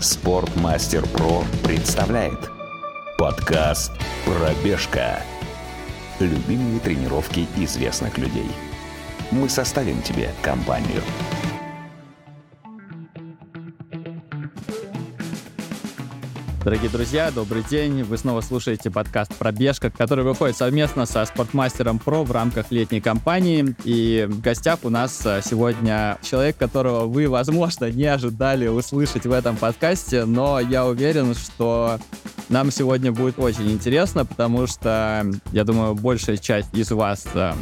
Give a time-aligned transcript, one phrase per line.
[0.00, 2.50] Спортмастер Про представляет
[3.18, 3.92] подкаст
[4.24, 5.20] «Пробежка».
[6.18, 8.50] Любимые тренировки известных людей.
[9.30, 11.02] Мы составим тебе компанию.
[16.62, 18.02] Дорогие друзья, добрый день.
[18.02, 23.74] Вы снова слушаете подкаст «Пробежка», который выходит совместно со Спортмастером Про в рамках летней кампании.
[23.84, 29.32] И в гостях у нас э, сегодня человек, которого вы, возможно, не ожидали услышать в
[29.32, 31.98] этом подкасте, но я уверен, что
[32.50, 37.54] нам сегодня будет очень интересно, потому что, я думаю, большая часть из вас э,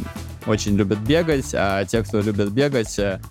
[0.45, 3.21] очень любят бегать, а те, кто любит бегать, э,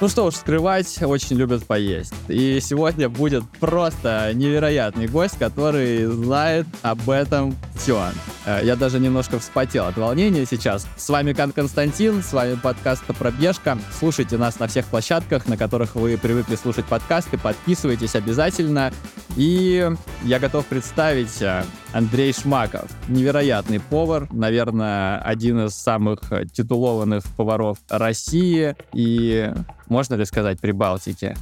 [0.00, 2.14] ну что уж скрывать, очень любят поесть.
[2.28, 8.10] И сегодня будет просто невероятный гость, который знает об этом все.
[8.46, 10.86] Э, я даже немножко вспотел от волнения сейчас.
[10.96, 13.78] С вами Кан Константин, с вами подкаст «Пробежка».
[13.98, 17.36] Слушайте нас на всех площадках, на которых вы привыкли слушать подкасты.
[17.38, 18.92] Подписывайтесь обязательно.
[19.36, 19.88] И
[20.22, 22.90] я готов представить э, Андрей Шмаков.
[23.08, 26.20] Невероятный повар, наверное, один из самых
[26.52, 29.52] титулованных поваров России и,
[29.90, 31.36] можно ли сказать, Прибалтики.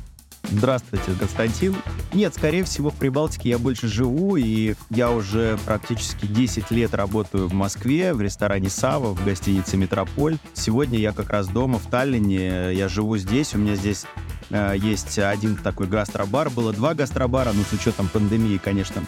[0.50, 1.76] Здравствуйте, Константин.
[2.14, 7.48] Нет, скорее всего, в Прибалтике я больше живу, и я уже практически 10 лет работаю
[7.48, 10.38] в Москве, в ресторане «Сава», в гостинице «Метрополь».
[10.54, 14.06] Сегодня я как раз дома в Таллине, я живу здесь, у меня здесь
[14.48, 19.02] э, есть один такой гастробар, было два гастробара, но с учетом пандемии, конечно,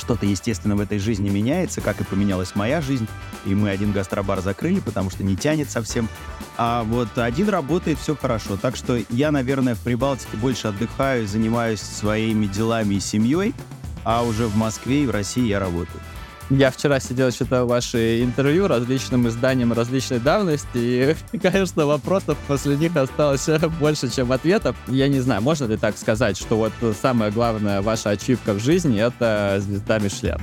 [0.00, 3.06] что-то, естественно, в этой жизни меняется, как и поменялась моя жизнь.
[3.46, 6.08] И мы один гастробар закрыли, потому что не тянет совсем.
[6.56, 8.56] А вот один работает, все хорошо.
[8.56, 13.54] Так что я, наверное, в Прибалтике больше отдыхаю, занимаюсь своими делами и семьей,
[14.04, 16.00] а уже в Москве и в России я работаю.
[16.50, 22.96] Я вчера сидел, читал ваши интервью различным изданиям различной давности, и, конечно, вопросов после них
[22.96, 23.48] осталось
[23.80, 24.76] больше, чем ответов.
[24.88, 29.00] Я не знаю, можно ли так сказать, что вот самая главная ваша ачивка в жизни—
[29.00, 30.40] это звезда Мишлен?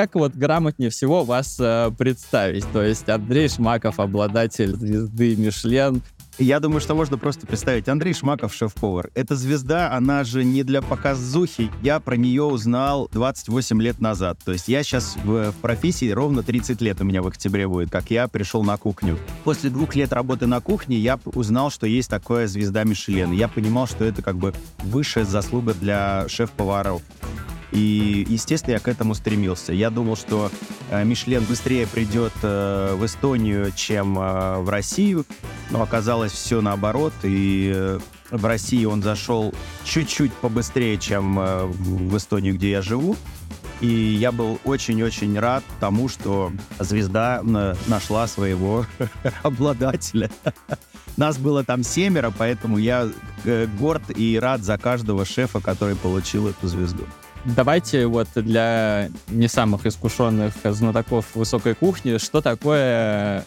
[0.00, 2.64] как вот грамотнее всего вас э, представить?
[2.72, 6.00] То есть Андрей Шмаков, обладатель звезды Мишлен,
[6.44, 7.88] я думаю, что можно просто представить.
[7.88, 9.10] Андрей Шмаков, шеф-повар.
[9.14, 11.70] Эта звезда, она же не для показухи.
[11.82, 14.38] Я про нее узнал 28 лет назад.
[14.44, 18.10] То есть я сейчас в, профессии ровно 30 лет у меня в октябре будет, как
[18.10, 19.18] я пришел на кухню.
[19.44, 23.32] После двух лет работы на кухне я узнал, что есть такое звезда Мишелен.
[23.32, 27.02] Я понимал, что это как бы высшая заслуга для шеф-поваров.
[27.72, 29.72] И, естественно, я к этому стремился.
[29.72, 30.50] Я думал, что
[30.90, 35.24] э, Мишлен быстрее придет э, в Эстонию, чем э, в Россию,
[35.70, 37.98] но оказалось все наоборот, и э,
[38.30, 39.54] в России он зашел
[39.84, 43.16] чуть-чуть побыстрее, чем э, в Эстонию, где я живу.
[43.80, 48.84] И я был очень-очень рад тому, что звезда э, нашла своего
[49.42, 50.30] обладателя.
[51.16, 53.08] Нас было там семеро, поэтому я
[53.78, 57.04] горд и рад за каждого шефа, который получил эту звезду.
[57.44, 63.44] Давайте вот для не самых искушенных знатоков высокой кухни, что такое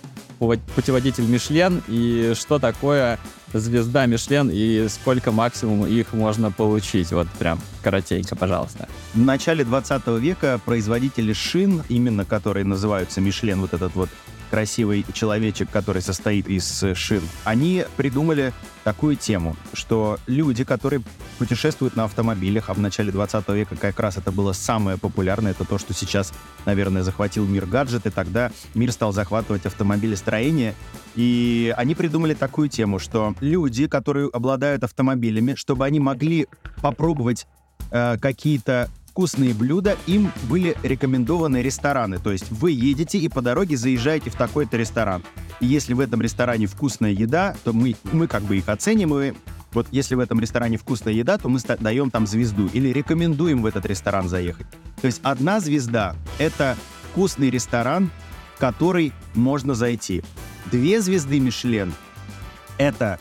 [0.75, 3.19] путеводитель Мишлен и что такое
[3.53, 7.11] звезда Мишлен и сколько максимум их можно получить?
[7.11, 8.87] Вот прям коротенько, пожалуйста.
[9.13, 14.09] В начале 20 века производители шин, именно которые называются Мишлен, вот этот вот
[14.53, 18.53] красивый человечек, который состоит из шин, они придумали
[18.83, 21.01] такую тему, что люди, которые
[21.39, 25.65] путешествуют на автомобилях, а в начале 20 века как раз это было самое популярное, это
[25.65, 26.31] то, что сейчас,
[26.67, 30.75] наверное, захватил мир гаджеты, тогда мир стал захватывать автомобилестроение,
[31.15, 36.47] и они придумали такую тему, что люди, которые обладают автомобилями, чтобы они могли
[36.79, 37.47] попробовать
[37.89, 42.17] э, какие-то вкусные блюда, им были рекомендованы рестораны.
[42.17, 45.21] То есть вы едете и по дороге заезжаете в такой-то ресторан.
[45.59, 49.37] И если в этом ресторане вкусная еда, то мы, мы как бы их оцениваем.
[49.71, 53.67] Вот если в этом ресторане вкусная еда, то мы даем там звезду или рекомендуем в
[53.67, 54.65] этот ресторан заехать.
[54.99, 56.75] То есть одна звезда— это
[57.11, 58.09] вкусный ресторан,
[58.55, 60.23] в который можно зайти.
[60.71, 61.93] Две звезды Мишлен—
[62.79, 63.19] это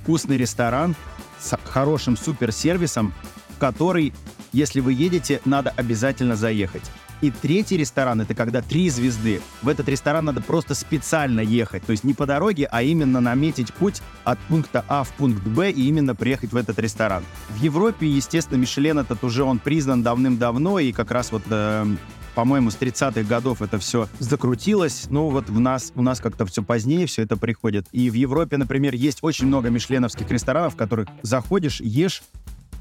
[0.00, 0.94] вкусный ресторан
[1.40, 3.12] с хорошим суперсервисом,
[3.56, 4.12] в который
[4.54, 6.84] если вы едете, надо обязательно заехать.
[7.20, 9.40] И третий ресторан— это когда три звезды.
[9.62, 11.84] В этот ресторан надо просто специально ехать.
[11.84, 15.70] То есть не по дороге, а именно наметить путь от пункта А в пункт Б
[15.70, 17.24] и именно приехать в этот ресторан.
[17.50, 21.86] В Европе, естественно, Мишлен этот уже он признан давным-давно, и как раз вот э,
[22.34, 25.06] по-моему, с 30-х годов это все закрутилось.
[25.08, 27.86] Ну, вот в нас, у нас как-то все позднее все это приходит.
[27.92, 32.22] И в Европе, например, есть очень много мишленовских ресторанов, в которых заходишь, ешь,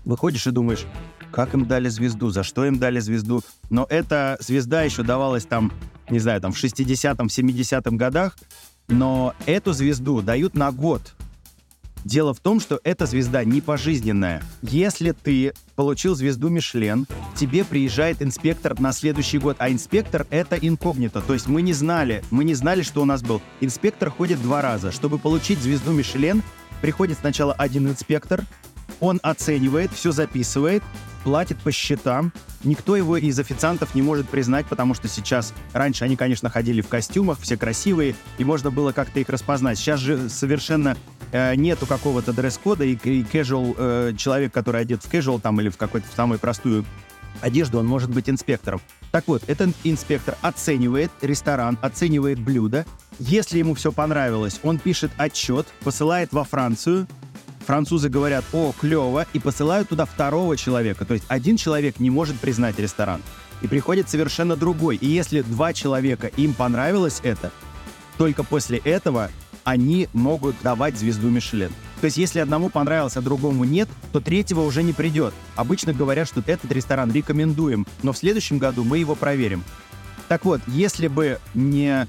[0.05, 0.85] выходишь и думаешь,
[1.31, 3.41] как им дали звезду, за что им дали звезду.
[3.69, 5.71] Но эта звезда еще давалась там,
[6.09, 8.38] не знаю, там в 60-м, 70-м годах,
[8.88, 11.13] но эту звезду дают на год.
[12.05, 14.44] Дело в том, что эта звезда не пожизненная.
[14.61, 21.21] Если ты получил звезду Мишлен, тебе приезжает инспектор на следующий год, а инспектор— это инкогнито.
[21.21, 23.41] То есть мы не знали, мы не знали, что у нас был.
[23.61, 24.91] Инспектор ходит два раза.
[24.91, 26.44] Чтобы получить звезду Мишлен,
[26.81, 28.44] приходит сначала один инспектор,
[29.00, 30.84] он оценивает, все записывает,
[31.24, 32.34] платит по счетам.
[32.63, 35.54] Никто его из официантов не может признать, потому что сейчас...
[35.74, 39.78] Раньше они, конечно, ходили в костюмах, все красивые, и можно было как-то их распознать.
[39.78, 40.98] Сейчас же совершенно
[41.31, 45.69] э, нету какого-то дресс-кода, и, и casual, э, человек, который одет в casual там или
[45.69, 46.86] в какую-то самую простую
[47.42, 48.81] одежду, он может быть инспектором.
[49.12, 52.86] Так вот, этот инспектор оценивает ресторан, оценивает блюдо.
[53.19, 57.07] Если ему все понравилось, он пишет отчет, посылает во Францию,
[57.65, 61.06] французы говорят, о, клево, и посылают туда второго человека.
[61.06, 63.21] То есть один человек не может признать ресторан.
[63.62, 64.98] И приходит совершенно другой.
[64.98, 67.51] И если два человека, им понравилось это,
[68.18, 69.31] только после этого
[69.63, 71.71] они могут давать звезду Мишлен.
[72.01, 75.33] То есть, если одному понравилось, а другому нет, то третьего уже не придет.
[75.56, 79.63] Обычно говорят, что этот ресторан рекомендуем, но в следующем году мы его проверим.
[80.27, 82.07] Так вот, если бы не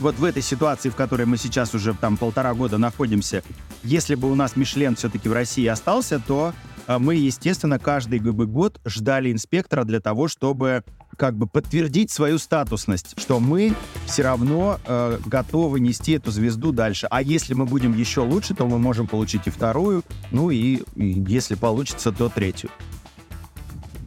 [0.00, 3.42] вот в этой ситуации, в которой мы сейчас уже там полтора года находимся,
[3.82, 6.52] если бы у нас Мишлен все-таки в России остался, то
[6.86, 10.84] э, мы, естественно, каждый год ждали инспектора для того, чтобы
[11.16, 13.74] как бы подтвердить свою статусность, что мы
[14.06, 17.06] все равно э, готовы нести эту звезду дальше.
[17.10, 21.24] А если мы будем еще лучше, то мы можем получить и вторую, ну и, и
[21.28, 22.70] если получится, то третью.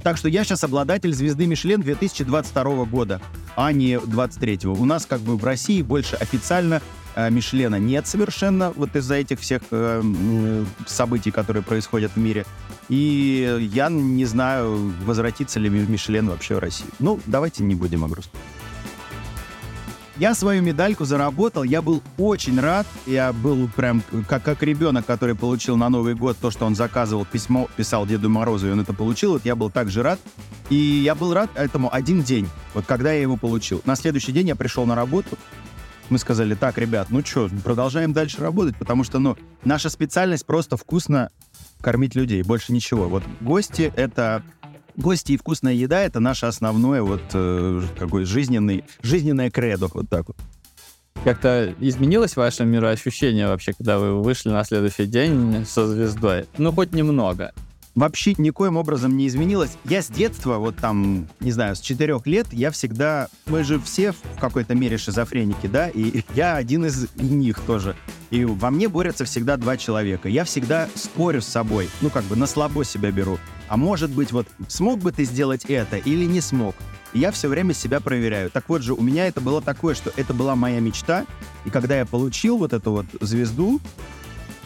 [0.03, 3.21] Так что я сейчас обладатель звезды Мишлен 2022 года,
[3.55, 6.81] а не 23 У нас как бы в России больше официально
[7.15, 10.03] э, Мишлена нет совершенно вот из-за этих всех э,
[10.85, 12.45] событий, которые происходят в мире.
[12.89, 16.91] И я не знаю, возвратится ли Мишлен вообще в Россию.
[16.99, 18.41] Ну, давайте не будем о грустном.
[20.17, 22.85] Я свою медальку заработал, я был очень рад.
[23.07, 27.25] Я был прям как, как ребенок, который получил на Новый год то, что он заказывал,
[27.25, 29.33] письмо писал Деду Морозу, и он это получил.
[29.33, 30.19] Вот я был также рад.
[30.69, 33.81] И я был рад этому один день, вот когда я его получил.
[33.85, 35.37] На следующий день я пришел на работу,
[36.09, 39.35] мы сказали, так, ребят, ну что, продолжаем дальше работать, потому что, ну,
[39.65, 41.31] наша специальность просто вкусно
[41.81, 43.09] кормить людей, больше ничего.
[43.09, 44.43] Вот гости— это
[44.95, 50.27] гости и вкусная еда— это наше основное вот э, какой жизненный, жизненное кредо, вот так
[50.27, 50.37] вот.
[51.23, 56.47] Как-то изменилось ваше мироощущение вообще, когда вы вышли на следующий день со звездой?
[56.57, 57.53] Ну, хоть немного
[57.95, 59.77] вообще никоим образом не изменилось.
[59.85, 63.27] Я с детства, вот там, не знаю, с четырех лет, я всегда...
[63.45, 67.95] Мы же все в какой-то мере шизофреники, да, и я один из них тоже.
[68.29, 70.27] И во мне борются всегда два человека.
[70.27, 73.37] Я всегда спорю с собой, ну, как бы на слабо себя беру.
[73.67, 76.75] А может быть, вот смог бы ты сделать это или не смог?
[77.13, 78.49] И я все время себя проверяю.
[78.49, 81.25] Так вот же, у меня это было такое, что это была моя мечта.
[81.65, 83.79] И когда я получил вот эту вот звезду,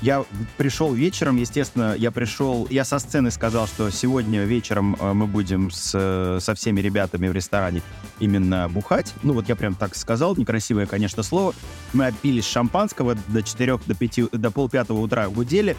[0.01, 0.25] я
[0.57, 5.71] пришел вечером, естественно, я пришел, я со сцены сказал, что сегодня вечером э, мы будем
[5.71, 7.81] с, со всеми ребятами в ресторане
[8.19, 9.13] именно бухать.
[9.23, 11.53] Ну вот я прям так сказал, некрасивое, конечно, слово.
[11.93, 15.75] Мы опились шампанского до 4, до 5, до полпятого утра гудели.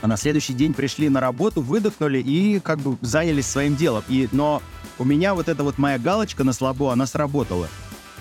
[0.00, 4.04] А на следующий день пришли на работу, выдохнули и как бы занялись своим делом.
[4.08, 4.62] И, но
[4.98, 7.68] у меня вот эта вот моя галочка на слабо, она сработала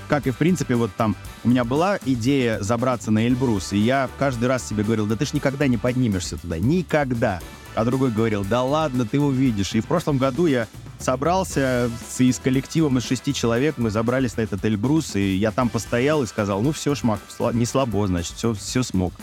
[0.08, 4.10] как и, в принципе, вот там у меня была идея забраться на Эльбрус, и я
[4.20, 7.40] каждый раз себе говорил, да ты ж никогда не поднимешься туда, никогда.
[7.76, 9.74] А другой говорил, да ладно, ты увидишь.
[9.74, 10.68] И в прошлом году я
[11.00, 15.52] собрался с, и с коллективом из шести человек, мы забрались на этот Эльбрус, и я
[15.52, 17.20] там постоял и сказал, ну все, Шмак,
[17.54, 19.14] не слабо, значит, все, все смог.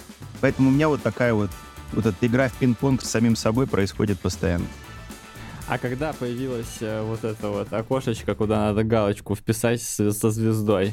[0.41, 1.51] Поэтому у меня вот такая вот,
[1.93, 4.67] вот эта игра в пинг-понг с самим собой происходит постоянно.
[5.71, 10.93] А когда появилось э, вот это вот окошечко, куда надо галочку вписать со звездой?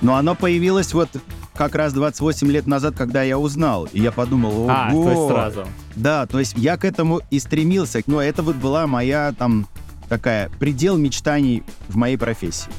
[0.00, 1.10] Но оно появилось вот
[1.54, 3.86] как раз 28 лет назад, когда я узнал.
[3.92, 4.70] И я подумал, ого!
[4.70, 5.66] А, то есть сразу.
[5.94, 8.00] Да, то есть я к этому и стремился.
[8.06, 9.68] Но это вот была моя там
[10.08, 12.70] такая предел мечтаний в моей профессии.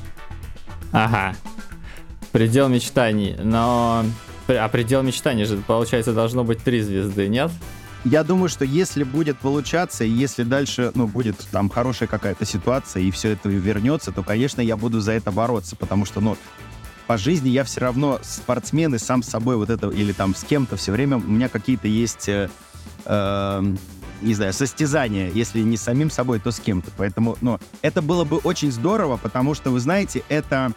[0.92, 1.36] Ага.
[2.32, 3.36] Предел мечтаний.
[3.40, 4.04] Но...
[4.48, 7.52] А предел мечтаний же, получается, должно быть три звезды, нет?
[8.06, 13.02] Я думаю, что если будет получаться, и если дальше, ну, будет там хорошая какая-то ситуация,
[13.02, 16.38] и все это вернется, то, конечно, я буду за это бороться, потому что, ну,
[17.08, 20.44] по жизни я все равно спортсмен и сам с собой вот это, или там с
[20.44, 22.48] кем-то все время у меня какие-то есть, э,
[23.06, 23.64] э,
[24.22, 25.32] не знаю, состязания.
[25.32, 26.92] Если не с самим собой, то с кем-то.
[26.98, 30.74] Поэтому, ну, это было бы очень здорово, потому что, вы знаете, это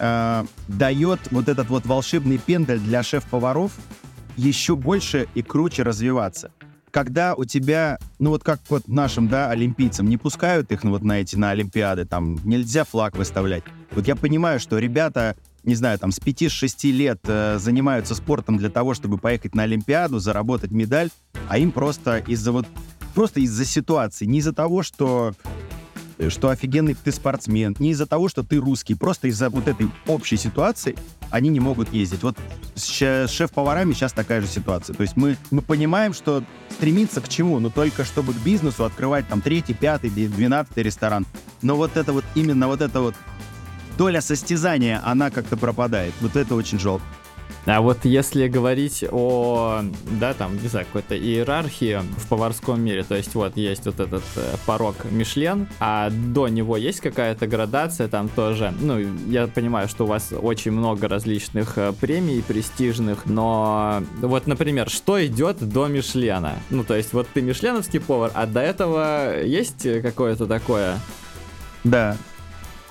[0.00, 3.70] э, дает вот этот вот волшебный пендель для шеф-поваров,
[4.36, 6.50] еще больше и круче развиваться.
[6.96, 11.02] Когда у тебя, ну вот как вот нашим, да, олимпийцам, не пускают их ну, вот
[11.02, 13.64] на эти, на Олимпиады, там нельзя флаг выставлять.
[13.90, 18.70] Вот я понимаю, что ребята не знаю, там с 5-6 лет э, занимаются спортом для
[18.70, 21.10] того, чтобы поехать на Олимпиаду, заработать медаль,
[21.50, 22.66] а им просто из-за вот
[23.14, 25.34] просто из-за ситуации, не из-за того, что
[26.28, 30.36] что офигенный ты спортсмен, не из-за того, что ты русский, просто из-за вот этой общей
[30.36, 30.96] ситуации
[31.30, 32.22] они не могут ездить.
[32.22, 32.36] Вот
[32.74, 34.94] с шеф-поварами сейчас такая же ситуация.
[34.94, 37.58] То есть мы, мы понимаем, что стремиться к чему?
[37.58, 41.26] Ну, только чтобы к бизнесу открывать там третий, пятый, двенадцатый ресторан.
[41.62, 43.14] Но вот это вот, именно вот это вот
[43.98, 46.14] доля состязания, она как-то пропадает.
[46.20, 47.04] Вот это очень жалко.
[47.66, 49.80] А вот если говорить о,
[50.20, 54.22] да, там, не знаю, какой-то иерархии в поварском мире, то есть вот есть вот этот
[54.36, 58.98] э, порог Мишлен, а до него есть какая-то градация там тоже, ну,
[59.28, 65.24] я понимаю, что у вас очень много различных э, премий престижных, но вот, например, что
[65.26, 66.54] идет до Мишлена?
[66.70, 71.00] Ну, то есть вот ты мишленовский повар, а до этого есть какое-то такое?
[71.82, 72.16] Да,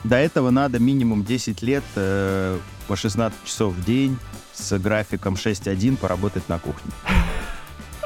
[0.03, 2.57] до этого надо минимум 10 лет э,
[2.87, 4.17] по 16 часов в день
[4.55, 6.91] с графиком 6.1 поработать на кухне.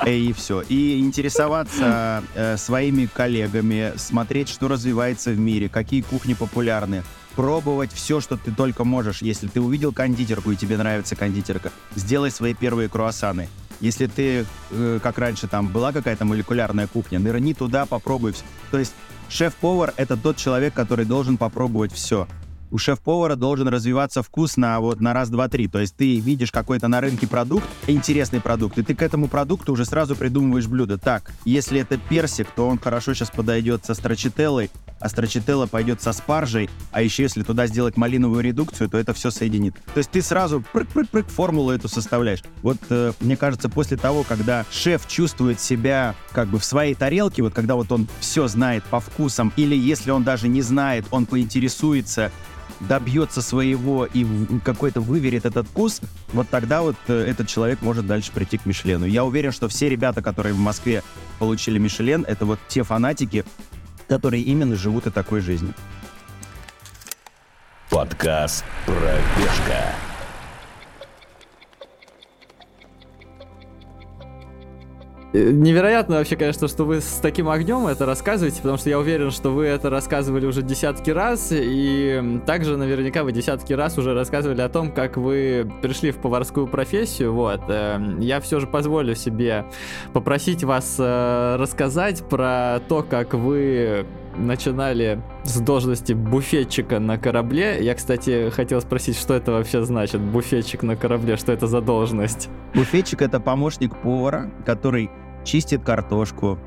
[0.06, 0.62] И все.
[0.62, 7.04] И интересоваться э, своими коллегами, смотреть, что развивается в мире, какие кухни популярны,
[7.36, 9.22] пробовать все, что ты только можешь.
[9.22, 13.50] Если ты увидел кондитерку и тебе нравится кондитерка, сделай свои первые круассаны.
[13.82, 18.34] Если ты, э, как раньше, там была какая-то молекулярная кухня, нырни туда, попробуй.
[18.72, 18.94] То есть
[19.30, 22.28] шеф-повар— это тот человек, который должен попробовать все
[22.72, 25.68] у шеф-повара должен развиваться вкус на вот на раз, два, три.
[25.68, 29.74] То есть ты видишь какой-то на рынке продукт, интересный продукт, и ты к этому продукту
[29.74, 30.98] уже сразу придумываешь блюдо.
[30.98, 36.12] Так, если это персик, то он хорошо сейчас подойдет со страчителлой, а страчителла пойдет со
[36.12, 39.76] спаржей, а еще если туда сделать малиновую редукцию, то это все соединит.
[39.94, 42.44] То есть ты сразу прыг-прыг-прыг формулу эту составляешь.
[42.62, 47.42] Вот э, мне кажется, после того, когда шеф чувствует себя как бы в своей тарелке,
[47.42, 51.26] вот когда вот он все знает по вкусам, или если он даже не знает, он
[51.26, 52.32] поинтересуется,
[52.82, 54.26] добьется своего и
[54.64, 56.02] какой-то выверит этот вкус,
[56.34, 59.06] вот тогда вот э, этот человек может дальше прийти к Мишлену.
[59.06, 61.04] Я уверен, что все ребята, которые в Москве
[61.40, 63.46] получили Мишлен, это вот те фанатики,
[64.08, 65.74] которые именно живут и такой жизнью.
[67.90, 69.96] Подкаст «Пробежка».
[75.34, 79.52] Невероятно вообще, конечно, что вы с таким огнем это рассказываете, потому что я уверен, что
[79.52, 84.70] вы это рассказывали уже десятки раз, и также наверняка вы десятки раз уже рассказывали о
[84.70, 87.34] том, как вы пришли в поварскую профессию.
[87.34, 87.62] Вот.
[87.68, 89.66] Эм, я все же позволю себе
[90.14, 94.06] попросить вас э, рассказать про то, как вы
[94.40, 97.84] начинали с должности буфетчика на корабле.
[97.84, 102.50] Я, кстати, хотел спросить, что это вообще значит, буфетчик на корабле, что это за должность?
[102.74, 105.10] Буфетчик— это помощник повара, который
[105.44, 106.58] чистит картошку,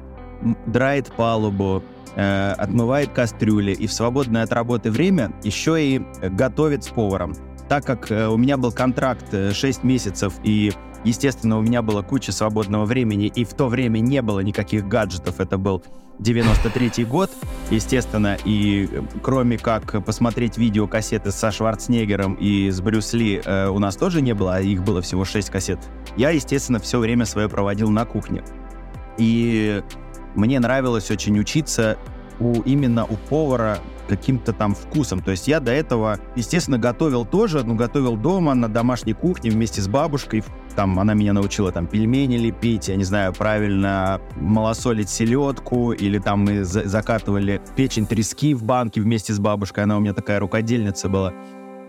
[0.67, 1.83] драет палубу,
[2.17, 7.35] э, отмывает кастрюли и в свободное от работы время еще и готовит с поваром.
[7.73, 10.73] Так как э, у меня был контракт 6 э, месяцев и
[11.05, 15.41] Естественно, у меня была куча свободного времени, и в то время не было никаких гаджетов.
[15.41, 15.83] Это был
[16.21, 17.31] 93 год,
[17.71, 23.79] естественно, и э, кроме как посмотреть видеокассеты со Шварценеггером и с Брюс Ли э, у
[23.79, 25.79] нас тоже не было, а их было всего 6 кассет.
[26.19, 28.45] Я, естественно, все время свое проводил на кухне.
[29.17, 29.83] И
[30.35, 31.97] мне нравилось очень учиться
[32.39, 33.79] у, именно у повара
[34.17, 35.21] каким-то там вкусом.
[35.21, 39.81] То есть я до этого, естественно, готовил тоже, ну, готовил дома на домашней кухне вместе
[39.81, 40.45] с бабушкой.
[40.77, 46.45] Там она меня научила там пельмени лепить, я не знаю, правильно малосолить селедку, или там
[46.45, 49.85] мы за закатывали печень трески в банке вместе с бабушкой.
[49.85, 51.33] Она у меня такая рукодельница была.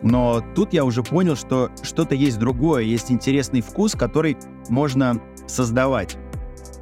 [0.01, 4.37] Но тут я уже понял, что что-то есть другое, есть интересный вкус, который
[4.69, 6.17] можно создавать.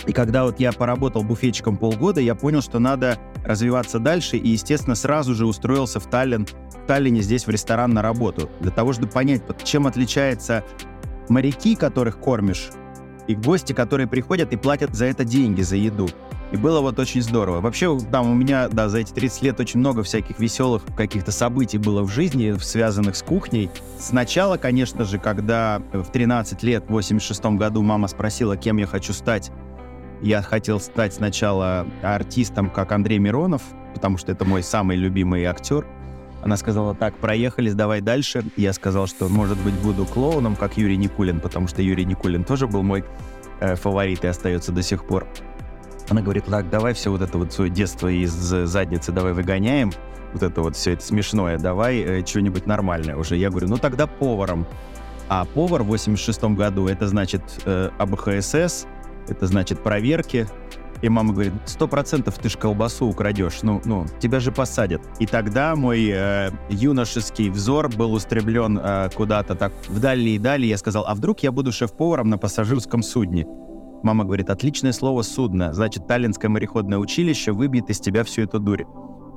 [0.07, 4.95] И когда вот я поработал буфетчиком полгода, я понял, что надо развиваться дальше, и, естественно,
[4.95, 9.07] сразу же устроился в Таллин, в Таллине здесь в ресторан на работу, для того, чтобы
[9.07, 10.63] понять, чем отличается
[11.29, 12.69] моряки, которых кормишь,
[13.27, 16.09] и гости, которые приходят и платят за это деньги, за еду.
[16.51, 17.61] И было вот очень здорово.
[17.61, 21.77] Вообще, там у меня, да, за эти 30 лет очень много всяких веселых каких-то событий
[21.77, 23.69] было в жизни, связанных с кухней.
[23.97, 29.13] Сначала, конечно же, когда в 13 лет, в 86 году мама спросила, кем я хочу
[29.13, 29.49] стать,
[30.21, 33.63] я хотел стать сначала артистом, как Андрей Миронов,
[33.93, 35.85] потому что это мой самый любимый актер.
[36.43, 38.43] Она сказала, так, проехали, давай дальше.
[38.57, 42.67] Я сказал, что, может быть, буду клоуном, как Юрий Никулин, потому что Юрий Никулин тоже
[42.67, 43.03] был мой
[43.59, 45.27] э, фаворит и остается до сих пор.
[46.09, 49.91] Она говорит, так, давай все вот это вот свое детство из задницы давай выгоняем,
[50.33, 53.37] вот это вот все это смешное, давай э, что-нибудь нормальное уже.
[53.37, 54.65] Я говорю, ну тогда поваром.
[55.29, 58.87] А повар в 86 году, это значит э, АБХСС,
[59.31, 60.47] это значит проверки,
[61.01, 65.01] И мама говорит, сто процентов ты ж колбасу украдешь, ну, ну, тебя же посадят.
[65.19, 70.67] И тогда мой э, юношеский взор был устремлен э, куда-то так вдали и дали.
[70.67, 73.47] Я сказал, а вдруг я буду шеф-поваром на пассажирском судне?
[74.03, 75.73] Мама говорит, отличное слово «судно».
[75.73, 78.85] Значит, Таллинское мореходное училище выбьет из тебя всю эту дурь.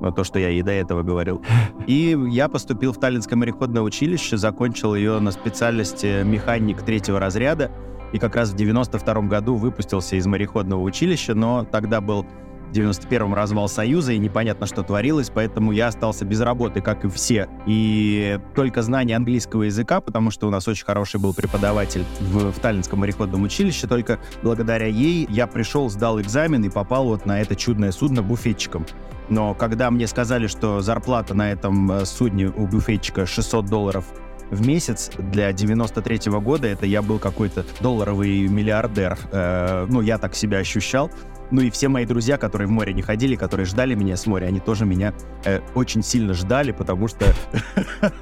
[0.01, 1.41] Ну, то, что я и до этого говорил.
[1.87, 7.71] И я поступил в Таллинское мореходное училище, закончил ее на специальности механик третьего разряда.
[8.13, 12.25] И как раз в 92 году выпустился из мореходного училища, но тогда был
[12.71, 17.09] в 91-м развал Союза, и непонятно, что творилось, поэтому я остался без работы, как и
[17.09, 17.47] все.
[17.65, 22.59] И только знание английского языка, потому что у нас очень хороший был преподаватель в, в
[22.59, 27.55] Таллинском мореходном училище, только благодаря ей я пришел, сдал экзамен и попал вот на это
[27.55, 28.85] чудное судно буфетчиком.
[29.29, 34.05] Но когда мне сказали, что зарплата на этом э, судне у буфетчика 600 долларов
[34.51, 39.17] в месяц для 93 -го года, это я был какой-то долларовый миллиардер.
[39.31, 41.11] Э, ну, я так себя ощущал.
[41.51, 44.47] Ну и все мои друзья, которые в море не ходили, которые ждали меня с моря,
[44.47, 45.13] они тоже меня
[45.45, 47.25] э, очень сильно ждали, потому что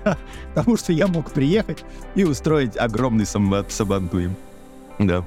[0.53, 4.35] потому что я мог приехать и устроить огромный сабантуем.
[4.99, 5.25] Да.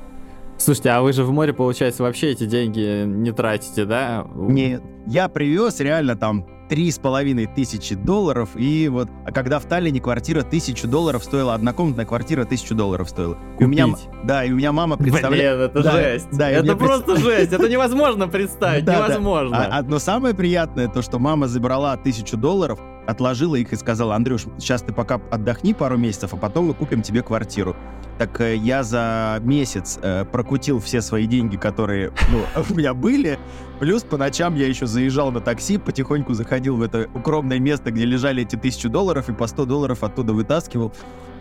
[0.59, 4.26] Слушайте, а вы же в море, получается, вообще эти деньги не тратите, да?
[4.35, 4.83] Нет.
[5.07, 10.01] Я привез реально там три с половиной тысячи долларов, и вот, а когда в Таллине
[10.01, 13.35] квартира тысячу долларов стоила, однокомнатная квартира тысячу долларов стоила.
[13.35, 13.61] Купить.
[13.61, 13.87] И у меня,
[14.25, 15.59] да, и у меня мама представляет...
[15.59, 16.29] Блин, это да, жесть.
[16.33, 17.25] Да, это просто пред...
[17.25, 19.79] жесть, это невозможно представить, невозможно.
[19.79, 24.45] А, но самое приятное то, что мама забрала тысячу долларов, отложила их и сказала, Андрюш,
[24.59, 27.77] сейчас ты пока отдохни пару месяцев, а потом мы купим тебе квартиру.
[28.19, 33.39] Так э, я за месяц э, прокутил все свои деньги, которые ну, у меня были,
[33.79, 38.05] плюс по ночам я еще заезжал на такси, потихоньку заходил в это укромное место, где
[38.05, 40.93] лежали эти тысячу долларов, и по 100 долларов оттуда вытаскивал.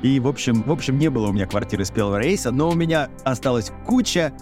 [0.02, 2.76] И, в общем, в общем, не было у меня квартиры с первого рейса, но у
[2.76, 4.34] меня осталась куча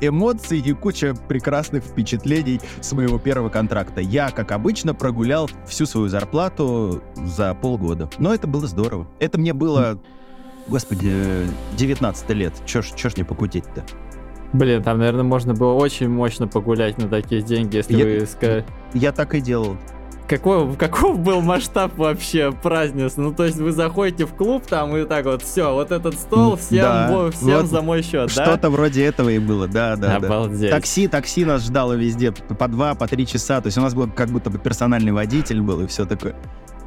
[0.00, 4.00] эмоций и куча прекрасных впечатлений с моего первого контракта.
[4.00, 8.08] Я, как обычно, прогулял всю свою зарплату за полгода.
[8.18, 9.06] Но это было здорово.
[9.18, 9.98] Это мне было,
[10.68, 12.54] господи, 19 лет.
[12.64, 13.84] Чё ж, чё ж не покутить-то?
[14.52, 18.64] Блин, там, наверное, можно было очень мощно погулять на такие деньги, если я, вы.
[18.94, 19.76] Я так и делал
[20.28, 23.18] какой, каков был масштаб вообще празднеств?
[23.18, 26.56] Ну, то есть вы заходите в клуб там и так вот, все, вот этот стол
[26.56, 28.44] всем, да, всем вот за мой счет, да?
[28.44, 30.16] Что-то вроде этого и было, да, да.
[30.16, 30.70] Обалдеть.
[30.70, 30.76] Да.
[30.76, 34.10] Такси, такси нас ждало везде по два, по три часа, то есть у нас был
[34.10, 36.34] как будто бы персональный водитель был и все такое.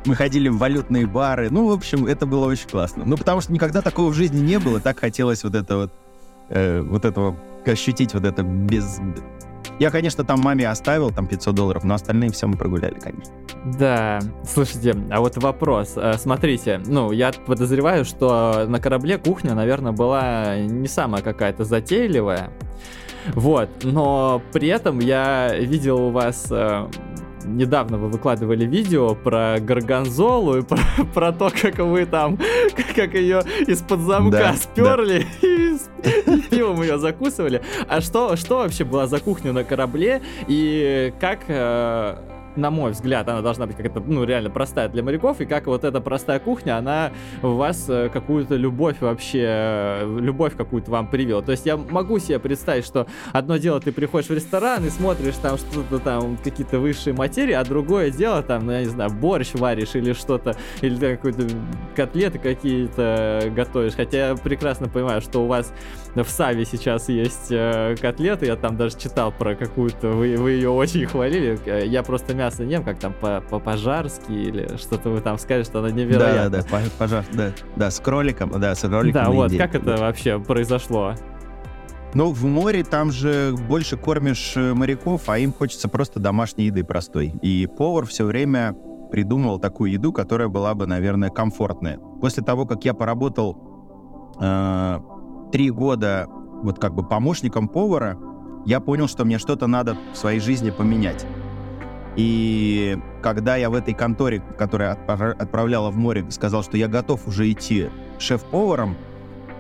[0.06, 3.04] Мы ходили в валютные бары, ну, в общем, это было очень классно.
[3.06, 5.92] Ну, потому что никогда такого в жизни не было, так хотелось вот это вот,
[6.50, 7.36] э, вот этого,
[7.66, 9.00] ощутить вот это без,
[9.80, 13.34] я, конечно, там маме оставил там 500 долларов, но остальные все мы прогуляли, конечно.
[13.80, 15.94] Да, слушайте, а вот вопрос.
[15.96, 22.52] Э, смотрите, ну, я подозреваю, что на корабле кухня, наверное, была не самая какая-то затейливая.
[23.34, 26.88] Вот, но при этом я видел у вас э,
[27.48, 30.80] недавно вы выкладывали видео про Горгонзолу и про,
[31.14, 32.38] про то, как вы там,
[32.96, 35.48] как ее из-под замка да, сперли да.
[35.48, 37.62] и, и пивом ее закусывали.
[37.88, 42.18] А что, что вообще была за кухня на корабле и как э,
[42.58, 45.84] на мой взгляд, она должна быть как-то, ну, реально простая для моряков, и как вот
[45.84, 51.42] эта простая кухня, она в вас э, какую-то любовь вообще, э, любовь какую-то вам привела.
[51.42, 55.36] То есть я могу себе представить, что одно дело, ты приходишь в ресторан и смотришь
[55.42, 59.54] там что-то там, какие-то высшие материи, а другое дело там, ну, я не знаю, борщ
[59.54, 61.48] варишь или что-то, или какой-то
[61.96, 63.94] котлеты какие-то готовишь.
[63.94, 65.74] Хотя я прекрасно понимаю, что у вас
[66.16, 70.70] в Саве сейчас есть э, котлеты, я там даже читал про какую-то, вы, вы ее
[70.70, 75.70] очень хвалили, я просто мясо мясо ем, как там по-пожарски или что-то вы там скажете,
[75.70, 76.50] что она невероятно.
[76.50, 79.24] Да, да, пожар, да, да, с кроликом, да, с кроликом.
[79.24, 79.98] Да, вот, как это да.
[79.98, 81.14] вообще произошло?
[82.14, 86.84] Ну, в море там же больше кормишь э, моряков, а им хочется просто домашней еды
[86.86, 87.34] простой.
[87.42, 88.76] И повар все время
[89.12, 92.00] придумывал такую еду, которая была бы, наверное, комфортная.
[92.22, 95.00] После того, как я поработал э,
[95.52, 96.28] три года
[96.64, 98.18] вот как бы помощником повара,
[98.66, 101.26] я понял, что мне что-то надо в своей жизни поменять.
[102.18, 107.50] И когда я в этой конторе, которая отправляла в море, сказал, что я готов уже
[107.52, 108.98] идти шеф-поваром,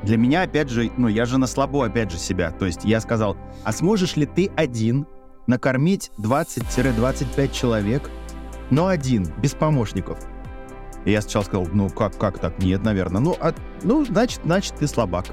[0.03, 2.51] для меня, опять же, ну, я же на слабо, опять же, себя.
[2.51, 5.05] То есть я сказал, а сможешь ли ты один
[5.45, 8.09] накормить 20-25 человек,
[8.71, 10.19] но один, без помощников?
[11.05, 12.57] И я сначала сказал, ну, как, как так?
[12.59, 13.21] Нет, наверное.
[13.21, 15.25] Ну, а, ну значит, значит, ты слабак.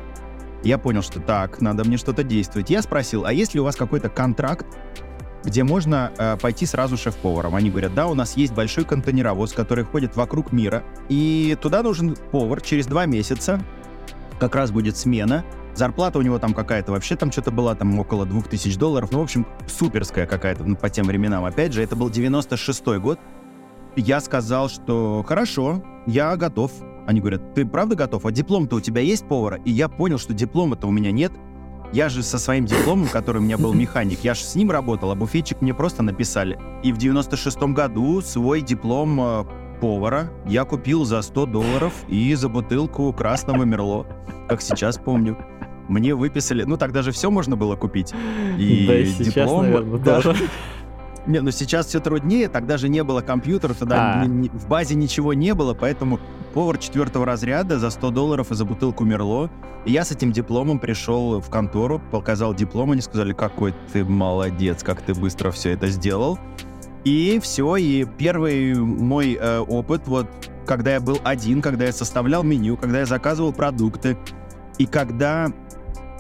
[0.63, 2.71] Я понял, что так, надо мне что-то действовать.
[2.71, 4.67] Я спросил, а есть ли у вас какой-то контракт
[5.45, 7.55] где можно э, пойти сразу шеф-поваром.
[7.55, 12.17] Они говорят, да, у нас есть большой контейнеровоз, который ходит вокруг мира, и туда нужен
[12.33, 13.61] повар через два месяца,
[14.39, 18.25] как раз будет смена, Зарплата у него там какая-то вообще там что-то была, там около
[18.25, 19.11] 2000 долларов.
[19.11, 21.45] Ну, в общем, суперская какая-то ну, по тем временам.
[21.45, 23.19] Опять же, это был 96-й год.
[23.97, 26.71] Я сказал, что хорошо, я готов.
[27.07, 28.25] Они говорят, ты правда готов?
[28.25, 29.61] А диплом-то у тебя есть повара?
[29.65, 31.33] И я понял, что диплома-то у меня нет.
[31.95, 35.13] Я же со своим дипломом, который у меня был механик, я же с ним работал,
[35.13, 36.59] а буфетчик мне просто написали.
[36.83, 39.45] И в 96-м году свой диплом э,
[39.81, 44.09] повара я купил за 100 долларов и за бутылку красного Мерло,
[44.49, 45.39] как сейчас помню.
[45.87, 48.13] Мне выписали, ну тогда же все можно было купить.
[48.59, 50.35] И да и сейчас, диплом, наверное, да.
[51.27, 54.27] Не, ну сейчас все труднее, тогда же не было компьютеров, тогда а.
[54.27, 56.21] в базе ничего не было, поэтому
[56.53, 59.51] повар четвертого разряда за 100 долларов и за бутылку Мерло.
[59.85, 64.83] И я с этим дипломом пришел в контору, показал диплом, они сказали, какой ты молодец,
[64.83, 66.39] как ты быстро все это сделал.
[67.05, 70.27] И все, и первый мой э, опыт, вот
[70.67, 74.17] когда я был один, когда я составлял меню, когда я заказывал продукты,
[74.79, 75.53] и когда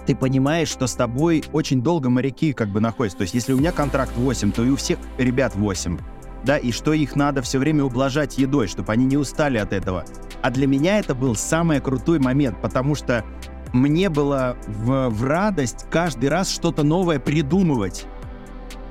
[0.07, 3.19] ты понимаешь, что с тобой очень долго моряки как бы находятся.
[3.19, 5.99] То есть если у меня контракт 8, то и у всех ребят 8.
[6.45, 10.05] Да, и что их надо все время ублажать едой, чтобы они не устали от этого.
[10.43, 13.25] А для меня это был самый крутой момент, потому что
[13.73, 18.05] мне было в, в радость каждый раз что-то новое придумывать.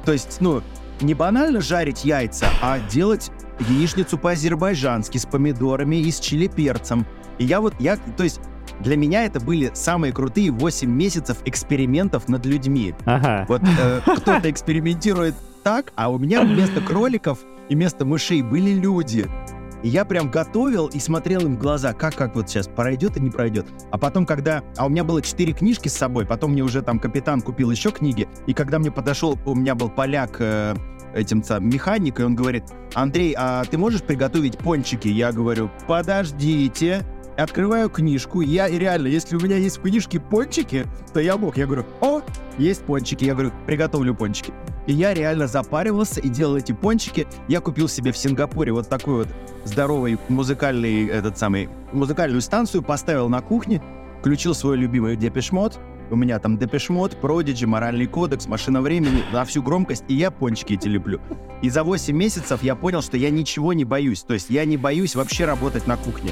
[0.03, 0.63] То есть, ну,
[0.99, 7.05] не банально жарить яйца, а делать яичницу по-азербайджански с помидорами и с чили-перцем.
[7.37, 8.41] И я вот, я, то есть,
[8.83, 12.93] для меня это были самые крутые 8 месяцев экспериментов над людьми.
[13.05, 13.45] Ага.
[13.47, 19.25] Вот э, кто-то экспериментирует так, а у меня вместо кроликов и вместо мышей были люди.
[19.81, 23.19] И я прям готовил и смотрел им в глаза, как, как вот сейчас пройдет и
[23.19, 23.67] не пройдет.
[23.91, 24.63] А потом, когда...
[24.77, 27.91] А у меня было четыре книжки с собой, потом мне уже там капитан купил еще
[27.91, 30.73] книги, и когда мне подошел, у меня был поляк, э,
[31.13, 35.09] этим сам механик, и он говорит, Андрей, а ты можешь приготовить пончики?
[35.09, 37.05] Я говорю, подождите,
[37.37, 41.65] открываю книжку, я реально, если у меня есть в книжке пончики, то я мог, я
[41.65, 42.21] говорю, о,
[42.57, 44.53] есть пончики, я говорю, приготовлю пончики.
[44.85, 47.27] И я реально запаривался и делал эти пончики.
[47.47, 49.27] Я купил себе в Сингапуре вот такой вот
[49.63, 53.81] здоровый музыкальный, этот самый, музыкальную станцию, поставил на кухне,
[54.19, 59.63] включил свой любимый депешмот, у меня там Депешмот, Продиджи, Моральный кодекс, Машина времени на всю
[59.63, 61.19] громкость, и я пончики эти люблю.
[61.63, 64.21] И за 8 месяцев я понял, что я ничего не боюсь.
[64.21, 66.31] То есть я не боюсь вообще работать на кухне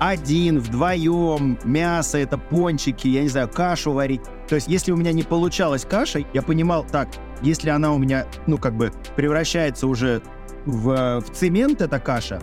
[0.00, 4.22] один, вдвоем, мясо, это пончики, я не знаю, кашу варить.
[4.48, 7.08] То есть, если у меня не получалось кашей, я понимал, так,
[7.42, 10.22] если она у меня, ну, как бы превращается уже
[10.64, 12.40] в, в цемент, эта каша,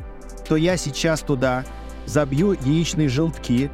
[0.48, 1.66] то я сейчас туда
[2.06, 3.72] забью яичные желтки,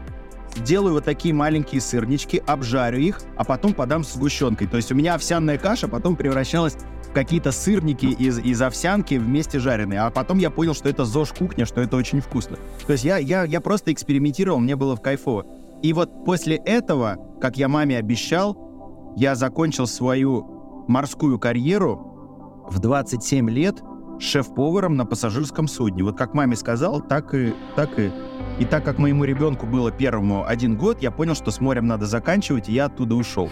[0.56, 4.68] сделаю вот такие маленькие сырнички, обжарю их, а потом подам с сгущенкой.
[4.68, 6.78] То есть у меня овсяная каша потом превращалась
[7.14, 10.02] какие-то сырники из, из овсянки вместе жареные.
[10.02, 12.58] А потом я понял, что это ЗОЖ-кухня, что это очень вкусно.
[12.86, 15.46] То есть я, я, я просто экспериментировал, мне было в кайфово.
[15.82, 23.50] И вот после этого, как я маме обещал, я закончил свою морскую карьеру в 27
[23.50, 23.82] лет
[24.20, 26.04] шеф-поваром на пассажирском судне.
[26.04, 28.12] Вот как маме сказал, так и, так и.
[28.60, 32.06] И так как моему ребенку было первому один год, я понял, что с морем надо
[32.06, 33.50] заканчивать, и я оттуда ушел.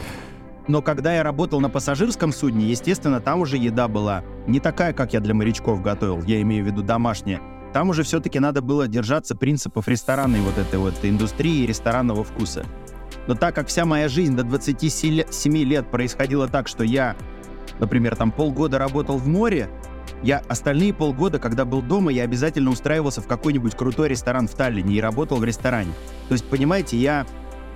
[0.67, 5.13] Но когда я работал на пассажирском судне, естественно, там уже еда была не такая, как
[5.13, 7.41] я для морячков готовил, я имею в виду домашняя.
[7.73, 12.65] Там уже все-таки надо было держаться принципов ресторанной вот этой вот индустрии и ресторанного вкуса.
[13.27, 17.15] Но так как вся моя жизнь до 27 лет происходила так, что я,
[17.79, 19.69] например, там полгода работал в море,
[20.23, 24.95] я остальные полгода, когда был дома, я обязательно устраивался в какой-нибудь крутой ресторан в Таллине
[24.95, 25.91] и работал в ресторане.
[26.27, 27.25] То есть, понимаете, я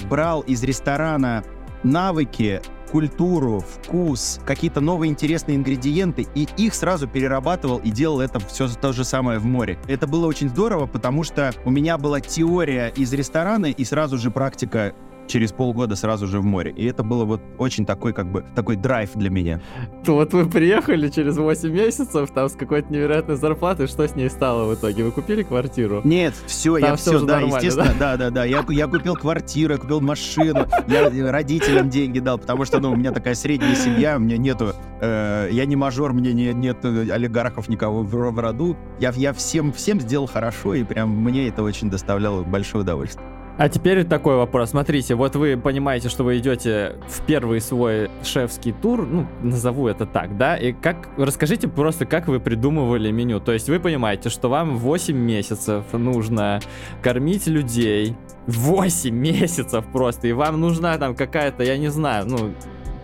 [0.09, 1.43] брал из ресторана
[1.83, 2.61] навыки,
[2.95, 8.93] культуру, вкус, какие-то новые интересные ингредиенты, и их сразу перерабатывал и делал это все то
[8.93, 9.77] же самое в море.
[9.85, 14.31] Это было очень здорово, потому что у меня была теория из ресторана и сразу же
[14.31, 14.95] практика
[15.27, 16.71] через полгода сразу же в море.
[16.71, 19.61] И это было вот очень такой, как бы, такой драйв для меня.
[20.05, 24.29] То вот вы приехали через 8 месяцев, там с какой-то невероятной зарплатой, что с ней
[24.29, 25.03] стало в итоге?
[25.03, 26.01] Вы купили квартиру?
[26.03, 29.79] Нет, все, там я все, да, естественно, да, да, да, я, я купил квартиру, я
[29.79, 34.19] купил машину, я родителям деньги дал, потому что, ну, у меня такая средняя семья, у
[34.19, 39.11] меня нету, э, я не мажор, мне не, нет олигархов никого в, в роду, я,
[39.15, 43.25] я всем, всем сделал хорошо, и прям мне это очень доставляло большое удовольствие.
[43.57, 44.71] А теперь такой вопрос.
[44.71, 50.05] Смотрите, вот вы понимаете, что вы идете в первый свой шефский тур, ну, назову это
[50.05, 50.57] так, да?
[50.57, 53.39] И как, расскажите просто, как вы придумывали меню.
[53.39, 56.59] То есть вы понимаете, что вам 8 месяцев нужно
[57.01, 62.53] кормить людей, 8 месяцев просто, и вам нужна там какая-то, я не знаю, ну,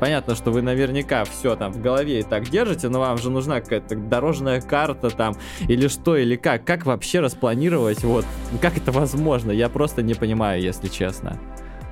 [0.02, 3.62] Понятно, что вы наверняка все там в голове и так держите, но вам же нужна
[3.62, 5.36] какая-то дорожная карта там,
[5.68, 6.66] или что, или как.
[6.66, 8.26] Как вообще распланировать, вот,
[8.64, 9.52] как это возможно?
[9.52, 11.38] Я просто не понимаю, если честно.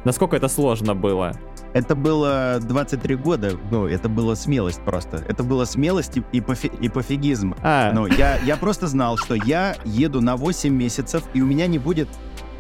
[0.06, 1.34] Насколько это сложно было?
[1.74, 5.24] Это было 23 года, ну, это была смелость просто.
[5.28, 7.54] Это была смелость и, и, пофи, и пофигизм.
[7.62, 7.92] А.
[7.94, 11.78] Ну, я, я просто знал, что я еду на 8 месяцев, и у меня не
[11.78, 12.10] будет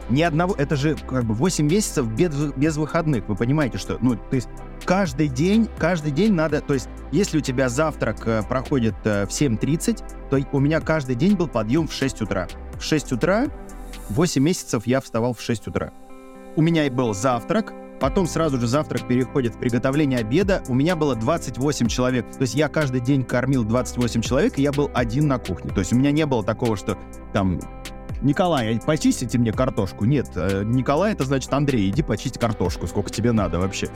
[0.10, 0.56] ни одного...
[0.56, 3.28] Это же как бы 8 месяцев без, без выходных.
[3.28, 3.98] Вы понимаете, что...
[4.02, 4.50] Ну, то есть
[4.86, 6.62] каждый день, каждый день надо...
[6.62, 11.16] То есть если у тебя завтрак э, проходит э, в 7.30, то у меня каждый
[11.16, 12.48] день был подъем в 6 утра.
[12.80, 13.48] В 6 утра
[14.10, 15.92] 8 месяцев я вставал в 6 утра.
[16.56, 20.64] У меня и был завтрак, Потом сразу же завтрак переходит в приготовление обеда.
[20.70, 22.26] У меня было 28 человек.
[22.32, 25.72] То есть я каждый день кормил 28 человек, и я был один на кухне.
[25.72, 26.98] То есть у меня не было такого, что
[27.34, 27.60] там
[28.22, 30.06] Николай, почистите мне картошку.
[30.06, 33.88] Нет, э, Николай, это значит Андрей, иди почисти картошку, сколько тебе надо вообще.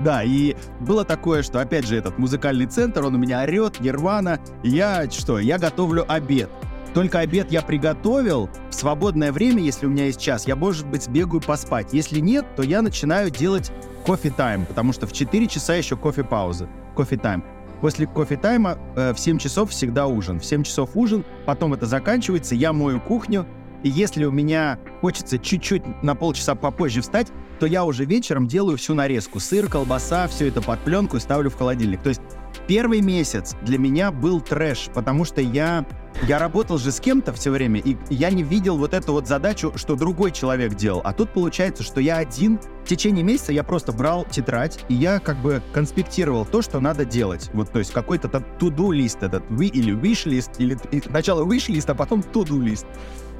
[0.00, 4.40] Да, и было такое, что, опять же, этот музыкальный центр, он у меня орет, нирвана.
[4.62, 6.48] Я что, я готовлю обед.
[6.94, 11.02] Только обед я приготовил, в свободное время, если у меня есть час, я, может быть,
[11.02, 11.92] сбегаю поспать.
[11.92, 13.70] Если нет, то я начинаю делать
[14.06, 17.44] кофе-тайм, потому что в 4 часа еще кофе-пауза, кофе-тайм.
[17.82, 20.40] После кофе-тайма э, в 7 часов всегда ужин.
[20.40, 23.44] В 7 часов ужин, потом это заканчивается, я мою кухню,
[23.82, 28.76] и если у меня хочется чуть-чуть на полчаса попозже встать, то я уже вечером делаю
[28.76, 29.40] всю нарезку.
[29.40, 32.02] Сыр, колбаса, все это под пленку и ставлю в холодильник.
[32.02, 32.20] То есть
[32.66, 35.86] первый месяц для меня был трэш, потому что я
[36.22, 39.72] я работал же с кем-то все время, и я не видел вот эту вот задачу,
[39.76, 41.02] что другой человек делал.
[41.04, 42.58] А тут получается, что я один.
[42.84, 47.04] В течение месяца я просто брал тетрадь, и я как бы конспектировал то, что надо
[47.04, 47.50] делать.
[47.52, 51.94] Вот, то есть какой-то to-do лист этот, или wish лист, или сначала wish лист, а
[51.94, 52.86] потом to-do лист.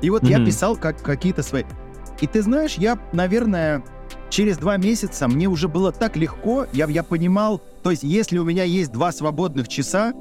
[0.03, 0.39] И вот mm-hmm.
[0.39, 1.65] я писал как какие-то свои...
[2.21, 3.85] И ты знаешь, я, наверное,
[4.31, 8.45] через два месяца мне уже было так легко, я, я понимал, то есть если у
[8.45, 10.13] меня есть два свободных часа,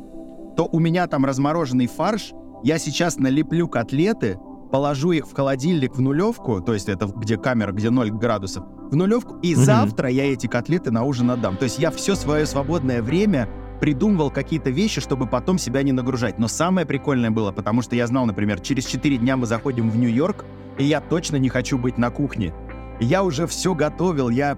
[0.57, 2.31] то у меня там размороженный фарш,
[2.63, 4.37] я сейчас налеплю котлеты,
[4.71, 8.95] положу их в холодильник в нулевку, то есть это где камера, где 0 градусов, в
[8.95, 9.57] нулевку, и mm-hmm.
[9.57, 11.57] завтра я эти котлеты на ужин отдам.
[11.57, 13.47] То есть я все свое свободное время
[13.79, 16.39] придумывал какие-то вещи, чтобы потом себя не нагружать.
[16.39, 19.97] Но самое прикольное было, потому что я знал, например, через 4 дня мы заходим в
[19.97, 20.45] Нью-Йорк,
[20.77, 22.53] и я точно не хочу быть на кухне.
[22.99, 24.55] Я уже все готовил, я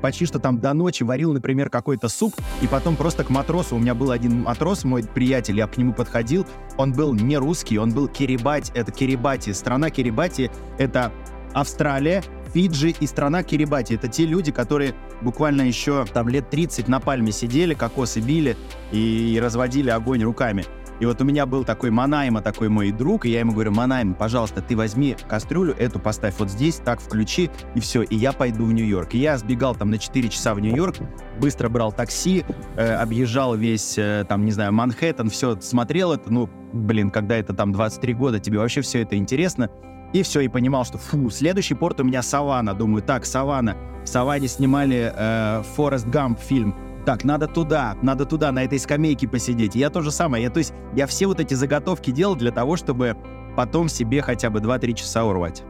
[0.00, 3.78] почти что там до ночи варил, например, какой-то суп, и потом просто к матросу, у
[3.78, 6.46] меня был один матрос, мой приятель, я к нему подходил,
[6.78, 11.12] он был не русский, он был Кирибати, это Кирибати, страна Кирибати, это
[11.52, 12.22] Австралия,
[12.54, 13.94] Фиджи и страна Кирибати.
[13.94, 18.56] Это те люди, которые буквально еще там лет 30 на пальме сидели, кокосы били
[18.92, 20.64] и, и разводили огонь руками.
[21.00, 24.14] И вот у меня был такой Манайма, такой мой друг, и я ему говорю, Манайма,
[24.14, 28.64] пожалуйста, ты возьми кастрюлю, эту поставь вот здесь, так включи, и все, и я пойду
[28.64, 29.14] в Нью-Йорк.
[29.14, 30.96] И я сбегал там на 4 часа в Нью-Йорк,
[31.40, 32.44] быстро брал такси,
[32.76, 37.54] э, объезжал весь, э, там, не знаю, Манхэттен, все, смотрел это, ну, блин, когда это
[37.54, 39.70] там 23 года, тебе вообще все это интересно.
[40.14, 42.72] И все, и понимал, что, фу, следующий порт у меня Савана.
[42.72, 43.76] Думаю, так, Савана.
[44.04, 46.74] В Саване снимали э, Форест Гамп фильм
[47.04, 49.74] так, надо туда, надо туда, на этой скамейке посидеть.
[49.74, 50.44] я то же самое.
[50.44, 53.16] Я, то есть я все вот эти заготовки делал для того, чтобы
[53.56, 55.62] потом себе хотя бы 2-3 часа урвать.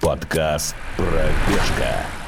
[0.00, 2.23] Подкаст «Пробежка».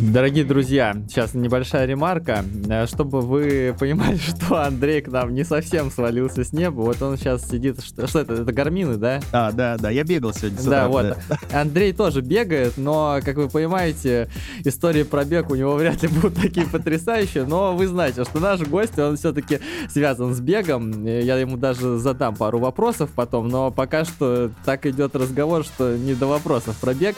[0.00, 5.90] Дорогие друзья, сейчас небольшая ремарка, э, чтобы вы понимали, что Андрей к нам не совсем
[5.90, 6.80] свалился с неба.
[6.80, 9.20] Вот он сейчас сидит, что, что это, это гармины, да?
[9.32, 10.58] А, да, да, я бегал сегодня.
[10.58, 11.16] С да, вот.
[11.28, 11.38] Да.
[11.60, 14.28] Андрей тоже бегает, но, как вы понимаете,
[14.64, 18.60] истории про бег у него вряд ли будут такие потрясающие, но вы знаете, что наш
[18.62, 21.04] гость, он все-таки связан с бегом.
[21.04, 26.14] Я ему даже задам пару вопросов потом, но пока что так идет разговор, что не
[26.14, 27.16] до вопросов про бег.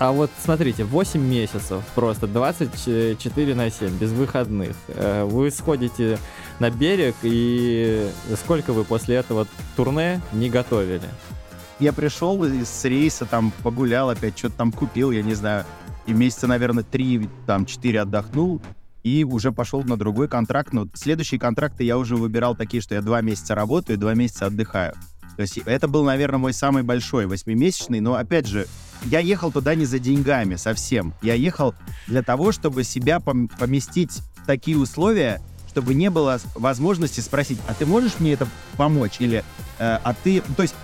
[0.00, 4.74] А вот смотрите, 8 месяцев просто, 24 на 7, без выходных.
[4.88, 6.18] Э, вы сходите
[6.58, 8.08] на берег, и
[8.42, 11.02] сколько вы после этого турне не готовили?
[11.80, 15.66] Я пришел с рейса, там погулял опять, что-то там купил, я не знаю,
[16.06, 18.62] и месяца, наверное, 3, там, 4 отдохнул,
[19.02, 20.72] и уже пошел на другой контракт.
[20.72, 24.94] Но следующие контракты я уже выбирал такие, что я два месяца работаю, два месяца отдыхаю.
[25.36, 28.66] То есть это был, наверное, мой самый большой восьмимесячный, но опять же,
[29.04, 31.14] я ехал туда не за деньгами совсем.
[31.22, 31.74] Я ехал
[32.06, 37.86] для того, чтобы себя поместить в такие условия, чтобы не было возможности спросить, а ты
[37.86, 39.16] можешь мне это помочь?
[39.20, 39.44] Или,
[39.78, 40.42] э, а ты...
[40.56, 40.74] То есть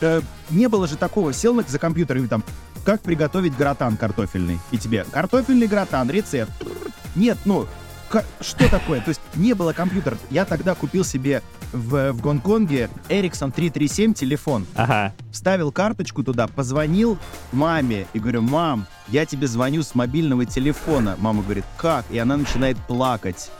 [0.00, 2.44] э, не было же такого, сел за компьютер и там,
[2.84, 4.58] как приготовить гратан картофельный?
[4.70, 6.52] И тебе, картофельный гратан, рецепт.
[7.14, 7.66] Нет, ну,
[8.40, 9.00] что такое?
[9.00, 10.18] То есть не было компьютера.
[10.30, 11.42] Я тогда купил себе
[11.72, 14.66] в, в Гонконге Ericsson 337 телефон.
[14.74, 15.14] Ага.
[15.32, 17.18] Вставил карточку туда, позвонил
[17.52, 21.16] маме и говорю, мам, я тебе звоню с мобильного телефона.
[21.18, 22.04] Мама говорит, как?
[22.10, 23.50] И она начинает плакать.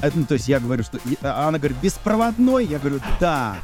[0.00, 0.98] Это, ну, то есть я говорю, что...
[1.22, 2.66] А она говорит, беспроводной?
[2.66, 3.56] Я говорю, да.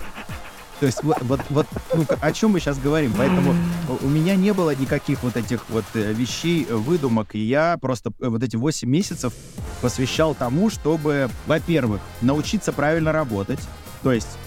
[0.81, 3.13] То есть вот, вот, вот ну, о чем мы сейчас говорим?
[3.17, 3.55] Поэтому
[4.01, 8.13] у меня не было никаких вот этих вот э, вещей, э, выдумок, и я просто
[8.19, 9.35] э, вот эти 8 месяцев
[9.83, 13.61] посвящал тому, чтобы, во-первых, научиться правильно работать,
[14.03, 14.39] то есть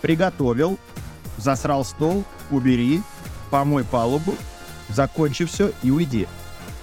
[0.00, 0.78] приготовил,
[1.38, 3.02] засрал стол, убери,
[3.50, 4.36] помой палубу,
[4.90, 6.28] закончи все и уйди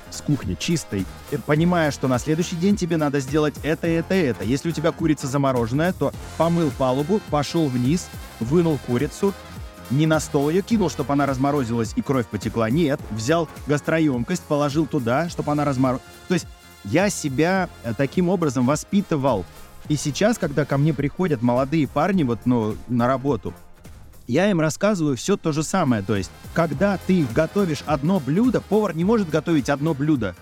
[0.10, 1.06] с кухни чистой,
[1.46, 4.44] понимая, что на следующий день тебе надо сделать это, это, это.
[4.44, 8.08] Если у тебя курица замороженная, то помыл палубу, пошел вниз,
[8.40, 9.34] вынул курицу,
[9.90, 12.70] не на стол ее кинул, чтобы она разморозилась и кровь потекла.
[12.70, 16.08] Нет, взял гастроемкость, положил туда, чтобы она разморозилась.
[16.28, 16.48] То есть
[16.84, 19.46] я себя э, таким образом воспитывал.
[19.88, 23.54] И сейчас, когда ко мне приходят молодые парни вот, ну, на работу,
[24.28, 26.04] я им рассказываю все то же самое.
[26.04, 30.36] То есть, когда ты готовишь одно блюдо, повар не может готовить одно блюдо.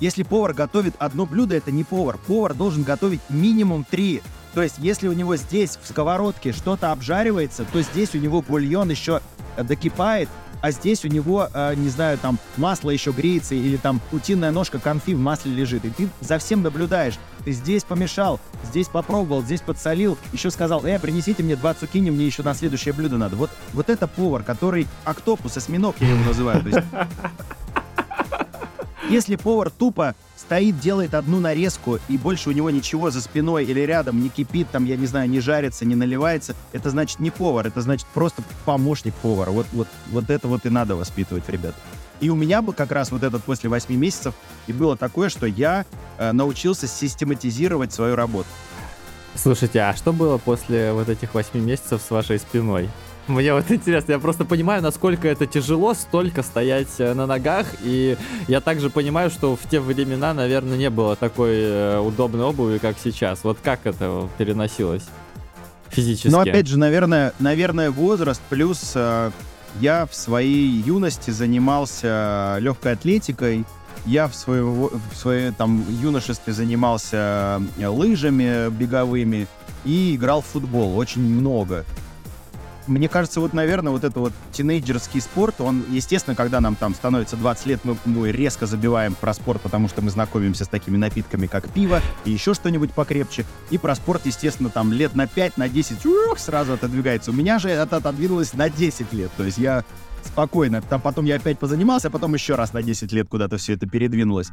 [0.00, 2.18] Если повар готовит одно блюдо, это не повар.
[2.26, 4.22] Повар должен готовить минимум три.
[4.52, 8.90] То есть, если у него здесь в сковородке что-то обжаривается, то здесь у него бульон
[8.90, 9.20] еще
[9.56, 10.28] докипает,
[10.62, 14.78] а здесь у него, э, не знаю, там масло еще греется или там утиная ножка
[14.78, 15.84] конфи в масле лежит.
[15.84, 17.18] И ты за всем наблюдаешь.
[17.44, 22.24] Ты здесь помешал, здесь попробовал, здесь подсолил, еще сказал, э, принесите мне два цукини, мне
[22.24, 23.34] еще на следующее блюдо надо.
[23.34, 26.62] Вот, вот это повар, который октопус, осьминог я его называю.
[29.10, 33.80] Если повар тупо стоит, делает одну нарезку, и больше у него ничего за спиной или
[33.80, 37.66] рядом не кипит, там, я не знаю, не жарится, не наливается, это значит не повар,
[37.66, 39.50] это значит просто помощник повара.
[39.50, 41.74] Вот, вот, вот это вот и надо воспитывать, ребят.
[42.20, 44.34] И у меня бы как раз вот этот после 8 месяцев
[44.66, 45.84] и было такое, что я
[46.18, 48.48] э, научился систематизировать свою работу.
[49.34, 52.90] Слушайте, а что было после вот этих 8 месяцев с вашей спиной?
[53.28, 58.16] Мне вот интересно, я просто понимаю, насколько это тяжело столько стоять э, на ногах, и
[58.48, 62.96] я также понимаю, что в те времена, наверное, не было такой э, удобной обуви, как
[63.02, 63.44] сейчас.
[63.44, 65.04] Вот как это переносилось
[65.92, 66.28] физически?
[66.28, 69.30] Ну, опять же, наверное, наверное возраст, плюс э,
[69.80, 73.64] я в своей юности занимался легкой атлетикой,
[74.04, 79.46] я в своем, в своем там юношестве занимался э, лыжами беговыми
[79.84, 81.84] и играл в футбол очень много
[82.86, 87.36] мне кажется, вот, наверное, вот это вот тинейджерский спорт, он, естественно, когда нам там становится
[87.36, 91.46] 20 лет, мы, мы резко забиваем про спорт, потому что мы знакомимся с такими напитками,
[91.46, 93.44] как пиво и еще что-нибудь покрепче.
[93.70, 97.30] И про спорт, естественно, там лет на 5, на 10 ух, сразу отодвигается.
[97.30, 99.30] У меня же это отодвинулось на 10 лет.
[99.36, 99.84] То есть я
[100.24, 100.82] спокойно.
[100.82, 103.86] Там потом я опять позанимался, а потом еще раз на 10 лет куда-то все это
[103.86, 104.48] передвинулось.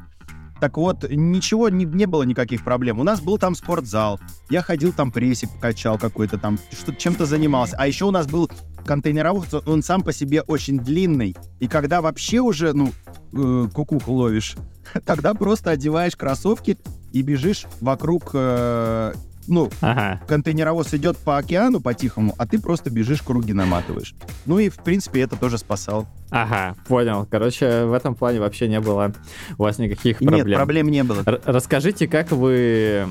[0.60, 3.00] Так вот, ничего, не, не было никаких проблем.
[3.00, 4.20] У нас был там спортзал.
[4.50, 7.76] Я ходил там прессик качал какой-то там, что чем-то занимался.
[7.78, 8.50] А еще у нас был
[8.86, 11.36] контейнеровоз, он сам по себе очень длинный.
[11.60, 12.92] И когда вообще уже, ну,
[13.34, 14.56] э, кукуху ловишь,
[15.06, 16.78] тогда просто одеваешь кроссовки
[17.12, 19.14] и бежишь вокруг э,
[19.50, 20.22] ну, ага.
[20.28, 24.16] контейнеровоз идет по океану по-тихому, а ты просто бежишь, круги наматываешь.
[24.46, 26.08] Ну и, в принципе, это тоже спасал.
[26.30, 27.28] Ага, понял.
[27.30, 29.14] Короче, в этом плане вообще не было
[29.58, 30.48] у вас никаких проблем.
[30.48, 31.24] Нет, проблем не было.
[31.26, 33.08] Р- расскажите, как вы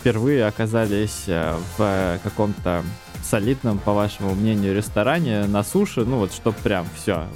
[0.00, 2.82] впервые оказались э, в каком-то
[3.22, 7.26] солидном, по вашему мнению, ресторане на суше, ну вот, чтоб прям все,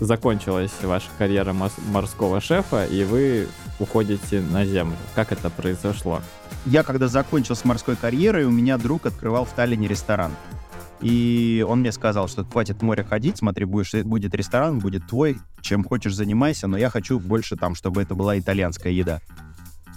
[0.00, 1.54] закончилась ваша карьера
[1.88, 4.96] морского шефа, и вы уходите на землю.
[5.14, 6.20] Как это произошло?
[6.64, 10.32] Я когда закончил с морской карьерой, у меня друг открывал в Таллине ресторан.
[11.00, 15.38] И он мне сказал, что хватит в море ходить, смотри, будешь, будет ресторан, будет твой,
[15.60, 19.20] чем хочешь занимайся, но я хочу больше там, чтобы это была итальянская еда.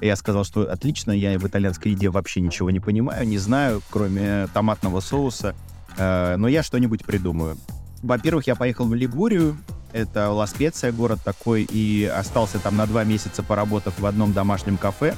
[0.01, 3.83] И я сказал, что отлично, я в итальянской еде вообще ничего не понимаю, не знаю,
[3.91, 5.55] кроме томатного соуса,
[5.97, 7.55] э, но я что-нибудь придумаю.
[8.01, 9.55] Во-первых, я поехал в Лигурию,
[9.93, 15.15] это Ла-Специя, город такой, и остался там на два месяца, поработав в одном домашнем кафе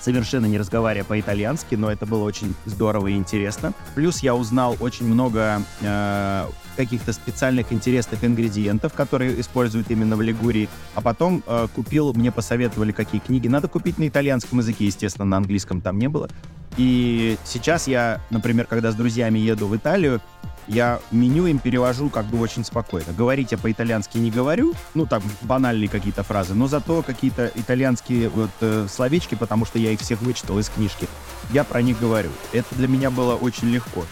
[0.00, 3.72] совершенно не разговаривая по-итальянски, но это было очень здорово и интересно.
[3.94, 10.68] Плюс я узнал очень много э, каких-то специальных интересных ингредиентов, которые используют именно в Лигурии.
[10.94, 15.36] А потом э, купил, мне посоветовали, какие книги надо купить на итальянском языке, естественно, на
[15.38, 16.28] английском там не было.
[16.76, 20.20] И сейчас я, например, когда с друзьями еду в Италию,
[20.66, 23.12] я меню им перевожу как бы очень спокойно.
[23.16, 28.50] Говорить я по-итальянски не говорю, ну так банальные какие-то фразы, но зато какие-то итальянские вот
[28.60, 31.08] э, словечки, потому что я их всех вычитал из книжки,
[31.50, 32.30] я про них говорю.
[32.52, 34.04] Это для меня было очень легко.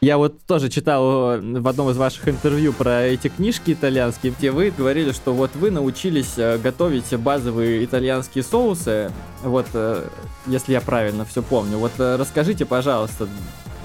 [0.00, 4.52] Я вот тоже читал э, в одном из ваших интервью про эти книжки итальянские, где
[4.52, 9.10] вы говорили, что вот вы научились э, готовить базовые итальянские соусы.
[9.42, 10.06] Вот, э,
[10.46, 11.78] если я правильно все помню.
[11.78, 13.28] Вот расскажите, пожалуйста,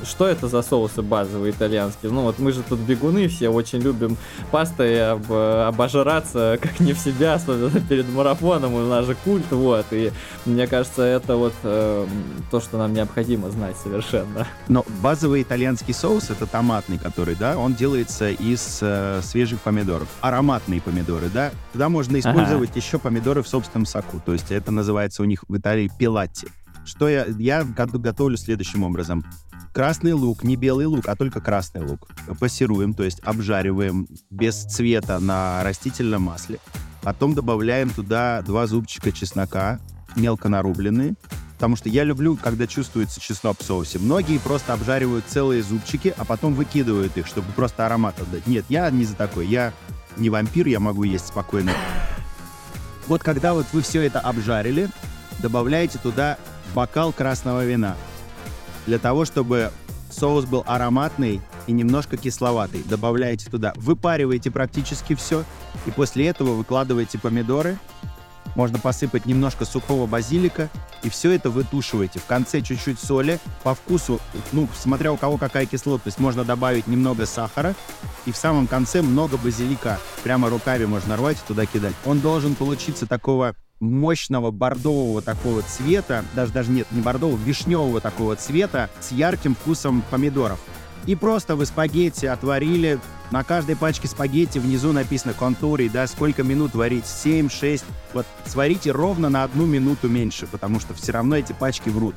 [0.06, 2.12] что это за соусы базовые итальянские?
[2.12, 4.18] Ну вот мы же тут бегуны все очень любим
[4.52, 9.86] пастой об, обожраться, как не в себя, особенно перед марафоном, у нас же культ, вот,
[9.92, 10.12] и
[10.46, 12.08] мне кажется, это вот э,
[12.52, 14.48] то, что нам необходимо знать совершенно.
[14.68, 20.08] Но базовый итальянский соус, это томатный, который, да, он делается из э, свежих помидоров.
[20.22, 22.80] Ароматные помидоры, да, туда можно использовать ага.
[22.80, 26.48] еще помидоры в собственном соку, то есть это называется у них в Италии пилатти.
[26.86, 29.24] Что я, я готовлю следующим образом.
[29.74, 32.08] Красный лук, не белый лук, а только красный лук.
[32.40, 36.60] Пассируем, то есть обжариваем без цвета на растительном масле.
[37.02, 39.80] Потом добавляем туда два зубчика чеснока,
[40.16, 41.16] мелко нарубленные.
[41.56, 43.98] Потому что я люблю, когда чувствуется чеснок в соусе.
[43.98, 48.46] Многие просто обжаривают целые зубчики, а потом выкидывают их, чтобы просто аромат отдать.
[48.46, 49.48] Нет, я не за такой.
[49.48, 49.74] Я
[50.18, 51.72] не вампир, я могу есть спокойно.
[53.08, 54.90] Вот когда вот вы все это обжарили,
[55.40, 56.38] добавляете туда
[56.76, 57.96] бокал красного вина.
[58.86, 59.72] Для того, чтобы
[60.10, 62.84] соус был ароматный и немножко кисловатый.
[62.86, 65.44] Добавляете туда, выпариваете практически все,
[65.86, 67.78] и после этого выкладываете помидоры,
[68.56, 70.70] можно посыпать немножко сухого базилика,
[71.02, 72.20] и все это вытушиваете.
[72.20, 74.20] В конце чуть-чуть соли, по вкусу,
[74.52, 77.74] ну, смотря у кого какая кислотность, можно добавить немного сахара,
[78.26, 80.00] и в самом конце много базилика.
[80.24, 81.96] Прямо руками можно рвать и туда кидать.
[82.06, 88.36] Он должен получиться такого мощного бордового такого цвета, даже, даже нет, не бордового, вишневого такого
[88.36, 90.60] цвета с ярким вкусом помидоров.
[91.06, 96.76] И просто вы спагетти отварили, на каждой пачке спагетти внизу написано контурий, да, сколько минут
[96.76, 97.84] варить, 7, 6.
[98.14, 102.16] Вот сварите ровно на одну минуту меньше, потому что все равно эти пачки врут.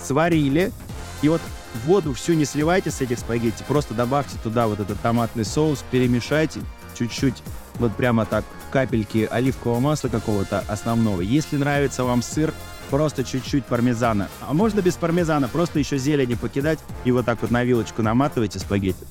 [0.00, 0.72] Сварили,
[1.20, 1.42] и вот
[1.84, 6.60] воду всю не сливайте с этих спагетти, просто добавьте туда вот этот томатный соус, перемешайте
[6.96, 7.42] чуть-чуть,
[7.78, 11.20] вот прямо так, капельки оливкового масла какого-то основного.
[11.20, 12.52] Если нравится вам сыр,
[12.90, 14.28] просто чуть-чуть пармезана.
[14.40, 18.58] А можно без пармезана, просто еще зелени покидать и вот так вот на вилочку наматывайте
[18.58, 19.06] спагетти.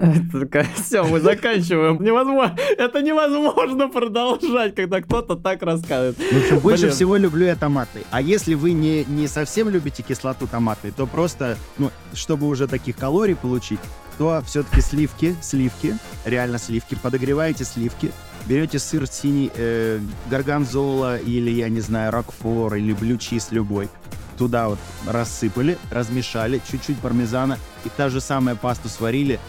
[0.74, 2.02] Все, мы заканчиваем.
[2.02, 6.16] Невозможно, это невозможно продолжать, когда кто-то так рассказывает.
[6.16, 6.94] В общем, больше Блин.
[6.94, 8.04] всего люблю я томатный.
[8.10, 12.96] А если вы не, не совсем любите кислоту томатной, то просто, ну, чтобы уже таких
[12.96, 13.80] калорий получить,
[14.20, 15.96] то все-таки сливки, сливки,
[16.26, 18.12] реально сливки, подогреваете сливки,
[18.46, 19.98] берете сыр синий, э,
[20.28, 23.88] горгонзола или, я не знаю, рокфор или блючиз любой,
[24.36, 29.40] туда вот рассыпали, размешали, чуть-чуть пармезана, и та же самая пасту сварили,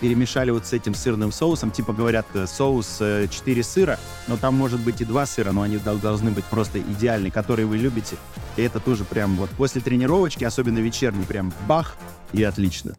[0.00, 3.98] перемешали вот с этим сырным соусом, типа говорят, э, соус 4 э, сыра,
[4.28, 7.76] но там может быть и 2 сыра, но они должны быть просто идеальные, которые вы
[7.76, 8.16] любите.
[8.56, 11.98] И это тоже прям вот после тренировочки, особенно вечерний, прям бах,
[12.32, 12.94] и отлично.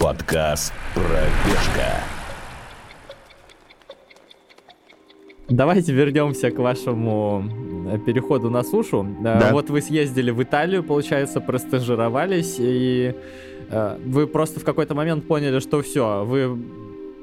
[0.00, 2.00] Подкаст «Пробежка».
[5.50, 7.44] Давайте вернемся к вашему
[7.86, 9.06] э, переходу на сушу.
[9.20, 9.50] Э, да.
[9.52, 13.14] Вот вы съездили в Италию, получается, простажировались, и
[13.68, 16.58] э, вы просто в какой-то момент поняли, что все, вы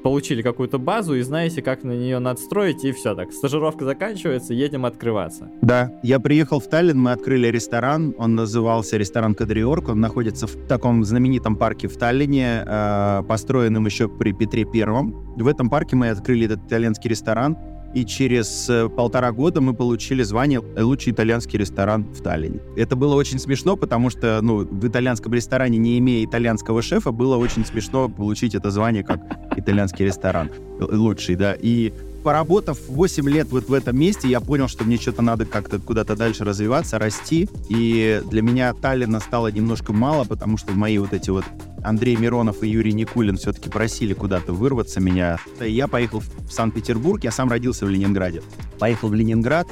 [0.02, 3.32] получили какую-то базу и знаете, как на нее надстроить, и все так.
[3.32, 5.50] Стажировка заканчивается, едем открываться.
[5.62, 10.54] Да, я приехал в Таллин, мы открыли ресторан, он назывался ресторан Кадриорг, он находится в
[10.66, 15.34] таком знаменитом парке в Таллине, э, построенном еще при Петре Первом.
[15.36, 17.56] В этом парке мы открыли этот итальянский ресторан,
[17.94, 22.60] и через э, полтора года мы получили звание «Лучший итальянский ресторан в Таллине».
[22.76, 27.36] Это было очень смешно, потому что ну, в итальянском ресторане, не имея итальянского шефа, было
[27.36, 29.20] очень смешно получить это звание как
[29.56, 31.56] итальянский ресторан лучший, да.
[31.58, 35.78] И поработав 8 лет вот в этом месте, я понял, что мне что-то надо как-то
[35.78, 37.48] куда-то дальше развиваться, расти.
[37.68, 41.44] И для меня Таллина стало немножко мало, потому что мои вот эти вот
[41.82, 45.38] Андрей Миронов и Юрий Никулин все-таки просили куда-то вырваться меня.
[45.60, 48.42] Я поехал в Санкт-Петербург, я сам родился в Ленинграде.
[48.78, 49.66] Поехал в Ленинград,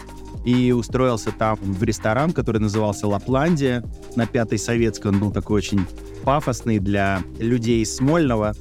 [0.46, 3.82] и устроился там в ресторан, который назывался «Лапландия»
[4.14, 5.08] на Пятой Советской.
[5.08, 5.84] Он был такой очень
[6.22, 8.54] пафосный для людей из Смольного.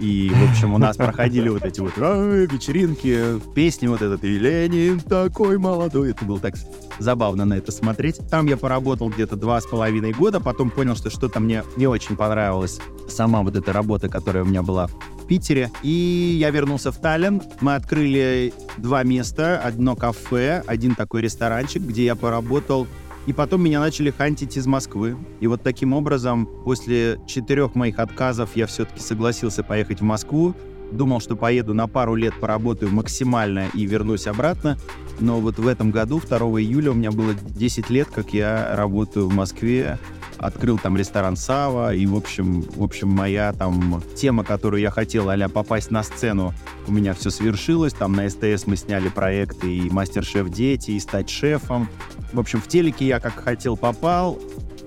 [0.00, 5.00] И, в общем, у нас проходили вот эти вот вечеринки, песни вот этот «И Ленин
[5.00, 6.10] такой молодой».
[6.10, 6.54] Это было так
[6.98, 8.18] забавно на это смотреть.
[8.30, 12.16] Там я поработал где-то два с половиной года, потом понял, что что-то мне не очень
[12.16, 12.80] понравилось.
[13.08, 14.88] Сама вот эта работа, которая у меня была
[15.28, 15.70] Питере.
[15.82, 17.42] И я вернулся в Таллин.
[17.60, 19.60] Мы открыли два места.
[19.60, 22.86] Одно кафе, один такой ресторанчик, где я поработал
[23.28, 25.18] и потом меня начали хантить из Москвы.
[25.40, 30.54] И вот таким образом, после четырех моих отказов, я все-таки согласился поехать в Москву.
[30.90, 34.78] Думал, что поеду на пару лет, поработаю максимально и вернусь обратно.
[35.20, 39.28] Но вот в этом году, 2 июля, у меня было 10 лет, как я работаю
[39.28, 39.98] в Москве.
[40.38, 45.28] Открыл там ресторан Сава, и, в общем, в общем, моя там тема, которую я хотел,
[45.28, 46.54] а попасть на сцену,
[46.86, 47.92] у меня все свершилось.
[47.92, 51.88] Там на СТС мы сняли проекты и «Мастер-шеф дети», и «Стать шефом».
[52.32, 54.38] В общем, в телеке я как хотел попал,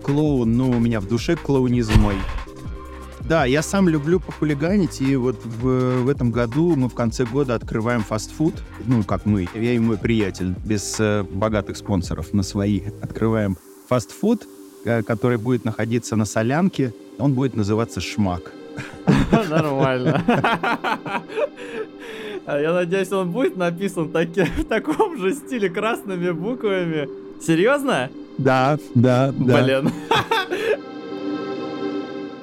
[0.01, 2.15] клоун, ну, у меня в душе клоунизм мой.
[3.27, 7.55] Да, я сам люблю похулиганить, и вот в, в этом году мы в конце года
[7.55, 8.53] открываем фастфуд.
[8.85, 12.81] Ну, как мы, я и мой приятель, без э, богатых спонсоров, на свои.
[13.01, 13.57] Открываем
[13.87, 14.47] фастфуд,
[14.85, 16.93] э, который будет находиться на Солянке.
[17.17, 18.51] Он будет называться «Шмак».
[19.49, 20.21] Нормально.
[22.45, 27.07] А я надеюсь, он будет написан таки, в таком же стиле красными буквами.
[27.41, 28.09] Серьезно?
[28.37, 29.63] Да, да, да.
[29.63, 29.91] Блин.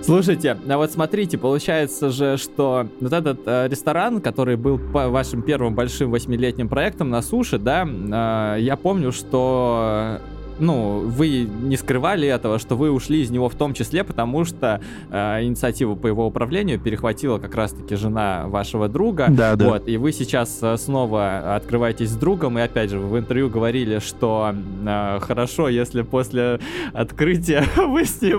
[0.09, 5.43] Слушайте, а вот смотрите, получается же, что вот этот э, ресторан, который был по вашим
[5.43, 10.19] первым большим восьмилетним проектом на суше, да, э, я помню, что
[10.59, 14.81] ну, вы не скрывали этого, что вы ушли из него в том числе, потому что
[15.11, 19.27] э, инициативу по его управлению перехватила как раз-таки жена вашего друга.
[19.29, 19.69] Да, да.
[19.69, 23.49] Вот, и вы сейчас э, снова открываетесь с другом, и опять же, вы в интервью
[23.51, 24.55] говорили, что
[24.87, 26.61] э, хорошо, если после
[26.93, 28.39] открытия вы с ним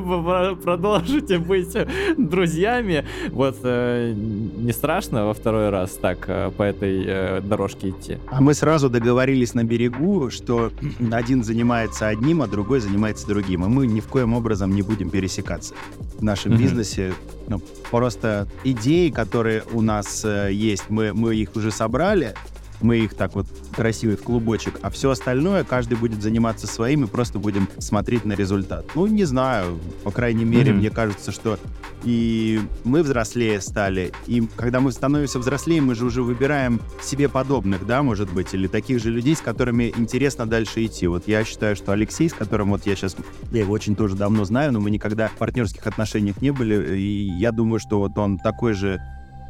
[0.61, 1.75] продолжите быть
[2.17, 3.05] друзьями.
[3.29, 8.17] Вот, э, не страшно во второй раз так э, по этой э, дорожке идти?
[8.27, 10.71] А мы сразу договорились на берегу, что
[11.11, 13.65] один занимается одним, а другой занимается другим.
[13.65, 15.73] И мы ни в коем образом не будем пересекаться
[16.17, 16.57] в нашем mm-hmm.
[16.57, 17.13] бизнесе.
[17.47, 22.35] Ну, просто идеи, которые у нас э, есть, мы, мы их уже собрали,
[22.81, 27.07] мы их так вот красивый в клубочек, а все остальное каждый будет заниматься своим и
[27.07, 28.85] просто будем смотреть на результат.
[28.95, 30.75] Ну, не знаю, по крайней мере, mm-hmm.
[30.75, 31.59] мне кажется, что
[32.03, 37.85] и мы взрослее стали, и когда мы становимся взрослее, мы же уже выбираем себе подобных,
[37.85, 41.07] да, может быть, или таких же людей, с которыми интересно дальше идти.
[41.07, 43.17] Вот я считаю, что Алексей, с которым вот я сейчас,
[43.51, 47.29] я его очень тоже давно знаю, но мы никогда в партнерских отношениях не были, и
[47.37, 49.01] я думаю, что вот он такой же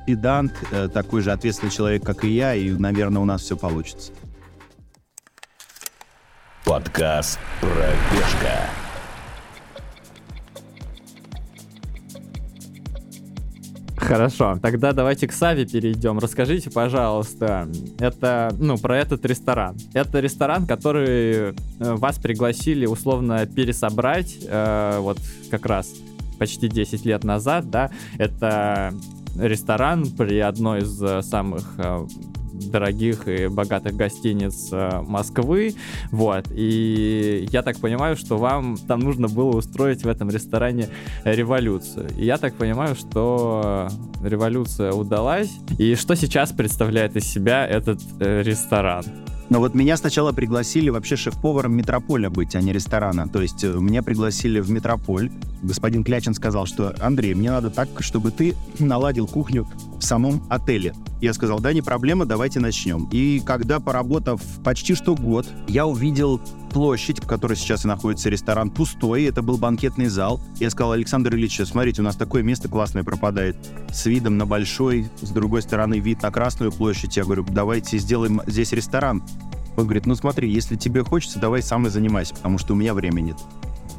[0.06, 4.12] педант, э, такой же ответственный человек, как и я, и, наверное, у нас все получится.
[6.66, 8.70] Подкаст «Пробежка».
[14.10, 16.18] Хорошо, тогда давайте к Саве перейдем.
[16.18, 17.70] Расскажите, пожалуйста,
[18.00, 19.78] это, ну, про этот ресторан.
[19.94, 25.20] Это ресторан, который э, вас пригласили условно пересобрать, э, вот
[25.52, 25.94] как раз
[26.40, 28.94] почти 10 лет назад, да, это
[29.40, 32.08] ресторан при одной из э, самых э,
[32.54, 35.76] дорогих и богатых гостиниц э, Москвы,
[36.12, 40.90] вот, и я так понимаю, что вам там нужно было устроить в этом ресторане
[41.24, 42.10] революцию.
[42.18, 43.88] И я так понимаю, что
[44.24, 49.06] революция удалась, и что сейчас представляет из себя этот ресторан?
[49.50, 53.28] Но вот меня сначала пригласили вообще шеф-поваром Метрополя быть, а не ресторана.
[53.28, 55.32] То есть э, меня пригласили в Метрополь.
[55.64, 59.68] Господин Клячин сказал, что Андрей, мне надо так, чтобы ты наладил кухню
[60.00, 60.94] в самом отеле.
[61.20, 63.10] Я сказал, да, не проблема, давайте начнем.
[63.12, 66.40] И когда, поработав почти что год, я увидел
[66.70, 70.40] площадь, в которой сейчас и находится ресторан, пустой, это был банкетный зал.
[70.60, 73.58] Я сказал, Александр Ильич, смотрите, у нас такое место классное пропадает,
[73.92, 77.18] с видом на большой, с другой стороны вид на Красную площадь.
[77.18, 79.24] Я говорю, давайте сделаем здесь ресторан.
[79.76, 82.94] Он говорит, ну смотри, если тебе хочется, давай сам и занимайся, потому что у меня
[82.94, 83.38] времени нет.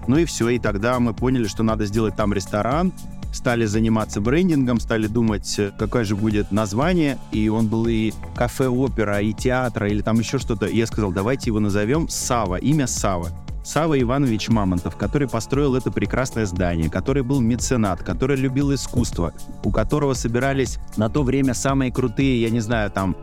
[0.06, 2.92] Ну и все, и тогда мы поняли, что надо сделать там ресторан,
[3.32, 9.20] стали заниматься брендингом, стали думать, э, какое же будет название, и он был и кафе-опера,
[9.20, 10.66] и театра, или там еще что-то.
[10.66, 13.28] Я сказал, давайте его назовем Сава, имя Сава.
[13.62, 19.70] Сава Иванович Мамонтов, который построил это прекрасное здание, который был меценат, который любил искусство, у
[19.70, 23.16] которого собирались на то время самые крутые, я не знаю, там,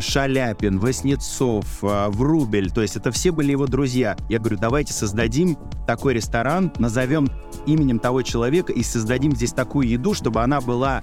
[0.00, 4.16] Шаляпин, Воснецов, э, Врубель, то есть это все были его друзья.
[4.28, 7.28] Я говорю, давайте создадим такой ресторан, назовем
[7.66, 11.02] именем того человека и создадим здесь такую еду, чтобы она была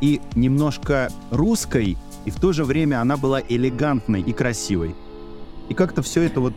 [0.00, 4.94] и немножко русской, и в то же время она была элегантной и красивой.
[5.68, 6.54] И как-то все это вот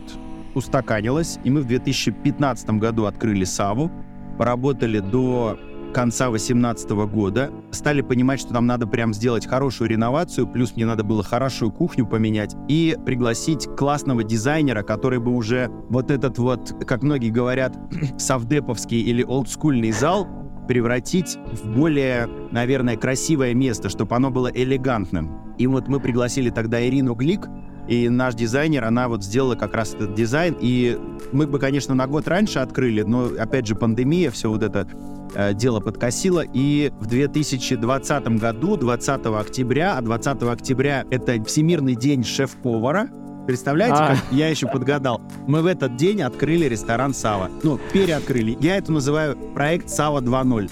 [0.54, 3.90] устаканилось, и мы в 2015 году открыли Саву,
[4.38, 5.58] поработали до
[5.92, 7.50] конца 2018 года.
[7.70, 12.06] Стали понимать, что нам надо прям сделать хорошую реновацию, плюс мне надо было хорошую кухню
[12.06, 17.76] поменять и пригласить классного дизайнера, который бы уже вот этот вот, как многие говорят,
[18.18, 20.28] савдеповский или олдскульный зал
[20.66, 25.54] превратить в более, наверное, красивое место, чтобы оно было элегантным.
[25.58, 27.48] И вот мы пригласили тогда Ирину Глик,
[27.92, 30.56] и наш дизайнер, она вот сделала как раз этот дизайн.
[30.60, 30.98] И
[31.30, 34.88] мы бы, конечно, на год раньше открыли, но, опять же, пандемия, все вот это
[35.34, 36.42] э, дело подкосило.
[36.54, 43.10] И в 2020 году, 20 октября, а 20 октября это Всемирный день шеф-повара,
[43.44, 44.08] Представляете, а.
[44.14, 45.20] как я еще подгадал?
[45.48, 47.50] Мы в этот день открыли ресторан Сава.
[47.64, 48.56] Ну, переоткрыли.
[48.60, 50.70] Я это называю проект Сава 2.0.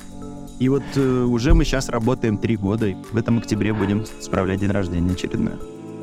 [0.61, 4.61] И вот э, уже мы сейчас работаем три года, и в этом октябре будем справлять
[4.61, 5.55] день рождения очередной.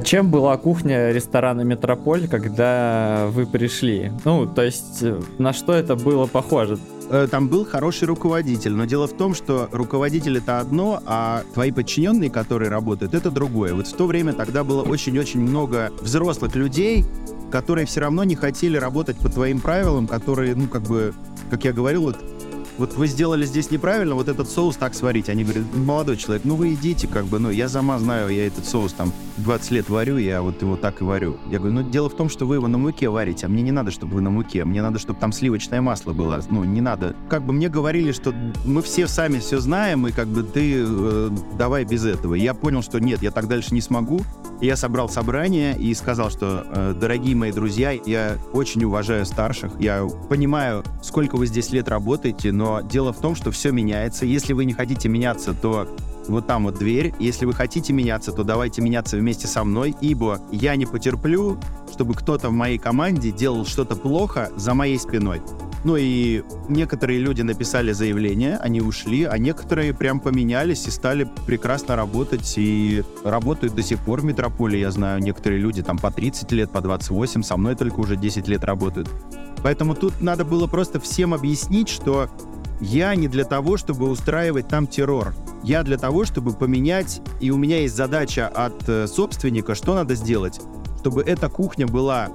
[0.03, 4.11] Чем была кухня ресторана «Метрополь», когда вы пришли?
[4.25, 6.77] Ну, то есть, э, на что это было похоже?
[7.09, 11.71] Э, там был хороший руководитель, но дело в том, что руководитель это одно, а твои
[11.71, 13.73] подчиненные, которые работают, это другое.
[13.73, 17.03] Вот в то время тогда было очень-очень много взрослых людей,
[17.51, 21.13] которые все равно не хотели работать по твоим правилам, которые, ну, как бы,
[21.49, 22.17] как я говорил, вот
[22.77, 25.29] вот вы сделали здесь неправильно, вот этот соус так сварить.
[25.29, 28.65] Они говорят, молодой человек, ну вы идите, как бы, ну я сама знаю, я этот
[28.65, 31.37] соус там 20 лет варю, я вот его так и варю.
[31.49, 33.71] Я говорю, ну дело в том, что вы его на муке варите, а мне не
[33.71, 36.41] надо, чтобы вы на муке, мне надо, чтобы там сливочное масло было.
[36.49, 37.15] Ну, не надо.
[37.29, 38.33] Как бы мне говорили, что
[38.65, 42.35] мы все сами все знаем, и как бы ты э, давай без этого.
[42.35, 44.21] Я понял, что нет, я так дальше не смогу.
[44.59, 50.07] Я собрал собрание и сказал, что, э, дорогие мои друзья, я очень уважаю старших, я
[50.29, 54.25] понимаю, сколько вы здесь лет работаете, но дело в том, что все меняется.
[54.25, 55.87] Если вы не хотите меняться, то
[56.27, 57.13] вот там вот дверь.
[57.19, 61.57] Если вы хотите меняться, то давайте меняться вместе со мной, ибо я не потерплю,
[61.91, 65.41] чтобы кто-то в моей команде делал что-то плохо за моей спиной.
[65.83, 71.95] Ну и некоторые люди написали заявление, они ушли, а некоторые прям поменялись и стали прекрасно
[71.95, 74.79] работать и работают до сих пор в метрополе.
[74.79, 78.47] Я знаю, некоторые люди там по 30 лет, по 28, со мной только уже 10
[78.47, 79.07] лет работают.
[79.63, 82.29] Поэтому тут надо было просто всем объяснить, что
[82.79, 85.33] я не для того, чтобы устраивать там террор.
[85.63, 90.15] Я для того, чтобы поменять, и у меня есть задача от э, собственника, что надо
[90.15, 90.61] сделать,
[90.99, 92.29] чтобы эта кухня была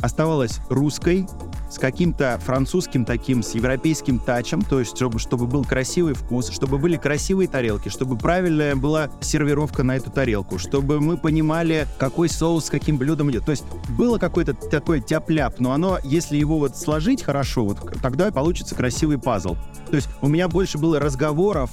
[0.00, 1.26] оставалась русской,
[1.70, 6.78] с каким-то французским таким, с европейским тачем, то есть чтобы, чтобы был красивый вкус, чтобы
[6.78, 12.66] были красивые тарелки, чтобы правильная была сервировка на эту тарелку, чтобы мы понимали, какой соус
[12.66, 13.44] с каким блюдом идет.
[13.44, 13.64] То есть
[13.96, 19.18] было какой-то такой тяп-ляп, но оно, если его вот сложить хорошо, вот тогда получится красивый
[19.18, 19.56] пазл.
[19.90, 21.70] То есть у меня больше было разговоров,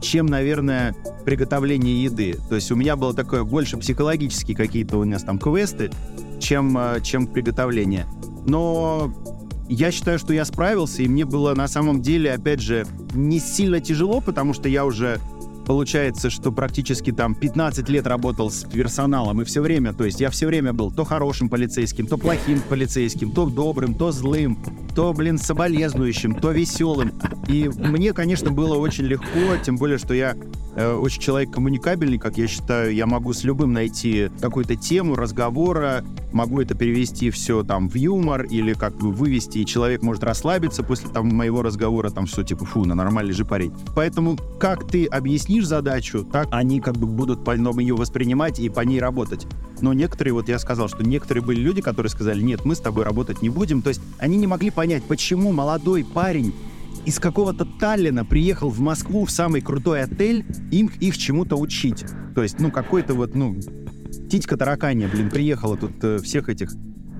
[0.00, 2.38] чем, наверное, приготовление еды.
[2.48, 5.90] То есть у меня было такое больше психологические какие-то у нас там квесты,
[6.40, 8.06] чем, э, чем приготовление.
[8.48, 9.12] Но
[9.68, 13.80] я считаю, что я справился, и мне было на самом деле, опять же, не сильно
[13.80, 15.20] тяжело, потому что я уже
[15.66, 20.30] получается, что практически там 15 лет работал с персоналом, и все время, то есть я
[20.30, 24.58] все время был то хорошим полицейским, то плохим полицейским, то добрым, то злым,
[24.96, 27.12] то, блин, соболезнующим, то веселым.
[27.48, 30.34] И мне, конечно, было очень легко, тем более, что я
[30.78, 36.60] очень человек коммуникабельный, как я считаю, я могу с любым найти какую-то тему разговора, могу
[36.60, 41.08] это перевести все там в юмор или как бы вывести, и человек может расслабиться после
[41.08, 43.72] там моего разговора, там все типа, фу, на нормальный же парень.
[43.94, 48.68] Поэтому как ты объяснишь задачу, так они как бы будут по новому ее воспринимать и
[48.68, 49.46] по ней работать.
[49.80, 53.04] Но некоторые, вот я сказал, что некоторые были люди, которые сказали, нет, мы с тобой
[53.04, 53.82] работать не будем.
[53.82, 56.52] То есть они не могли понять, почему молодой парень
[57.08, 62.04] из какого-то Таллина приехал в Москву в самый крутой отель, им их чему-то учить.
[62.34, 63.56] То есть, ну, какой-то вот, ну,
[64.26, 66.70] птичка тараканья, блин, приехала тут э, всех этих.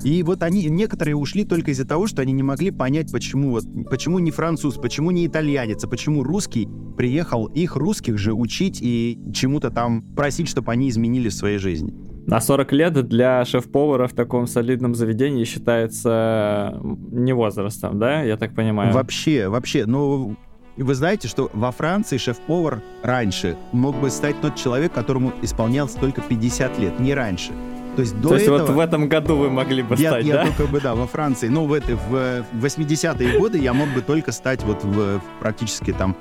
[0.05, 3.65] И вот они, некоторые ушли только из-за того, что они не могли понять, почему вот,
[3.89, 6.69] почему не француз, почему не итальянец, а почему русский
[6.99, 11.95] приехал их русских же учить и чему-то там просить, чтобы они изменили в своей жизни.
[12.29, 16.79] На 40 лет для шеф-повара в таком солидном заведении считается
[17.11, 18.93] не возрастом, да, я так понимаю?
[18.93, 20.37] Вообще, вообще, ну,
[20.77, 26.21] вы знаете, что во Франции шеф-повар раньше мог бы стать тот человек, которому исполнялось только
[26.21, 27.53] 50 лет, не раньше.
[27.97, 28.59] То есть до То есть этого...
[28.59, 30.43] вот в этом году вы могли бы я, стать, я да?
[30.43, 31.49] Я только бы, да, во Франции.
[31.49, 36.15] Ну, в, это, в 80-е годы я мог бы только стать вот в, практически там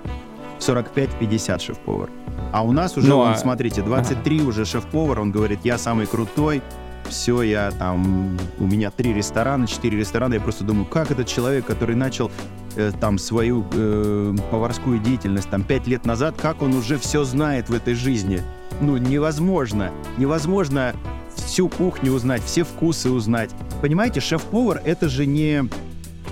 [0.60, 2.10] 45-50 шеф-повар.
[2.52, 3.38] А у нас уже, ну, он, а...
[3.38, 6.62] смотрите, 23 уже шеф-повар, он говорит, я самый крутой,
[7.10, 11.66] все, я там, у меня три ресторана, четыре ресторана, я просто думаю, как этот человек,
[11.66, 12.32] который начал
[12.76, 17.70] э, там свою э, поварскую деятельность там пять лет назад, как он уже все знает
[17.70, 18.42] в этой жизни?
[18.82, 19.92] Ну, невозможно.
[20.18, 20.94] Невозможно
[21.36, 23.52] всю кухню узнать, все вкусы узнать.
[23.82, 25.70] Понимаете, шеф-повар— это же не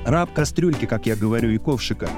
[0.06, 2.10] раб кастрюльки, как я говорю, и ковшика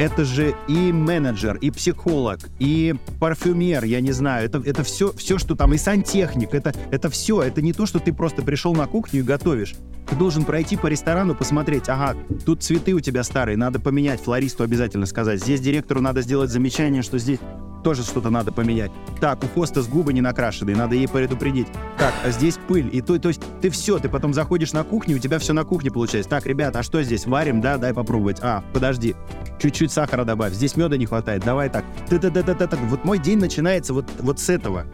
[0.00, 5.36] это же и менеджер, и психолог, и парфюмер, я не знаю, это, это все, все,
[5.36, 8.86] что там, и сантехник, это, это все, это не то, что ты просто пришел на
[8.86, 9.74] кухню и готовишь.
[10.08, 14.64] Ты должен пройти по ресторану, посмотреть, ага, тут цветы у тебя старые, надо поменять, флористу
[14.64, 15.40] обязательно сказать.
[15.40, 17.38] Здесь директору надо сделать замечание, что здесь
[17.82, 18.90] тоже что-то надо поменять.
[19.20, 21.66] Так, у Хоста с губы не накрашенные, надо ей предупредить.
[21.98, 22.88] Так, а здесь пыль.
[22.92, 25.64] И то, то есть ты все, ты потом заходишь на кухню, у тебя все на
[25.64, 26.30] кухне получается.
[26.30, 27.26] Так, ребята, а что здесь?
[27.26, 27.78] Варим, да?
[27.78, 28.38] Дай попробовать.
[28.42, 29.14] А, подожди.
[29.60, 30.52] Чуть-чуть сахара добавь.
[30.52, 31.44] Здесь меда не хватает.
[31.44, 31.84] Давай так.
[32.08, 32.86] -ты -ты -ты -ты -ты.
[32.86, 34.86] Вот мой день начинается вот, вот с этого.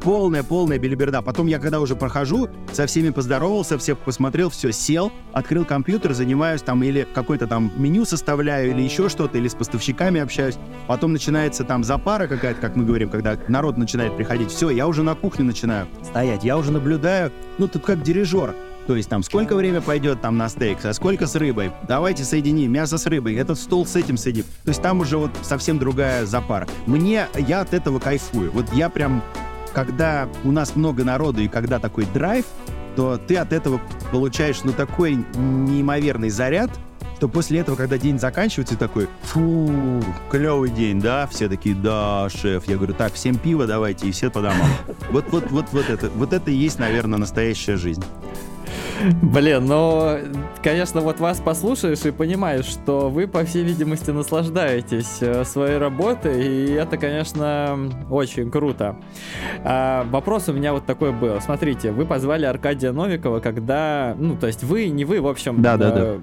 [0.00, 1.22] Полная-полная белиберда.
[1.22, 6.62] Потом я, когда уже прохожу, со всеми поздоровался, всех посмотрел, все, сел, открыл компьютер, занимаюсь
[6.62, 10.56] там или какое-то там меню составляю, или еще что-то, или с поставщиками общаюсь.
[10.86, 14.50] Потом начинается там запара какая-то, как мы говорим, когда народ начинает приходить.
[14.50, 18.54] Все, я уже на кухне начинаю стоять, я уже наблюдаю, ну, тут как дирижер.
[18.86, 21.70] То есть там сколько время пойдет там на стейк, а сколько с рыбой.
[21.86, 24.46] Давайте соединим мясо с рыбой, этот стол с этим соединим.
[24.64, 26.66] То есть там уже вот совсем другая запара.
[26.86, 28.50] Мне, я от этого кайфую.
[28.50, 29.22] Вот я прям,
[29.72, 32.44] когда у нас много народу и когда такой драйв,
[32.96, 36.70] то ты от этого получаешь, ну, такой неимоверный заряд,
[37.16, 39.70] что после этого, когда день заканчивается, ты такой, фу,
[40.30, 41.26] клевый день, да?
[41.26, 42.66] Все такие, да, шеф.
[42.66, 44.70] Я говорю, так, всем пиво давайте и все по домам.
[45.10, 48.02] Вот, вот, вот, вот это, вот это и есть, наверное, настоящая жизнь.
[49.22, 50.18] Блин, ну,
[50.62, 56.42] конечно, вот вас послушаешь и понимаешь, что вы, по всей видимости, наслаждаетесь э, своей работой,
[56.42, 57.78] и это, конечно,
[58.10, 58.96] очень круто.
[59.64, 61.40] А, вопрос у меня вот такой был.
[61.40, 65.76] Смотрите, вы позвали Аркадия Новикова, когда, ну, то есть вы, не вы, в общем, да,
[65.76, 66.14] да, да.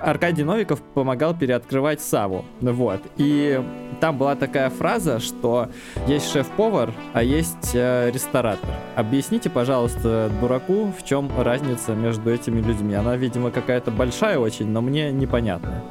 [0.00, 3.62] Аркадий Новиков помогал переоткрывать Саву, вот, и
[4.00, 5.68] там была такая фраза, что
[6.06, 8.68] есть шеф-повар, а есть э, ресторатор.
[8.96, 12.94] Объясните, пожалуйста, дураку, в чем разница между этими людьми.
[12.94, 15.82] Она, видимо, какая-то большая очень, но мне непонятная.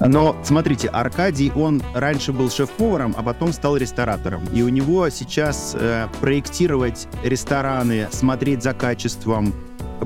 [0.00, 4.42] Но смотрите, Аркадий, он раньше был шеф-поваром, а потом стал ресторатором.
[4.52, 9.54] И у него сейчас э, проектировать рестораны, смотреть за качеством,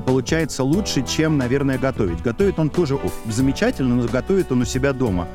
[0.06, 2.22] получается лучше, чем, наверное, готовить.
[2.22, 5.26] Готовит он тоже замечательно, но готовит он у себя дома.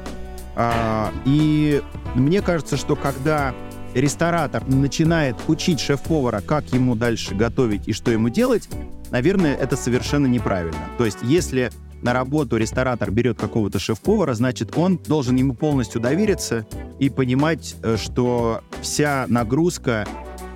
[0.56, 1.82] А, и
[2.16, 3.54] мне кажется, что когда
[3.94, 8.70] ресторатор начинает учить шеф-повара, как ему дальше готовить и что ему делать,
[9.14, 10.89] наверное, это совершенно неправильно.
[10.97, 16.68] То есть, если на работу ресторатор берет какого-то шеф-повара, значит, он должен ему полностью довериться
[16.99, 20.05] и понимать, э, что вся нагрузка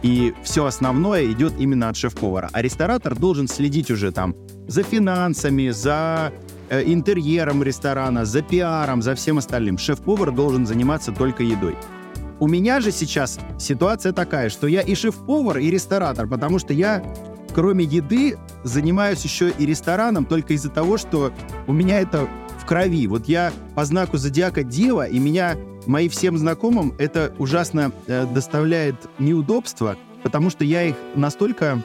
[0.02, 2.50] и все основное идет именно от шеф-повара.
[2.52, 4.36] А ресторатор должен следить уже там
[4.68, 6.34] за финансами, за
[6.70, 9.78] э, интерьером ресторана, за пиаром, за всем остальным.
[9.78, 11.76] Шеф-повар должен заниматься только едой.
[12.40, 17.02] У меня же сейчас ситуация такая, что я и шеф-повар, и ресторатор, потому что я,
[17.58, 21.34] кроме еды, занимаюсь еще и рестораном только из-за того, что
[21.66, 22.28] у меня это
[22.60, 23.08] в крови.
[23.08, 28.96] Вот я по знаку зодиака Дева, и меня, мои всем знакомым, это ужасно э, доставляет
[29.18, 31.84] неудобства, потому что я их настолько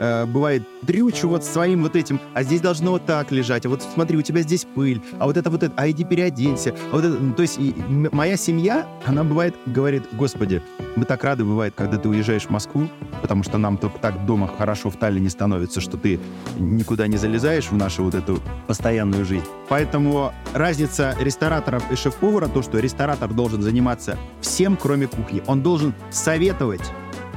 [0.00, 3.82] э, бывает, дрючу вот своим вот этим, а здесь должно вот так лежать, а вот
[3.82, 6.74] смотри, у тебя здесь пыль, а вот это вот это, а иди переоденься.
[6.90, 10.62] А вот это, ну, то есть и, моя семья, она бывает, говорит, господи,
[10.96, 12.88] мы так рады бывает, когда ты уезжаешь в Москву,
[13.22, 16.18] потому что нам только так дома хорошо в Таллине становится, что ты
[16.58, 19.44] никуда не залезаешь в нашу вот эту постоянную жизнь.
[19.68, 25.42] Поэтому разница рестораторов и шеф-повара то, что ресторатор должен заниматься всем, кроме кухни.
[25.46, 26.82] Он должен советовать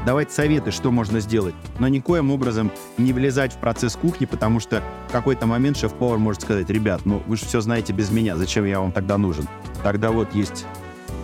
[0.05, 4.83] давать советы, что можно сделать, но никоим образом не влезать в процесс кухни, потому что
[5.09, 8.65] в какой-то момент шеф-повар может сказать, ребят, ну вы же все знаете без меня, зачем
[8.65, 9.47] я вам тогда нужен?
[9.83, 10.65] Тогда вот есть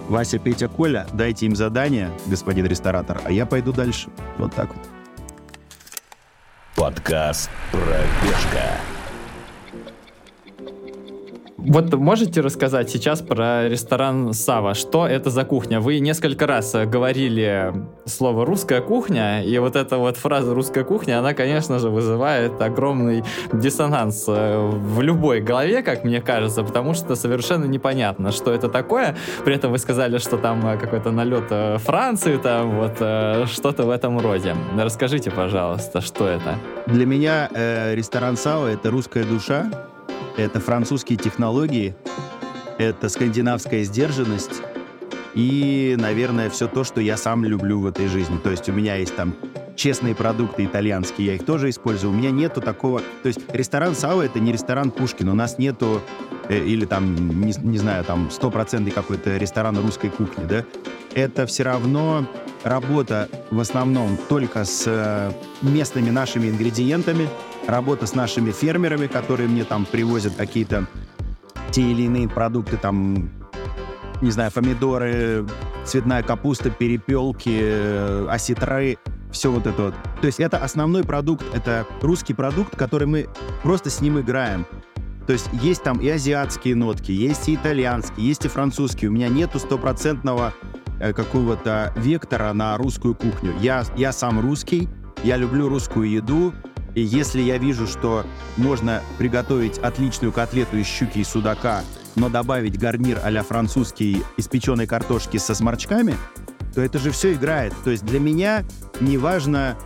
[0.08, 4.10] Вася, Петя, Коля, дайте им задание, господин ресторатор, а я пойду дальше.
[4.38, 4.84] Вот так вот.
[6.76, 8.99] Подкаст «Пробежка».
[11.66, 14.74] Вот можете рассказать сейчас про ресторан Сава?
[14.74, 15.80] Что это за кухня?
[15.82, 17.74] Вы несколько раз э, говорили
[18.05, 23.24] слово «русская кухня», и вот эта вот фраза «русская кухня», она, конечно же, вызывает огромный
[23.51, 29.16] диссонанс э, в любой голове, как мне кажется, потому что совершенно непонятно, что это такое.
[29.43, 31.51] При этом вы сказали, что там э, какой-то налет
[31.82, 32.95] Франции, там вот
[33.49, 34.55] что-то в этом роде.
[34.78, 36.55] Расскажите, пожалуйста, что это?
[36.88, 39.89] Для меня э, ресторан Сава— это русская душа,
[40.40, 41.96] это французские технологии,
[42.78, 44.62] это скандинавская сдержанность
[45.36, 48.38] и, наверное, все то, что я сам люблю в этой жизни.
[48.38, 49.36] То есть у меня есть там
[49.76, 52.12] честные продукты итальянские, я их тоже использую.
[52.12, 53.00] У меня нету такого...
[53.24, 55.30] То есть ресторан Сава— это не ресторан Пушкин.
[55.30, 56.02] У нас нету
[56.50, 60.66] э, или там, не, не знаю, там стопроцентный какой-то ресторан русской кухни, да?
[61.14, 62.28] Это все равно
[62.64, 67.30] работа в основном только с э, местными нашими ингредиентами,
[67.66, 70.88] работа с нашими фермерами, которые мне там привозят какие-то
[71.72, 73.30] те или иные продукты, там,
[74.22, 75.45] не знаю, помидоры,
[75.86, 78.97] цветная капуста, перепелки, э, осетры,
[79.32, 79.93] все вот это вот.
[80.22, 83.30] То есть это основной продукт, это русский продукт, который мы
[83.63, 84.65] просто с ним играем.
[85.28, 89.09] То есть есть там и азиатские нотки, есть и итальянские, есть и французские.
[89.09, 90.53] У меня нету стопроцентного
[90.99, 93.53] э, какого-то вектора на русскую кухню.
[93.61, 94.89] Я, я сам русский,
[95.24, 96.53] я люблю русскую еду,
[96.95, 98.26] и если я вижу, что
[98.57, 101.84] можно приготовить отличную котлету из щуки и судака,
[102.16, 106.16] но добавить гарнир а-ля французский из печеной картошки со сморчками,
[106.74, 107.74] то то это же все играет.
[107.84, 108.64] То есть для меня
[109.01, 109.78] не важно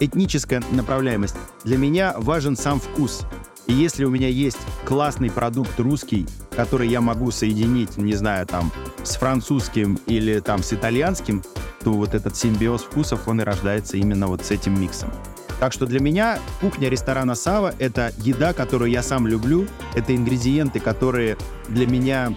[0.00, 1.36] этническая направляемость.
[1.62, 3.22] Для меня важен сам вкус.
[3.68, 6.26] И если у меня есть классный продукт русский,
[6.56, 8.72] который я могу соединить, не знаю, там,
[9.04, 11.44] с французским или там с итальянским,
[11.84, 15.12] то вот этот симбиоз вкусов, он и рождается именно вот с этим миксом.
[15.60, 20.80] Так что для меня кухня ресторана Сава— это еда, которую я сам люблю, это ингредиенты,
[20.80, 21.36] которые
[21.68, 22.34] для меня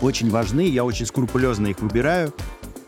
[0.00, 2.34] очень важны, я очень скрупулезно их выбираю,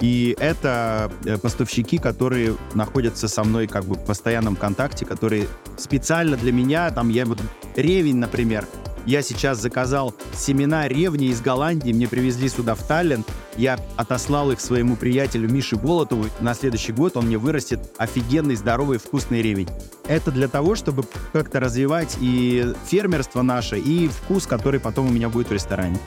[0.00, 6.36] и это э, поставщики, которые находятся со мной как бы в постоянном контакте, которые специально
[6.36, 7.38] для меня, там я вот
[7.76, 8.66] ревень, например,
[9.08, 13.24] я сейчас заказал семена ревни из Голландии, мне привезли сюда в Таллин.
[13.56, 16.26] Я отослал их своему приятелю Мише Болотову.
[16.40, 19.68] На следующий год он мне вырастет офигенный, здоровый, вкусный ревень.
[20.06, 25.30] Это для того, чтобы как-то развивать и фермерство наше, и вкус, который потом у меня
[25.30, 25.98] будет в ресторане.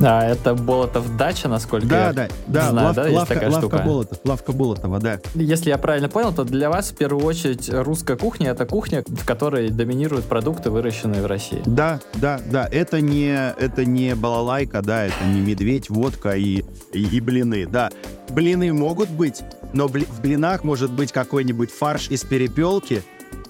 [0.00, 3.50] А, это Болотов дача, насколько да, я да, да, знаю, лав, да, лавка, есть такая
[3.50, 3.82] лавка штука.
[3.82, 5.20] Болотов, лавка Болотова, да.
[5.34, 9.24] Если я правильно понял, то для вас в первую очередь русская кухня это кухня, в
[9.24, 11.62] которой доминируют продукты, выращенные в России.
[11.64, 12.68] Да, да, да.
[12.70, 17.90] Это не, это не балалайка, да, это не медведь, водка и, и, и блины, да.
[18.28, 19.42] Блины могут быть,
[19.72, 23.02] но бли- в блинах может быть какой-нибудь фарш из перепелки,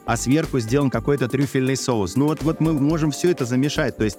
[0.04, 2.14] а сверху сделан какой-то трюфельный соус.
[2.14, 3.96] Ну вот, вот мы можем все это замешать.
[3.96, 4.18] То есть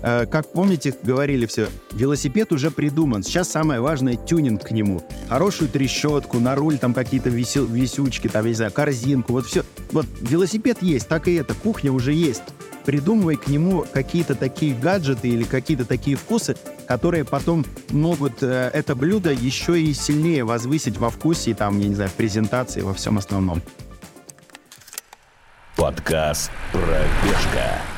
[0.00, 3.22] как помните, говорили все, велосипед уже придуман.
[3.22, 5.02] Сейчас самое важное— тюнинг к нему.
[5.28, 9.32] Хорошую трещотку, на руль там какие-то висю, висючки, там, я не знаю, корзинку.
[9.32, 9.64] Вот все.
[9.92, 11.54] Вот велосипед есть, так и это.
[11.54, 12.42] Кухня уже есть.
[12.84, 18.94] Придумывай к нему какие-то такие гаджеты или какие-то такие вкусы, которые потом могут э, это
[18.94, 22.94] блюдо еще и сильнее возвысить во вкусе, и там, я не знаю, в презентации, во
[22.94, 23.60] всем основном.
[25.76, 27.97] Подкаст «Пробежка».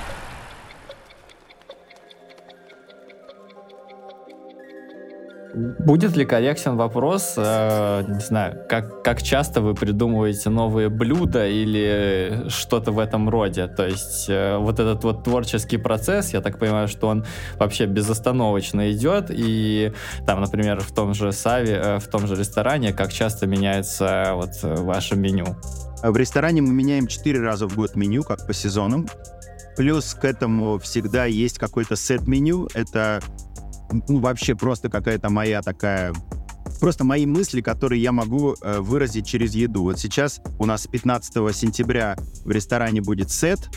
[5.54, 12.44] Будет ли корректен вопрос, э, не знаю, как, как часто вы придумываете новые блюда или
[12.48, 13.66] что-то в этом роде?
[13.66, 17.24] То есть э, вот этот вот творческий процесс, я так понимаю, что он
[17.58, 19.92] вообще безостановочно идет, и
[20.24, 24.50] там, например, в том же Саве, э, в том же ресторане, как часто меняется вот
[24.62, 25.56] э, ваше меню?
[26.02, 29.08] В ресторане мы меняем 4 раза в год меню, как по сезонам.
[29.76, 32.68] Плюс к этому всегда есть какой-то сет-меню.
[32.74, 33.20] Это
[34.08, 36.12] ну, вообще просто какая-то моя такая...
[36.80, 39.82] Просто мои мысли, которые я могу э, выразить через еду.
[39.82, 43.68] Вот сейчас у нас 15 сентября в ресторане будет сет.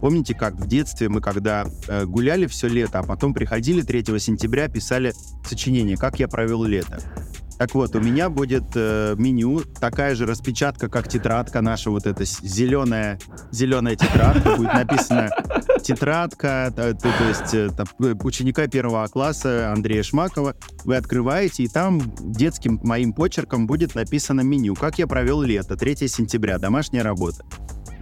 [0.00, 4.68] Помните, как в детстве мы когда э, гуляли все лето, а потом приходили 3 сентября,
[4.68, 5.12] писали
[5.46, 7.00] сочинение «Как я провел лето».
[7.58, 12.24] Так вот, у меня будет э, меню, такая же распечатка, как тетрадка наша, вот эта
[12.24, 13.18] зеленая,
[13.50, 15.28] зеленая тетрадка, будет написано
[15.78, 17.86] тетрадка, то, то, есть э, там,
[18.24, 20.54] ученика первого класса Андрея Шмакова.
[20.84, 26.08] Вы открываете, и там детским моим почерком будет написано меню, как я провел лето, 3
[26.08, 27.44] сентября, домашняя работа.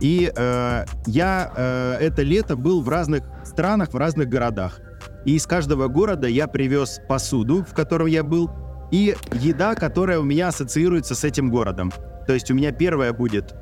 [0.01, 4.81] И э, я э, это лето был в разных странах, в разных городах.
[5.25, 8.51] И из каждого города я привез посуду, в котором я был,
[8.91, 11.93] и еда, которая у меня ассоциируется с этим городом.
[12.27, 13.55] То есть у меня первая будет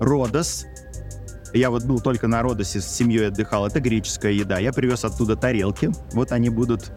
[0.00, 0.66] Родос.
[1.54, 3.66] Я вот был только на Родосе с семьей отдыхал.
[3.66, 4.58] Это греческая еда.
[4.58, 5.90] Я привез оттуда тарелки.
[6.12, 6.90] Вот они будут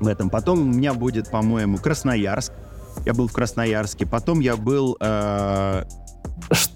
[0.00, 0.30] в этом.
[0.30, 2.52] Потом у меня будет, по-моему, Красноярск.
[3.04, 4.06] Я был в Красноярске.
[4.06, 4.96] Потом я был...
[5.00, 5.84] Э...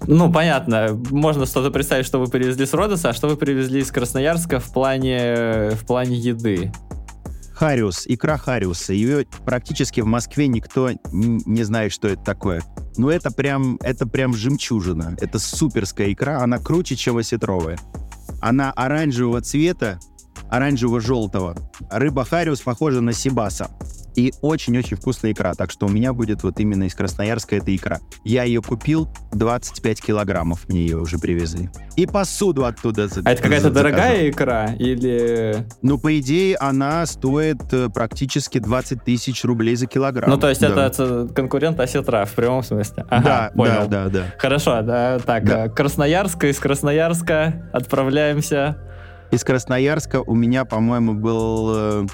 [0.05, 0.99] Ну, понятно.
[1.09, 4.71] Можно что-то представить, что вы привезли с Родоса, а что вы привезли из Красноярска в
[4.71, 6.71] плане, в плане еды.
[7.57, 8.93] Хариус, икра Хариуса.
[8.93, 12.61] Ее практически в Москве никто не знает, что это такое.
[12.97, 15.17] Но это прям, это прям жемчужина.
[15.19, 17.79] Это суперская икра, она круче, чем осетровая.
[18.41, 19.99] Она оранжевого цвета,
[20.51, 21.57] оранжево-желтого.
[21.89, 23.71] Рыба Хариус похожа на сибаса.
[24.17, 25.53] И очень-очень вкусная икра.
[25.53, 27.99] Так что у меня будет вот именно из Красноярска эта икра.
[28.23, 31.69] Я ее купил, 25 килограммов мне ее уже привезли.
[31.95, 34.73] И посуду оттуда А это какая-то дорогая икра?
[34.79, 35.67] Или...
[35.83, 40.31] Ну, по идее, она стоит э, практически 20 тысяч рублей за килограмм.
[40.31, 40.87] Ну, то есть да.
[40.87, 43.05] это конкурент осетра в прямом смысле?
[43.09, 43.87] Ага, да, понял.
[43.87, 44.25] да, да, да.
[44.39, 45.69] Хорошо, да, так, да.
[45.69, 48.79] Красноярска, из Красноярска отправляемся.
[49.29, 52.05] Из Красноярска у меня, по-моему, был э,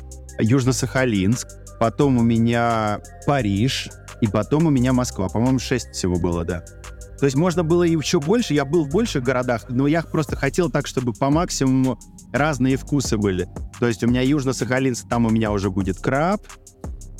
[0.41, 3.89] Южно-Сахалинск потом у меня Париж,
[4.21, 5.27] и потом у меня Москва.
[5.27, 6.63] По-моему, 6 всего было, да.
[7.19, 10.71] То есть можно было еще больше, я был в больших городах, но я просто хотел
[10.71, 11.99] так, чтобы по максимуму
[12.31, 13.49] разные вкусы были.
[13.81, 16.41] То есть у меня Южно-Сахалинск, там у меня уже будет краб,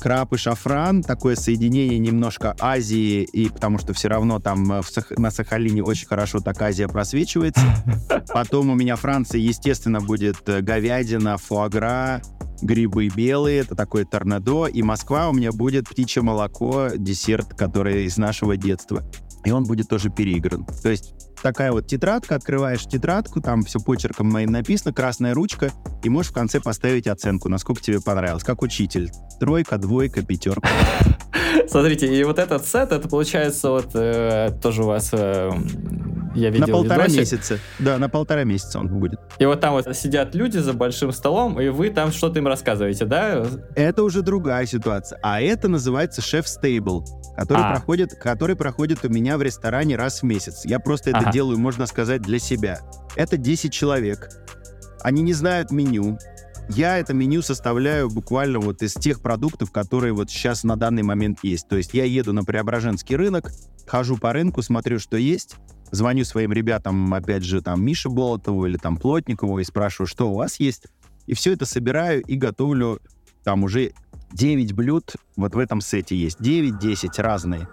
[0.00, 5.10] краб и шафран, такое соединение немножко Азии, и потому что все равно там в Сах...
[5.12, 7.62] на Сахалине очень хорошо так Азия просвечивается.
[8.32, 12.22] Потом у меня Франция, естественно, будет говядина, фуагра,
[12.62, 18.16] грибы белые, это такое торнадо, и Москва у меня будет птичье молоко, десерт, который из
[18.16, 19.04] нашего детства.
[19.44, 20.66] И он будет тоже переигран.
[20.82, 25.70] То есть такая вот тетрадка, открываешь тетрадку, там все почерком моим написано, красная ручка,
[26.02, 29.10] и можешь в конце поставить оценку, насколько тебе понравилось, как учитель.
[29.40, 30.68] Тройка, двойка, пятерка.
[31.68, 35.50] Смотрите, и вот этот сет, это получается вот э, тоже у вас э,
[36.34, 37.18] я видел на полтора видосик.
[37.20, 37.58] месяца.
[37.78, 39.18] Да, на полтора месяца он будет.
[39.38, 43.04] И вот там вот сидят люди за большим столом, и вы там что-то им рассказываете,
[43.04, 43.46] да?
[43.76, 45.18] Это уже другая ситуация.
[45.22, 47.04] А это называется шеф-стейбл,
[47.36, 47.70] который, А.
[47.70, 50.64] проходит, который проходит у меня в ресторане раз в месяц.
[50.64, 51.32] Я просто это Ага.
[51.32, 52.80] делаю, можно сказать, для себя.
[53.16, 54.28] Это 10 человек.
[55.02, 56.18] Они не знают меню.
[56.70, 61.40] Я это меню составляю буквально вот из тех продуктов, которые вот сейчас на данный момент
[61.42, 61.68] есть.
[61.68, 63.50] То есть я еду на Преображенский рынок,
[63.86, 65.56] хожу по рынку, смотрю, что есть,
[65.94, 70.34] звоню своим ребятам, опять же, там, Мише Болотову или там Плотникову и спрашиваю, что у
[70.34, 70.86] вас есть.
[71.26, 73.00] И все это собираю и готовлю
[73.44, 73.92] там уже
[74.32, 76.40] 9 блюд вот в этом сете есть.
[76.40, 77.68] 9-10 разные.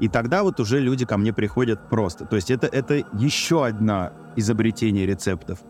[0.00, 2.24] И тогда вот уже люди ко мне приходят просто.
[2.24, 5.60] То есть это, это еще одно изобретение рецептов.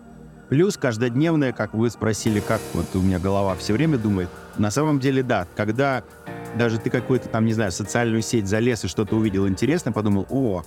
[0.49, 4.29] Плюс каждодневное, как вы спросили, как вот у меня голова все время думает.
[4.59, 6.05] На самом деле, да, когда
[6.57, 10.63] даже ты какую-то там, не знаю, социальную сеть залез и что-то увидел интересное, подумал, о,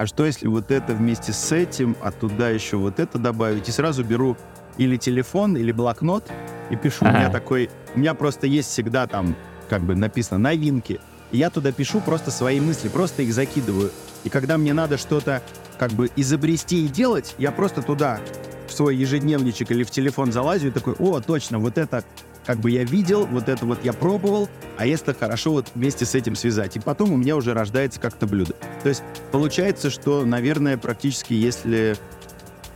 [0.00, 3.68] а что если вот это вместе с этим, а туда еще вот это добавить?
[3.68, 4.34] И сразу беру
[4.78, 6.24] или телефон, или блокнот
[6.70, 7.04] и пишу.
[7.04, 7.32] У меня Ага.
[7.32, 9.36] такой, у меня просто есть всегда там,
[9.68, 11.00] как бы написано, новинки.
[11.32, 13.90] И я туда пишу просто свои мысли, просто их закидываю.
[14.24, 15.42] И когда мне надо что-то
[15.78, 18.20] как бы изобрести и делать, я просто туда
[18.68, 22.04] в свой ежедневничек или в телефон залазю и такой, о, точно, вот это
[22.46, 26.14] как бы я видел, вот это вот я пробовал, а если хорошо вот вместе с
[26.14, 26.76] этим связать.
[26.76, 28.54] И потом у меня уже рождается как-то блюдо.
[28.82, 31.96] То есть получается, что, наверное, практически если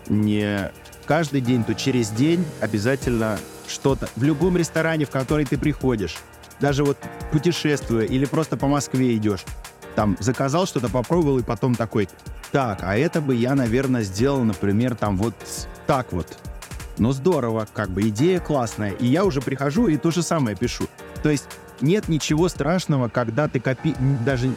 [0.09, 0.71] не
[1.07, 4.09] каждый день, то через день обязательно что-то.
[4.17, 6.17] В любом ресторане, в который ты приходишь,
[6.61, 6.99] даже вот
[7.33, 9.45] путешествуя или просто по Москве идешь,
[9.95, 12.09] там заказал что-то, попробовал и потом такой,
[12.53, 15.35] так, а это бы я, наверное, сделал, например, там вот
[15.87, 16.27] так вот.
[16.99, 18.93] Ну здорово, как бы идея классная.
[18.93, 20.87] И я уже прихожу и то же самое пишу.
[21.23, 21.47] То есть
[21.81, 23.95] нет ничего страшного, когда ты копи...
[24.25, 24.53] даже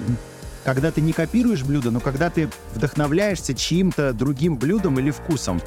[0.64, 5.62] когда ты не копируешь блюдо, но когда ты вдохновляешься чьим-то другим блюдом или вкусом.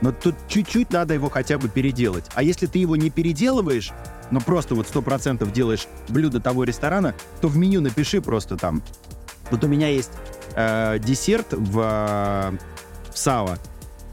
[0.00, 2.24] Но тут чуть-чуть надо его хотя бы переделать.
[2.34, 3.92] А если ты его не переделываешь,
[4.30, 8.82] но просто вот 100% делаешь блюдо того ресторана, то в меню напиши просто там.
[9.50, 10.10] Вот у меня есть
[10.54, 12.58] э, десерт в, э,
[13.12, 13.56] в сао.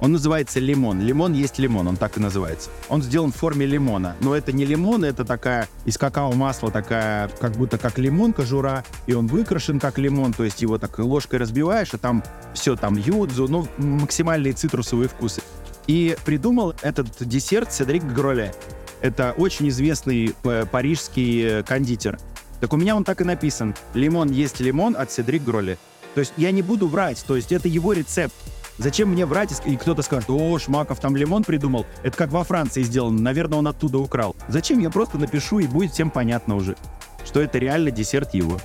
[0.01, 1.01] Он называется лимон.
[1.01, 2.69] Лимон есть лимон, он так и называется.
[2.89, 4.15] Он сделан в форме лимона.
[4.21, 8.83] Но это не лимон, это такая из какао-масла такая, как будто как лимон, кожура.
[9.07, 12.23] И он выкрашен как лимон, то есть его так ложкой разбиваешь, а там
[12.53, 15.41] все, там юдзу, ну, максимальные цитрусовые вкусы.
[15.87, 18.53] И придумал этот десерт Седрик Гроле.
[19.01, 22.17] Это очень известный э, парижский э, кондитер.
[22.59, 23.75] Так у меня он так и написан.
[23.93, 25.77] Лимон есть лимон от Седрик Гроле.
[26.15, 28.33] То есть я не буду врать, то есть это его рецепт.
[28.77, 32.83] Зачем мне врать, и кто-то скажет, о, Шмаков там лимон придумал, это как во Франции
[32.83, 34.35] сделано, наверное, он оттуда украл.
[34.47, 36.75] Зачем я просто напишу, и будет всем понятно уже,
[37.25, 38.59] что это реально десерт его.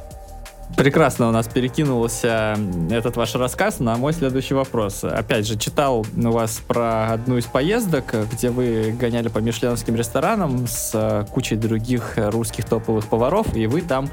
[0.77, 2.57] Прекрасно у нас перекинулся
[2.91, 5.03] этот ваш рассказ на мой следующий вопрос.
[5.03, 10.67] Опять же, читал у вас про одну из поездок, где вы гоняли по мишленовским ресторанам
[10.69, 14.09] с э, кучей других русских топовых поваров, и вы там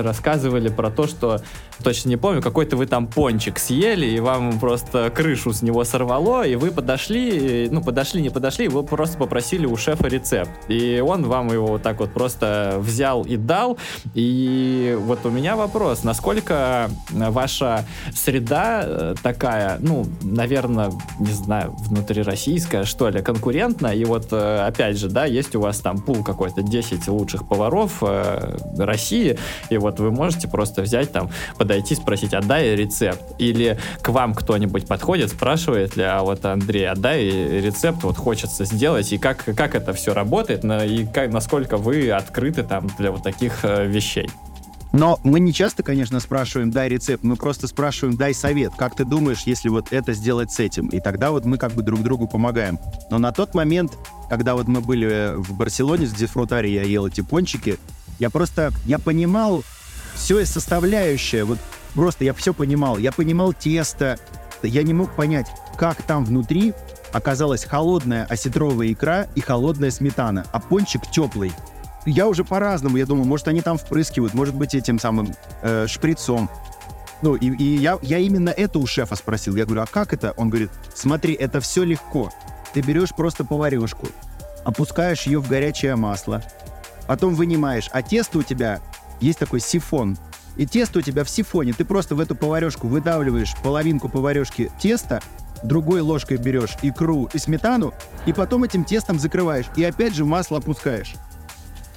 [0.00, 1.40] рассказывали про то, что,
[1.82, 6.46] точно не помню, какой-то вы там пончик съели, и вам просто крышу с него сорвало,
[6.46, 10.50] и вы подошли, ну, подошли, не подошли, вы просто попросили у шефа рецепт.
[10.68, 13.78] И он вам его вот так вот просто взял и дал.
[14.14, 17.84] И вот у меня вопрос, насколько ваша
[18.14, 24.98] среда э, такая, ну, наверное, не знаю, внутрироссийская, что ли, конкурентная, и вот, э, опять
[24.98, 29.38] же, да, есть у вас там пул какой-то 10 лучших поваров э, России,
[29.70, 33.22] и вот вы можете просто взять там, подойти, спросить, отдай рецепт.
[33.38, 37.24] Или к вам кто-нибудь подходит, спрашивает ли, а вот Андрей, отдай
[37.60, 42.10] рецепт, вот хочется сделать, и как, как это все работает, на- и как, насколько вы
[42.10, 44.30] открыты там для вот таких э, вещей.
[44.92, 49.06] Но мы не часто, конечно, спрашиваем, дай рецепт, мы просто спрашиваем, дай совет, как ты
[49.06, 50.88] думаешь, если вот это сделать с этим?
[50.88, 52.78] И тогда вот мы как бы друг другу помогаем.
[53.10, 53.92] Но на тот момент,
[54.28, 57.78] когда вот мы были в Барселоне с Дефрутари, я ел эти пончики,
[58.22, 59.64] я просто, я понимал
[60.14, 61.58] все составляющее, вот
[61.92, 62.96] просто я все понимал.
[62.96, 64.16] Я понимал тесто,
[64.62, 66.72] я не мог понять, как там внутри
[67.12, 71.52] оказалась холодная осетровая икра и холодная сметана, а пончик теплый
[72.06, 76.48] я уже по-разному, я думаю, может, они там впрыскивают, может быть, этим самым э, шприцом.
[77.22, 79.54] Ну, и, и я, я именно это у шефа спросил.
[79.54, 80.32] Я говорю, а как это?
[80.36, 82.32] Он говорит, смотри, это все легко.
[82.72, 84.08] Ты берешь просто поварешку,
[84.64, 86.42] опускаешь ее в горячее масло,
[87.06, 88.80] потом вынимаешь, а тесто у тебя
[89.20, 90.16] есть такой сифон,
[90.56, 95.20] и тесто у тебя в сифоне, ты просто в эту поварешку выдавливаешь половинку поварешки теста,
[95.62, 97.94] другой ложкой берешь икру и сметану,
[98.26, 101.14] и потом этим тестом закрываешь, и опять же масло опускаешь.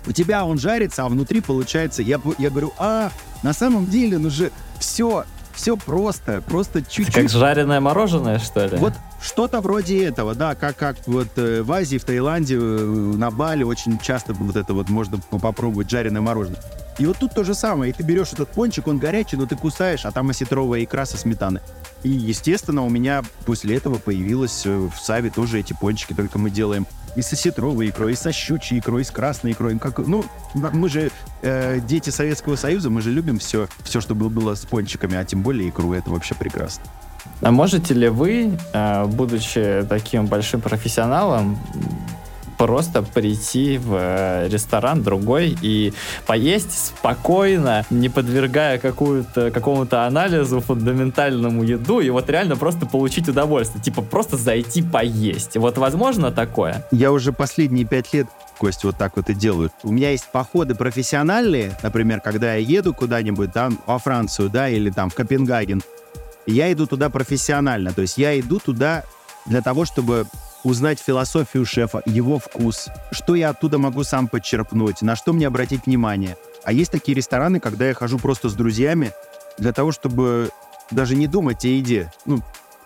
[0.07, 3.11] У тебя он жарится, а внутри получается, я, я говорю, а,
[3.43, 5.25] на самом деле, ну же, все,
[5.55, 7.13] все просто, просто чуть-чуть.
[7.13, 8.77] Как жареное мороженое, что ли?
[8.77, 13.31] Вот что-то вроде этого, да, как, как вот э, в Азии, в Таиланде, э, на
[13.31, 16.59] Бали очень часто вот это вот можно попробовать жареное мороженое.
[16.99, 17.91] И вот тут то же самое.
[17.91, 21.17] И ты берешь этот пончик, он горячий, но ты кусаешь, а там осетровая икра со
[21.17, 21.61] сметаны.
[22.03, 26.49] И, естественно, у меня после этого появилось э, в Саве тоже эти пончики, только мы
[26.49, 26.85] делаем
[27.15, 29.77] и с осетровой икрой, и со щучьей икрой, и с красной икрой.
[29.79, 31.11] Как, ну, мы же
[31.41, 35.23] э, дети Советского Союза, мы же любим все, все, что было, было с пончиками, а
[35.23, 35.93] тем более икру.
[35.93, 36.83] Это вообще прекрасно.
[37.41, 41.57] А можете ли вы, э, будучи таким большим профессионалом,
[42.57, 45.93] просто прийти в э, ресторан другой и
[46.25, 53.83] поесть спокойно, не подвергая какую-то, какому-то анализу фундаментальному еду, и вот реально просто получить удовольствие.
[53.83, 55.57] Типа просто зайти поесть.
[55.57, 56.85] Вот возможно такое?
[56.91, 58.27] Я уже последние пять лет
[58.57, 59.73] Кость, вот так вот и делают.
[59.83, 64.89] У меня есть походы профессиональные, например, когда я еду куда-нибудь там во Францию, да, или
[64.89, 65.81] там в Копенгаген,
[66.45, 69.03] я иду туда профессионально, то есть я иду туда
[69.45, 70.25] для того, чтобы
[70.65, 75.85] узнать философию шефа, его вкус, что я оттуда могу сам подчерпнуть, на что мне обратить
[75.85, 76.37] внимание.
[76.63, 79.13] А есть такие рестораны, когда я хожу просто с друзьями
[79.59, 80.49] для того, чтобы
[80.89, 82.11] даже не думать о еде.
[82.25, 82.41] Ну,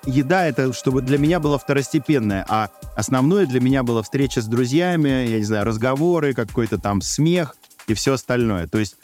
[0.06, 5.10] еда это, чтобы для меня было второстепенное, а основное для меня была встреча с друзьями,
[5.10, 7.56] я не знаю, разговоры, какой-то там смех
[7.88, 8.68] и все остальное.
[8.68, 8.98] То есть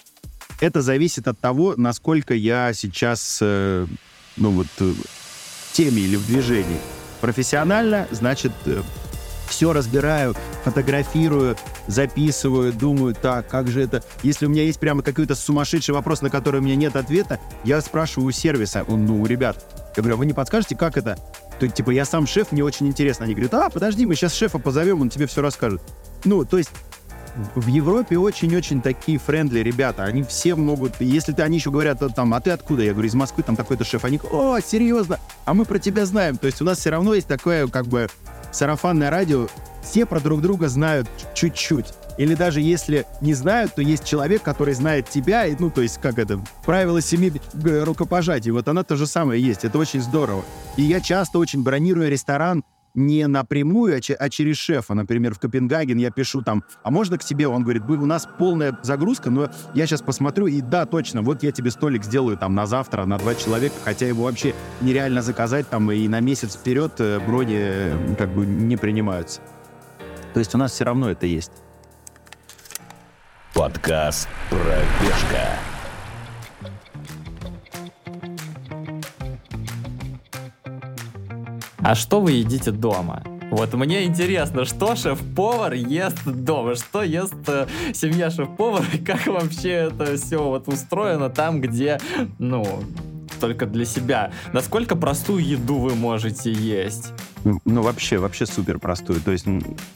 [0.60, 3.88] это зависит от того, насколько я сейчас, э,
[4.36, 6.80] ну вот, э, в теме или в движении
[7.26, 8.84] профессионально, значит, э,
[9.50, 11.58] все разбираю, фотографирую,
[11.88, 14.04] записываю, думаю, так, как же это...
[14.22, 17.82] Если у меня есть прямо какой-то сумасшедший вопрос, на который у меня нет ответа, я
[17.82, 19.58] спрашиваю у сервиса, ну, ребят,
[19.98, 21.18] я говорю, а вы не подскажете, как это?
[21.60, 23.26] То, типа, я сам шеф, мне очень интересно.
[23.26, 25.82] Они говорят, а, подожди, мы сейчас шефа позовем, он тебе все расскажет.
[26.26, 26.70] Ну, то есть
[27.56, 30.04] в Европе очень-очень такие френдли ребята.
[30.04, 31.00] Они все могут...
[31.00, 32.84] Если ты, они еще говорят, там, а ты откуда?
[32.84, 34.06] Я говорю, из Москвы, там такой-то шеф.
[34.06, 35.20] Они о, серьезно?
[35.46, 36.38] А мы про тебя знаем.
[36.38, 38.08] То есть у нас все равно есть такое, как бы,
[38.52, 39.48] сарафанное радио.
[39.84, 41.88] Все про друг друга знают чуть-чуть.
[42.18, 46.00] Или даже если не знают, то есть человек, который знает тебя, и, ну, то есть,
[46.02, 48.52] как это, правило семи рукопожатий.
[48.52, 49.66] Вот она то же самое есть.
[49.66, 50.46] Это очень здорово.
[50.78, 52.64] И я часто очень бронирую ресторан
[52.96, 54.94] не напрямую, а, а через шефа.
[54.94, 57.48] Например, в Копенгаген я пишу там, а можно к тебе?
[57.48, 61.52] Он говорит, у нас полная загрузка, но я сейчас посмотрю, и да, точно, вот я
[61.52, 65.92] тебе столик сделаю там на завтра, на два человека, хотя его вообще нереально заказать там
[65.92, 69.42] и на месяц вперед э, брони э, как бы не принимаются.
[70.34, 71.52] То есть у нас все равно это есть.
[73.54, 75.75] Подкаст «Пробежка».
[81.88, 83.22] А что вы едите дома?
[83.52, 89.70] Вот мне интересно, что шеф-повар ест дома, что ест э, семья шеф-повара, и как вообще
[89.70, 92.00] это все вот устроено там, где,
[92.40, 92.84] ну,
[93.40, 94.32] только для себя.
[94.52, 97.14] Насколько простую еду вы можете есть?
[97.44, 99.22] Ну, вообще, вообще супер простую.
[99.22, 99.46] То есть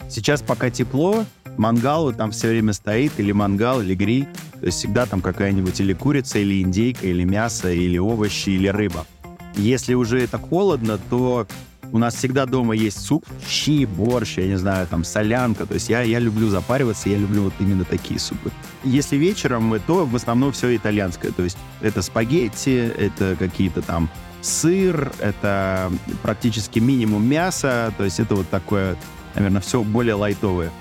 [0.09, 1.25] сейчас пока тепло,
[1.57, 4.27] мангал там все время стоит, или мангал, или гриль.
[4.59, 9.07] То есть всегда там какая-нибудь или курица, или индейка, или мясо, или овощи, или рыба.
[9.55, 11.47] Если уже это холодно, то
[11.91, 15.65] у нас всегда дома есть суп, щи, борщ, я не знаю, там солянка.
[15.65, 18.51] То есть я, я люблю запариваться, я люблю вот именно такие супы.
[18.83, 21.31] Если вечером, то в основном все итальянское.
[21.31, 24.09] То есть это спагетти, это какие-то там
[24.41, 27.93] сыр, это практически минимум мяса.
[27.97, 28.95] То есть это вот такое,
[29.35, 30.71] наверное, все более лайтовое.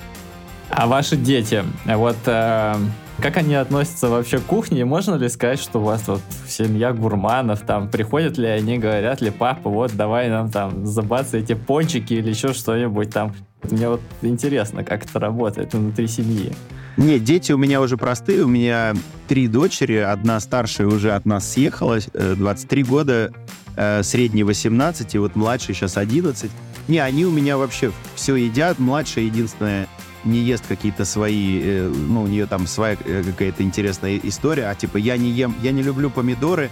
[0.70, 2.74] А ваши дети, вот э,
[3.20, 4.84] как они относятся вообще к кухне?
[4.84, 9.30] Можно ли сказать, что у вас вот семья гурманов, там, приходят ли они, говорят ли,
[9.30, 13.34] папа, вот, давай нам там забаться эти пончики или еще что-нибудь там.
[13.70, 16.52] Мне вот интересно, как это работает внутри семьи.
[16.96, 18.44] Нет, дети у меня уже простые.
[18.44, 18.94] У меня
[19.26, 19.96] три дочери.
[19.96, 23.32] Одна старшая уже от нас съехала, 23 э, года,
[23.76, 26.50] э, средний 18, и вот младший сейчас 11.
[26.86, 28.78] Не, они у меня вообще все едят.
[28.78, 29.88] Младшая единственная
[30.28, 34.74] не ест какие-то свои, э, ну, у нее там своя э, какая-то интересная история, а
[34.74, 36.70] типа я не ем, я не люблю помидоры.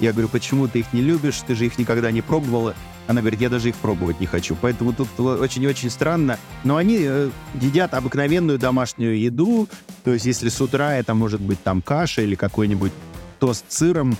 [0.00, 2.74] Я говорю, почему ты их не любишь, ты же их никогда не пробовала.
[3.06, 4.56] Она говорит, я даже их пробовать не хочу.
[4.58, 6.38] Поэтому тут очень-очень странно.
[6.64, 9.68] Но они э, едят обыкновенную домашнюю еду.
[10.04, 12.92] То есть если с утра это может быть там каша или какой-нибудь
[13.40, 14.16] тост с сыром.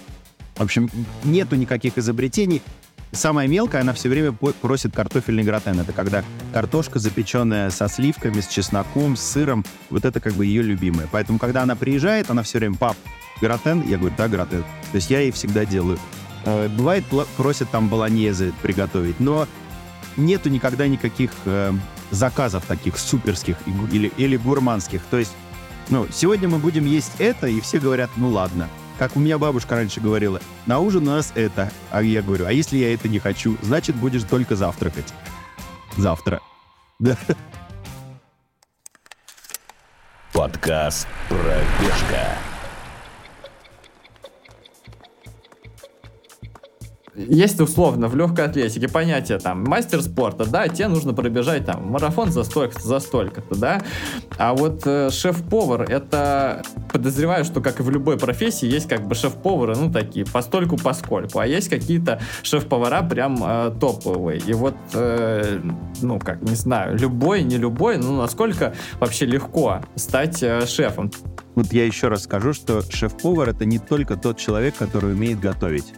[0.56, 0.90] В общем,
[1.24, 2.60] нету никаких изобретений.
[3.12, 5.78] Самая мелкая, она все время просит картофельный гратен.
[5.80, 9.64] Это когда картошка запеченная со сливками, с чесноком, с сыром.
[9.90, 11.08] Вот это как бы ее любимое.
[11.10, 12.96] Поэтому, когда она приезжает, она все время, пап,
[13.40, 13.82] гратен?
[13.86, 14.62] Я говорю, да, гратен.
[14.62, 15.98] То есть я ей всегда делаю.
[16.44, 17.04] Э, бывает,
[17.36, 19.46] просят там баланьезы приготовить, но
[20.16, 21.72] нету никогда никаких э,
[22.10, 23.56] заказов таких суперских
[23.92, 25.02] или, или гурманских.
[25.10, 25.32] То есть,
[25.88, 28.68] ну, сегодня мы будем есть это, и все говорят, ну ладно.
[29.00, 31.72] Как у меня бабушка раньше говорила, на ужин у нас это.
[31.90, 35.14] А я говорю, а если я это не хочу, значит, будешь только завтракать.
[35.96, 36.42] Завтра.
[36.98, 37.16] Да.
[40.34, 42.36] Подкаст «Пробежка».
[47.14, 52.30] Есть условно в легкой атлетике понятие там мастер спорта, да, тебе нужно пробежать там марафон
[52.30, 53.82] за столько-то, за столько-то, да.
[54.38, 56.62] А вот э, шеф-повар, это
[56.92, 61.40] подозреваю, что как и в любой профессии есть как бы шеф-повары, ну такие, постольку поскольку,
[61.40, 64.40] а есть какие-то шеф-повара прям э, топовые.
[64.46, 65.60] И вот, э,
[66.02, 71.10] ну как, не знаю, любой, не любой, ну насколько вообще легко стать э, шефом.
[71.56, 75.92] Вот я еще раз скажу, что шеф-повар это не только тот человек, который умеет готовить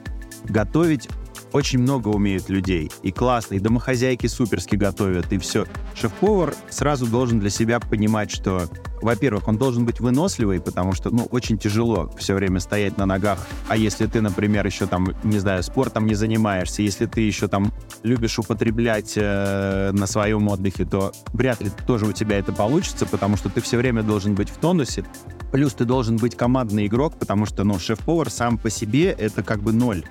[0.48, 1.08] готовить
[1.52, 2.90] очень много умеют людей.
[3.02, 5.66] И классно, и домохозяйки суперски готовят, и все.
[5.94, 8.68] Шеф-повар сразу должен для себя понимать, что,
[9.02, 13.46] во-первых, он должен быть выносливый, потому что, ну, очень тяжело все время стоять на ногах.
[13.68, 17.72] А если ты, например, еще там, не знаю, спортом не занимаешься, если ты еще там
[18.02, 23.36] любишь употреблять э, на своем отдыхе, то вряд ли тоже у тебя это получится, потому
[23.36, 25.04] что ты все время должен быть в тонусе.
[25.52, 29.62] Плюс ты должен быть командный игрок, потому что, ну, шеф-повар сам по себе это как
[29.62, 30.02] бы ноль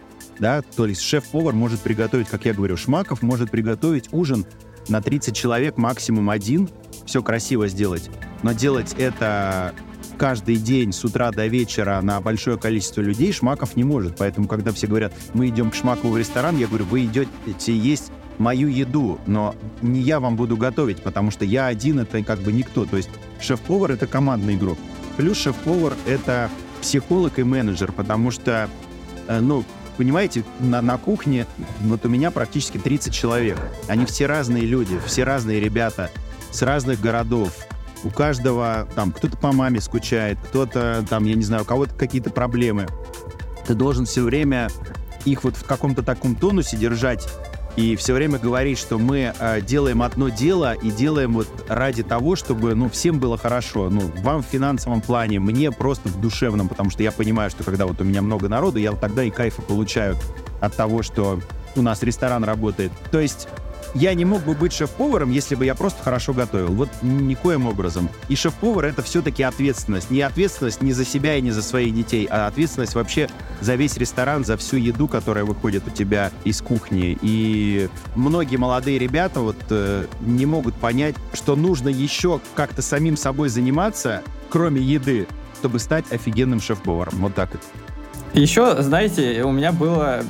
[0.42, 4.46] да, то есть шеф-повар может приготовить, как я говорю, Шмаков может приготовить ужин
[4.90, 6.68] на 30 человек, максимум один,
[7.06, 8.10] все красиво сделать.
[8.42, 9.76] Но делать это
[10.18, 14.18] каждый день с утра до вечера на большое количество людей Шмаков не может.
[14.18, 17.28] Поэтому, когда все говорят, мы идем к Шмакову в ресторан, я говорю, вы идете
[17.68, 19.54] есть мою еду, но
[19.84, 22.86] не я вам буду готовить, потому что я один— это как бы никто.
[22.86, 23.10] То есть
[23.40, 24.80] шеф-повар— это командный игрок.
[25.18, 26.50] Плюс шеф-повар— это
[26.82, 28.68] психолог и менеджер, потому что,
[29.28, 29.64] э, ну,
[30.02, 31.46] понимаете, на, на кухне
[31.82, 33.60] вот у меня практически 30 человек.
[33.88, 36.10] Они все разные люди, все разные ребята
[36.50, 37.54] с разных городов.
[38.04, 42.32] У каждого там кто-то по маме скучает, кто-то там, я не знаю, у кого-то какие-то
[42.32, 42.88] проблемы.
[43.68, 44.70] Ты должен все время
[45.24, 47.28] их вот в каком-то таком тонусе держать
[47.76, 52.36] и все время говорить, что мы э, делаем одно дело и делаем вот ради того,
[52.36, 53.90] чтобы, ну, всем было хорошо.
[53.90, 57.86] Ну, вам в финансовом плане, мне просто в душевном, потому что я понимаю, что когда
[57.86, 60.18] вот у меня много народу, я вот тогда и кайфа получаю
[60.60, 61.40] от того, что
[61.76, 62.92] у нас ресторан работает.
[63.12, 63.48] То есть
[63.94, 66.74] я не мог бы быть шеф-поваром, если бы я просто хорошо готовил.
[66.74, 68.10] Вот никоим образом.
[68.30, 70.12] И шеф-повар— это все-таки ответственность.
[70.12, 73.98] Не ответственность не за себя и не за своих детей, а ответственность вообще за весь
[73.98, 77.18] ресторан, за всю еду, которая выходит у тебя из кухни.
[77.22, 83.50] И многие молодые ребята вот э, не могут понять, что нужно еще как-то самим собой
[83.50, 85.28] заниматься, кроме еды,
[85.60, 87.16] чтобы стать офигенным шеф-поваром.
[87.20, 87.62] Вот так вот.
[88.34, 90.24] Еще, знаете, у меня было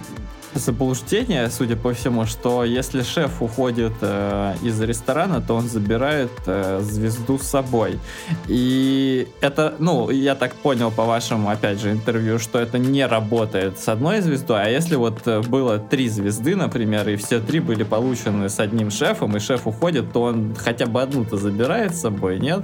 [0.53, 6.79] заблуждение, судя по всему, что если шеф уходит э, из ресторана, то он забирает э,
[6.81, 7.99] звезду с собой.
[8.47, 13.79] И это, ну, я так понял по вашему, опять же, интервью, что это не работает
[13.79, 17.83] с одной звездой, а если вот э, было три звезды, например, и все три были
[17.83, 22.39] получены с одним шефом, и шеф уходит, то он хотя бы одну-то забирает с собой,
[22.39, 22.61] нет?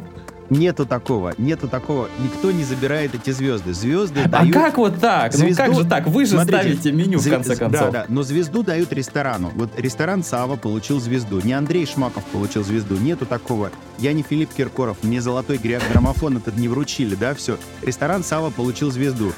[0.49, 2.09] Нету такого, нету такого.
[2.23, 3.73] Никто не забирает эти звезды.
[3.73, 4.55] Звезды а дают...
[4.55, 5.33] А как вот так?
[5.33, 5.63] Звезду...
[5.63, 6.07] Ну как же так?
[6.07, 7.27] Вы же Смотрите, ставите меню, зв...
[7.27, 7.91] в конце концов.
[7.91, 9.51] Да, да, но звезду дают ресторану.
[9.55, 11.41] Вот ресторан Сава получил звезду.
[11.43, 12.95] Не Андрей Шмаков получил звезду.
[12.95, 13.71] Нету такого.
[13.97, 14.97] Я не Филипп Киркоров.
[15.03, 17.57] Мне золотой граммофон этот не вручили, да, все.
[17.81, 19.33] Ресторан Сава получил звезду.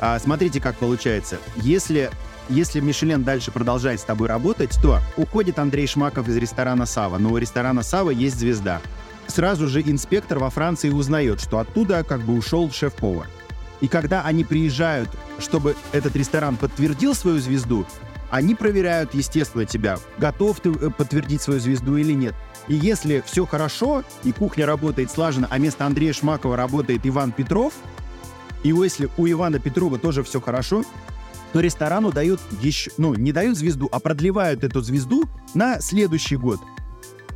[0.00, 1.38] А, смотрите, как получается.
[1.56, 2.10] Если
[2.48, 7.30] если Мишелен дальше продолжает с тобой работать, то уходит Андрей Шмаков из ресторана Сава, но
[7.30, 8.80] у ресторана Сава есть звезда
[9.28, 13.28] сразу же инспектор во Франции узнает, что оттуда как бы ушел шеф-повар.
[13.80, 17.86] И когда они приезжают, чтобы этот ресторан подтвердил свою звезду,
[18.30, 22.34] они проверяют, естественно, тебя, готов ты э, подтвердить свою звезду или нет.
[22.66, 27.72] И если все хорошо, и кухня работает слаженно, а вместо Андрея Шмакова работает Иван Петров,
[28.62, 30.84] и если у Ивана Петрова тоже все хорошо,
[31.52, 35.24] то ресторану дают еще, ну, не дают звезду, а продлевают эту звезду
[35.54, 36.60] на следующий год.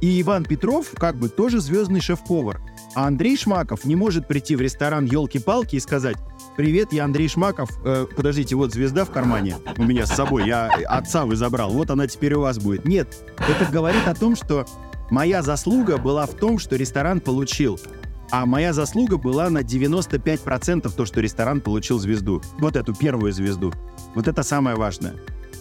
[0.02, 2.60] И Иван Петров как бы тоже звездный шеф-повар.
[2.96, 6.16] А Андрей Шмаков не может прийти в ресторан «Елки-палки» и сказать
[6.56, 7.70] «Привет, я Андрей Шмаков.
[7.84, 10.44] Э, подождите, вот звезда в кармане у меня с собой.
[10.48, 11.70] Я отца вы забрал.
[11.70, 12.84] Вот она теперь у вас будет».
[12.84, 14.66] Нет, это говорит о том, что
[15.08, 17.78] моя заслуга была в том, что ресторан получил.
[18.32, 22.42] А моя заслуга была на 95% то, что ресторан получил звезду.
[22.58, 23.72] Вот эту первую звезду.
[24.16, 25.12] Вот это самое важное.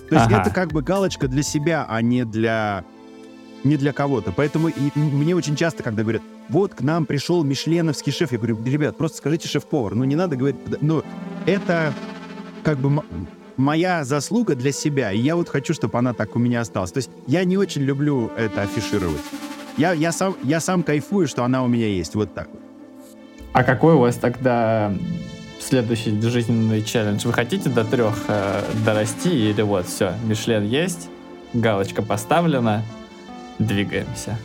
[0.09, 0.41] То есть Ага.
[0.41, 2.85] это как бы галочка для себя, а не для
[3.63, 4.31] не для кого-то.
[4.31, 8.57] Поэтому и мне очень часто, когда говорят, вот к нам пришел мишленовский шеф, я говорю,
[8.63, 9.95] ребят, просто скажите шеф-повар.
[9.95, 11.03] Ну, не надо говорить, ну,
[11.45, 11.93] это
[12.63, 13.03] как бы
[13.57, 16.91] моя заслуга для себя, и я вот хочу, чтобы она так у меня осталась.
[16.91, 19.21] То есть я не очень люблю это афишировать.
[19.77, 22.47] Я, я, сам, я сам кайфую, что она у меня есть, вот так.
[22.51, 22.61] вот.
[23.53, 24.93] А какой у вас тогда
[25.59, 27.25] следующий жизненный челлендж?
[27.25, 31.09] Вы хотите до трех э, дорасти или вот все, Мишлен есть,
[31.53, 32.83] галочка поставлена,
[33.65, 34.37] двигаемся?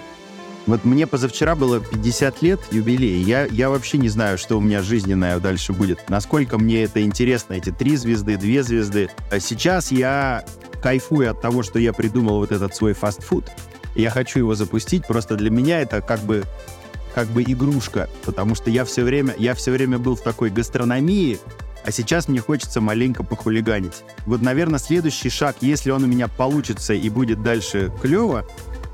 [0.67, 3.23] Вот мне позавчера было 50 лет юбилей.
[3.23, 6.11] Я, я вообще не знаю, что у меня жизненное дальше будет.
[6.11, 9.09] Насколько мне это интересно, эти три звезды, две звезды.
[9.31, 10.45] А сейчас я
[10.83, 13.45] кайфую от того, что я придумал вот этот свой фастфуд.
[13.95, 15.07] Я хочу его запустить.
[15.07, 16.45] Просто для меня это как бы
[17.15, 21.39] как бы игрушка, потому что я все время, я все время был в такой гастрономии,
[21.87, 24.05] а сейчас мне хочется маленько похулиганить.
[24.27, 28.47] Вот, наверное, следующий шаг, если он у меня получится и будет дальше клево,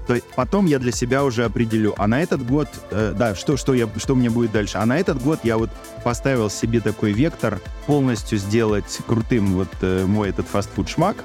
[0.07, 1.95] то потом я для себя уже определю.
[1.97, 4.79] А на этот год, э, да, что, что, я, что мне будет дальше?
[4.79, 5.71] А на этот год я вот
[6.05, 11.17] поставил себе такой вектор полностью сделать крутым вот э, мой этот фастфуд-шмак,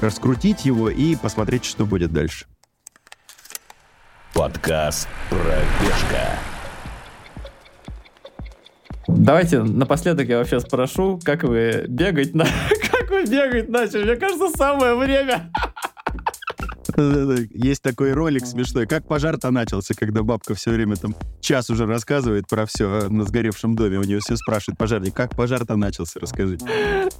[0.00, 2.46] раскрутить его и посмотреть, что будет дальше.
[4.34, 6.38] Подкаст «Пробежка».
[9.08, 12.44] Давайте напоследок я вообще спрошу, как вы бегать на...
[12.90, 14.02] Как вы бегать начали?
[14.04, 15.50] Мне кажется, самое время.
[17.50, 18.86] Есть такой ролик смешной.
[18.86, 23.76] Как пожар-то начался, когда бабка все время там час уже рассказывает про все на сгоревшем
[23.76, 23.98] доме.
[23.98, 26.58] У нее все спрашивает, пожарник, как пожар-то начался, расскажи.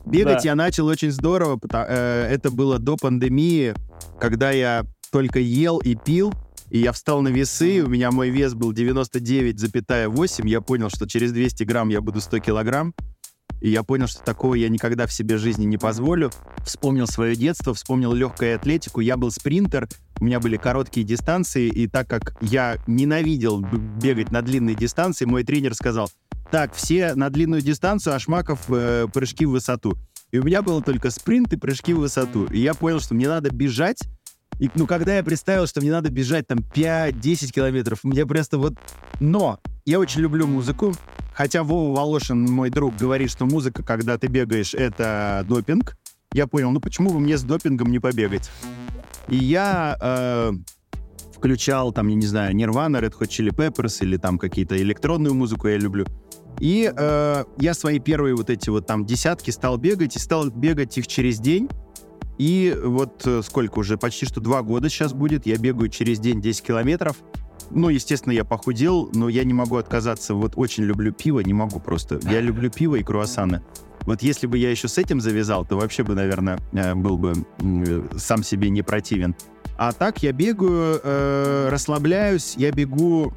[0.07, 1.61] Бегать я начал очень здорово.
[1.73, 3.75] э, Это было до пандемии,
[4.19, 6.33] когда я только ел и пил,
[6.71, 11.33] и я встал на весы, у меня мой вес был 99,8, я понял, что через
[11.33, 12.95] 200 грамм я буду 100 килограмм,
[13.67, 16.31] и я понял, что такого я никогда в себе жизни не позволю.
[16.65, 19.01] Вспомнил свое детство, вспомнил легкую атлетику.
[19.01, 19.89] Я был спринтер,
[20.21, 25.43] у меня были короткие дистанции, и так как я ненавидел бегать на длинные дистанции, мой
[25.43, 26.13] тренер сказал,
[26.53, 29.95] так, все на длинную дистанцию, а Шмаков э, прыжки в высоту.
[30.31, 32.45] И у меня было только спринт и прыжки в высоту.
[32.45, 33.99] И я понял, что мне надо бежать.
[34.61, 38.75] И, ну, когда я представил, что мне надо бежать там 5-10 километров, мне просто вот...
[39.19, 40.95] Но я очень люблю музыку.
[41.37, 45.97] Хотя Вова Волошин, мой друг, говорит, что музыка, когда ты бегаешь, это допинг.
[46.33, 48.51] Я понял, ну почему бы мне с допингом не побегать?
[49.29, 50.53] И я э,
[51.35, 55.69] включал там, я не знаю, Nirvana, Red Hot Chili Peppers или там какие-то электронную музыку
[55.69, 56.07] я люблю.
[56.59, 60.97] И э, я свои первые вот эти вот там десятки стал бегать, и стал бегать
[60.97, 61.69] их через день.
[62.39, 66.41] И вот э, сколько уже, почти что два года сейчас будет, я бегаю через день
[66.41, 67.17] 10 километров.
[67.71, 70.35] Ну, естественно, я похудел, но я не могу отказаться.
[70.35, 72.21] Вот очень люблю пиво, не могу просто.
[72.31, 73.63] Я люблю пиво и круассаны.
[74.07, 77.33] Вот если бы я еще с этим завязал, то вообще бы, наверное, э, был бы
[77.59, 79.35] э, сам себе не противен.
[79.79, 83.35] А так я бегаю, э, расслабляюсь, я бегу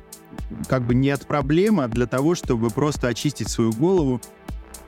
[0.68, 4.22] как бы не от проблемы, а для того, чтобы просто очистить свою голову.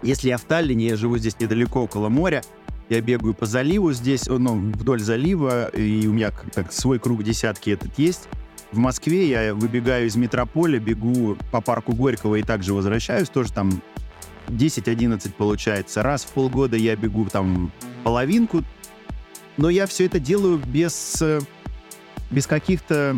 [0.04, 2.44] Если я в Таллине, я живу здесь недалеко, около моря,
[2.90, 7.70] я бегаю по заливу здесь, ну, вдоль залива, и у меня как свой круг десятки
[7.70, 8.28] этот есть.
[8.72, 13.82] В Москве я выбегаю из метрополя, бегу по парку Горького и также возвращаюсь, тоже там
[14.48, 16.04] 10-11 получается.
[16.04, 17.72] Раз в полгода я бегу там
[18.04, 18.64] половинку,
[19.58, 21.42] но я все это делаю без, э,
[22.30, 23.18] без каких-то,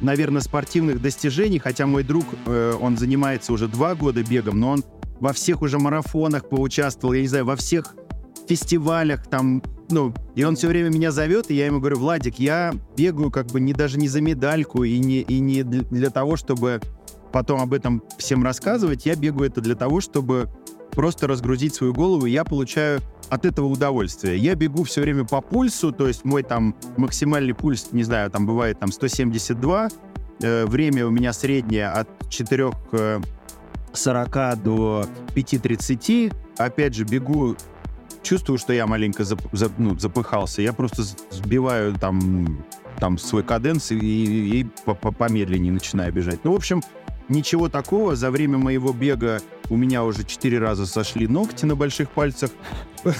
[0.00, 4.84] наверное, спортивных достижений, хотя мой друг, э, он занимается уже два года бегом, но он
[5.20, 7.94] во всех уже марафонах поучаствовал, я не знаю, во всех
[8.48, 12.72] фестивалях там, ну, и он все время меня зовет, и я ему говорю, Владик, я
[12.96, 16.80] бегаю как бы не даже не за медальку и не, и не для, того, чтобы
[17.32, 20.48] потом об этом всем рассказывать, я бегаю это для того, чтобы
[20.92, 24.36] просто разгрузить свою голову, и я получаю от этого удовольствие.
[24.36, 28.46] Я бегу все время по пульсу, то есть мой там максимальный пульс, не знаю, там
[28.46, 29.88] бывает там 172,
[30.42, 33.20] э, время у меня среднее от 4 э,
[33.92, 36.32] 40 до 5.30.
[36.56, 37.56] Опять же, бегу,
[38.22, 40.62] чувствую, что я маленько зап- зап- ну, запыхался.
[40.62, 42.64] Я просто сбиваю там,
[42.98, 46.40] там свой каденс и, и по- помедленнее начинаю бежать.
[46.44, 46.82] Ну, в общем,
[47.28, 48.16] ничего такого.
[48.16, 52.50] За время моего бега у меня уже четыре раза сошли ногти на больших пальцах.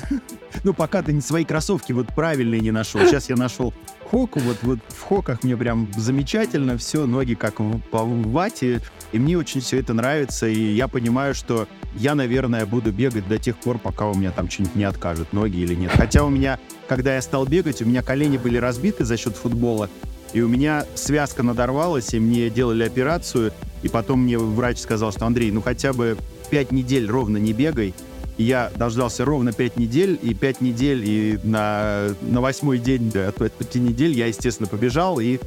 [0.64, 3.00] Ну, пока ты свои кроссовки вот правильные не нашел.
[3.02, 3.72] Сейчас я нашел
[4.10, 8.80] хоку, вот, вот в хоках мне прям замечательно, все, ноги как в, вате,
[9.12, 13.38] и мне очень все это нравится, и я понимаю, что я, наверное, буду бегать до
[13.38, 15.90] тех пор, пока у меня там что-нибудь не откажут, ноги или нет.
[15.92, 16.58] Хотя у меня,
[16.88, 19.88] когда я стал бегать, у меня колени были разбиты за счет футбола,
[20.32, 23.52] и у меня связка надорвалась, и мне делали операцию,
[23.82, 26.16] и потом мне врач сказал, что Андрей, ну хотя бы
[26.50, 27.94] пять недель ровно не бегай,
[28.38, 33.36] я дождался ровно 5 недель, и 5 недель, и на, на восьмой день да, от
[33.36, 35.38] 5 недель я, естественно, побежал, и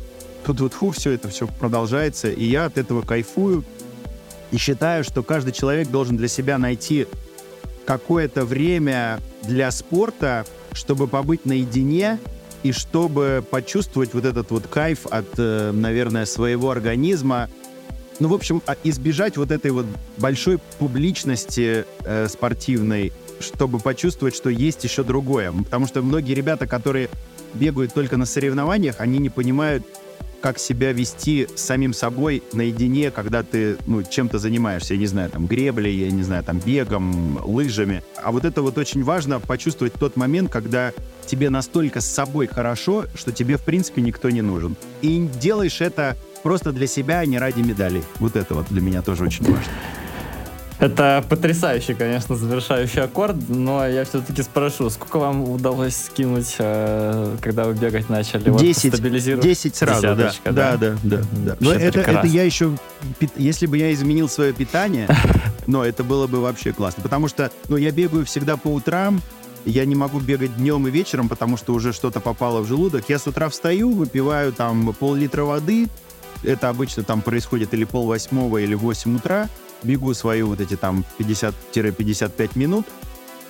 [0.45, 3.63] тут вот фу, все это все продолжается, и я от этого кайфую,
[4.53, 7.07] и считаю, что каждый человек должен для себя найти
[7.85, 12.19] какое-то время для спорта, чтобы побыть наедине
[12.61, 17.49] и чтобы почувствовать вот этот вот кайф от, э, наверное, своего организма.
[18.19, 24.51] Ну, в общем, а, избежать вот этой вот большой публичности э, спортивной, чтобы почувствовать, что
[24.51, 25.51] есть еще другое.
[25.51, 27.09] Потому что многие ребята, которые
[27.55, 29.83] бегают только на соревнованиях, они не понимают,
[30.43, 35.29] как себя вести с самим собой наедине, когда ты ну, чем-то занимаешься, я не знаю,
[35.29, 38.03] там, греблей, я не знаю, там, бегом, лыжами.
[38.21, 40.91] А вот это вот очень важно почувствовать тот момент, когда
[41.25, 44.75] тебе настолько с собой хорошо, что тебе, в принципе, никто не нужен.
[45.01, 48.03] И делаешь это просто для себя, а не ради медалей.
[48.19, 49.71] Вот это вот для меня тоже очень важно.
[50.79, 57.65] Это потрясающий, конечно, завершающий аккорд, но я все-таки спрошу, сколько вам удалось скинуть, э, когда
[57.65, 58.49] вы бегать начали?
[58.49, 60.77] 10, вот 10 сразу, Десяточка, да.
[60.77, 61.23] Да, да, да.
[61.31, 61.57] да.
[61.59, 62.77] Но это, это я еще,
[63.37, 65.07] если бы я изменил свое питание,
[65.67, 69.21] но это было бы вообще классно, потому что ну, я бегаю всегда по утрам,
[69.65, 73.05] я не могу бегать днем и вечером, потому что уже что-то попало в желудок.
[73.07, 75.87] Я с утра встаю, выпиваю там пол-литра воды,
[76.43, 79.49] это обычно там происходит или пол восьмого, или 8 утра,
[79.83, 82.85] бегу свои вот эти там 50-55 минут,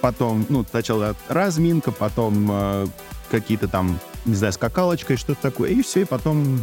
[0.02, 2.88] потом, ну, сначала разминка, потом э,
[3.32, 6.60] какие-то там, не знаю, скакалочка и что-то такое, и все, и потом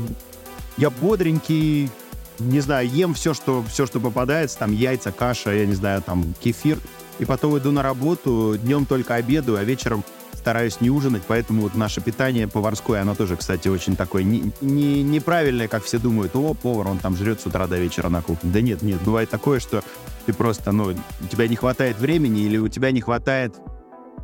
[0.76, 1.90] я бодренький,
[2.38, 6.34] не знаю, ем все, что, все, что попадается, там яйца, каша, я не знаю, там
[6.40, 6.78] кефир,
[7.20, 10.02] и потом иду на работу, днем только обедаю, а вечером
[10.32, 15.02] стараюсь не ужинать, поэтому вот наше питание поварское, оно тоже, кстати, очень такое не, не,
[15.02, 18.50] неправильное, как все думают, о, повар, он там жрет с утра до вечера на кухне.
[18.50, 19.84] Да нет, нет, бывает такое, что
[20.24, 23.54] ты просто, ну, у тебя не хватает времени или у тебя не хватает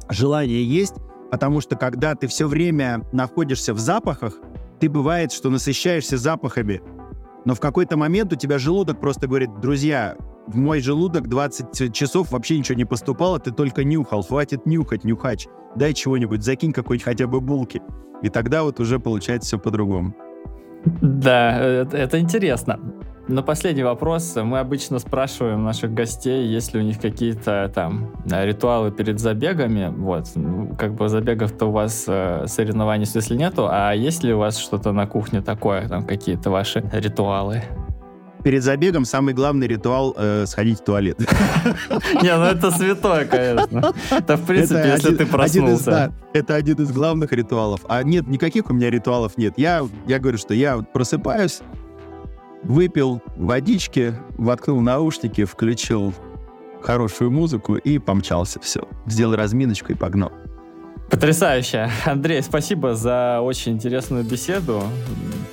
[0.08, 0.94] желания есть,
[1.30, 4.38] потому что когда ты все время находишься в запахах,
[4.80, 6.80] ты бывает, что насыщаешься запахами,
[7.44, 10.16] но в какой-то момент у тебя желудок просто говорит, друзья,
[10.46, 15.46] в мой желудок 20 часов вообще ничего не поступало, ты только нюхал, хватит нюхать, нюхач,
[15.74, 17.82] дай чего-нибудь, закинь какой-нибудь хотя бы булки.
[18.22, 20.14] И тогда вот уже получается все по-другому.
[21.02, 22.78] Да, это, интересно.
[23.28, 24.36] На последний вопрос.
[24.36, 29.92] Мы обычно спрашиваем наших гостей, есть ли у них какие-то там ритуалы перед забегами.
[29.96, 30.28] Вот,
[30.78, 34.92] как бы забегов-то у вас э, соревнований, смысле, нету, а есть ли у вас что-то
[34.92, 37.64] на кухне такое, там какие-то ваши ритуалы?
[38.46, 41.18] Перед забегом самый главный ритуал э, сходить в туалет.
[42.22, 43.92] Не, ну это святое, конечно.
[44.08, 46.14] Это, в принципе, если ты проснулся.
[46.32, 47.80] Это один из главных ритуалов.
[47.88, 49.54] А нет, никаких у меня ритуалов нет.
[49.56, 51.58] Я, говорю, что я просыпаюсь,
[52.62, 56.14] выпил водички, воткнул наушники, включил
[56.82, 58.60] хорошую музыку и помчался.
[58.60, 58.86] Все.
[59.06, 60.30] Сделал разминочку и погнал.
[61.10, 61.90] Потрясающе.
[62.04, 64.82] Андрей, спасибо за очень интересную беседу.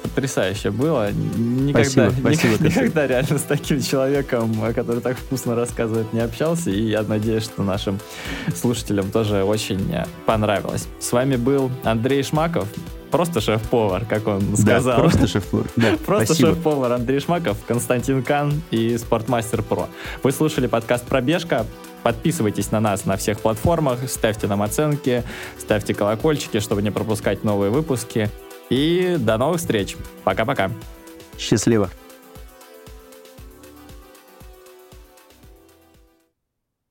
[0.02, 1.12] Потрясающе было.
[1.12, 6.70] Никогда, спасибо, спасибо, никогда реально с таким человеком, который так вкусно рассказывает, не общался.
[6.70, 8.00] И я надеюсь, что нашим
[8.56, 10.88] слушателям тоже очень понравилось.
[11.00, 12.68] С вами был Андрей Шмаков,
[13.14, 14.98] просто шеф-повар, как он сказал.
[14.98, 15.68] Да, просто шеф-повар.
[15.76, 19.88] Да, просто шеф-повар Андрей Шмаков, Константин Кан и Спортмастер Про.
[20.24, 21.68] Вы слушали подкаст «Пробежка».
[22.04, 25.24] Подписывайтесь на нас на всех платформах, ставьте нам оценки,
[25.58, 28.30] ставьте колокольчики, чтобы не пропускать новые выпуски.
[28.70, 29.96] И до новых встреч.
[30.24, 30.72] Пока-пока.
[31.38, 31.90] Счастливо.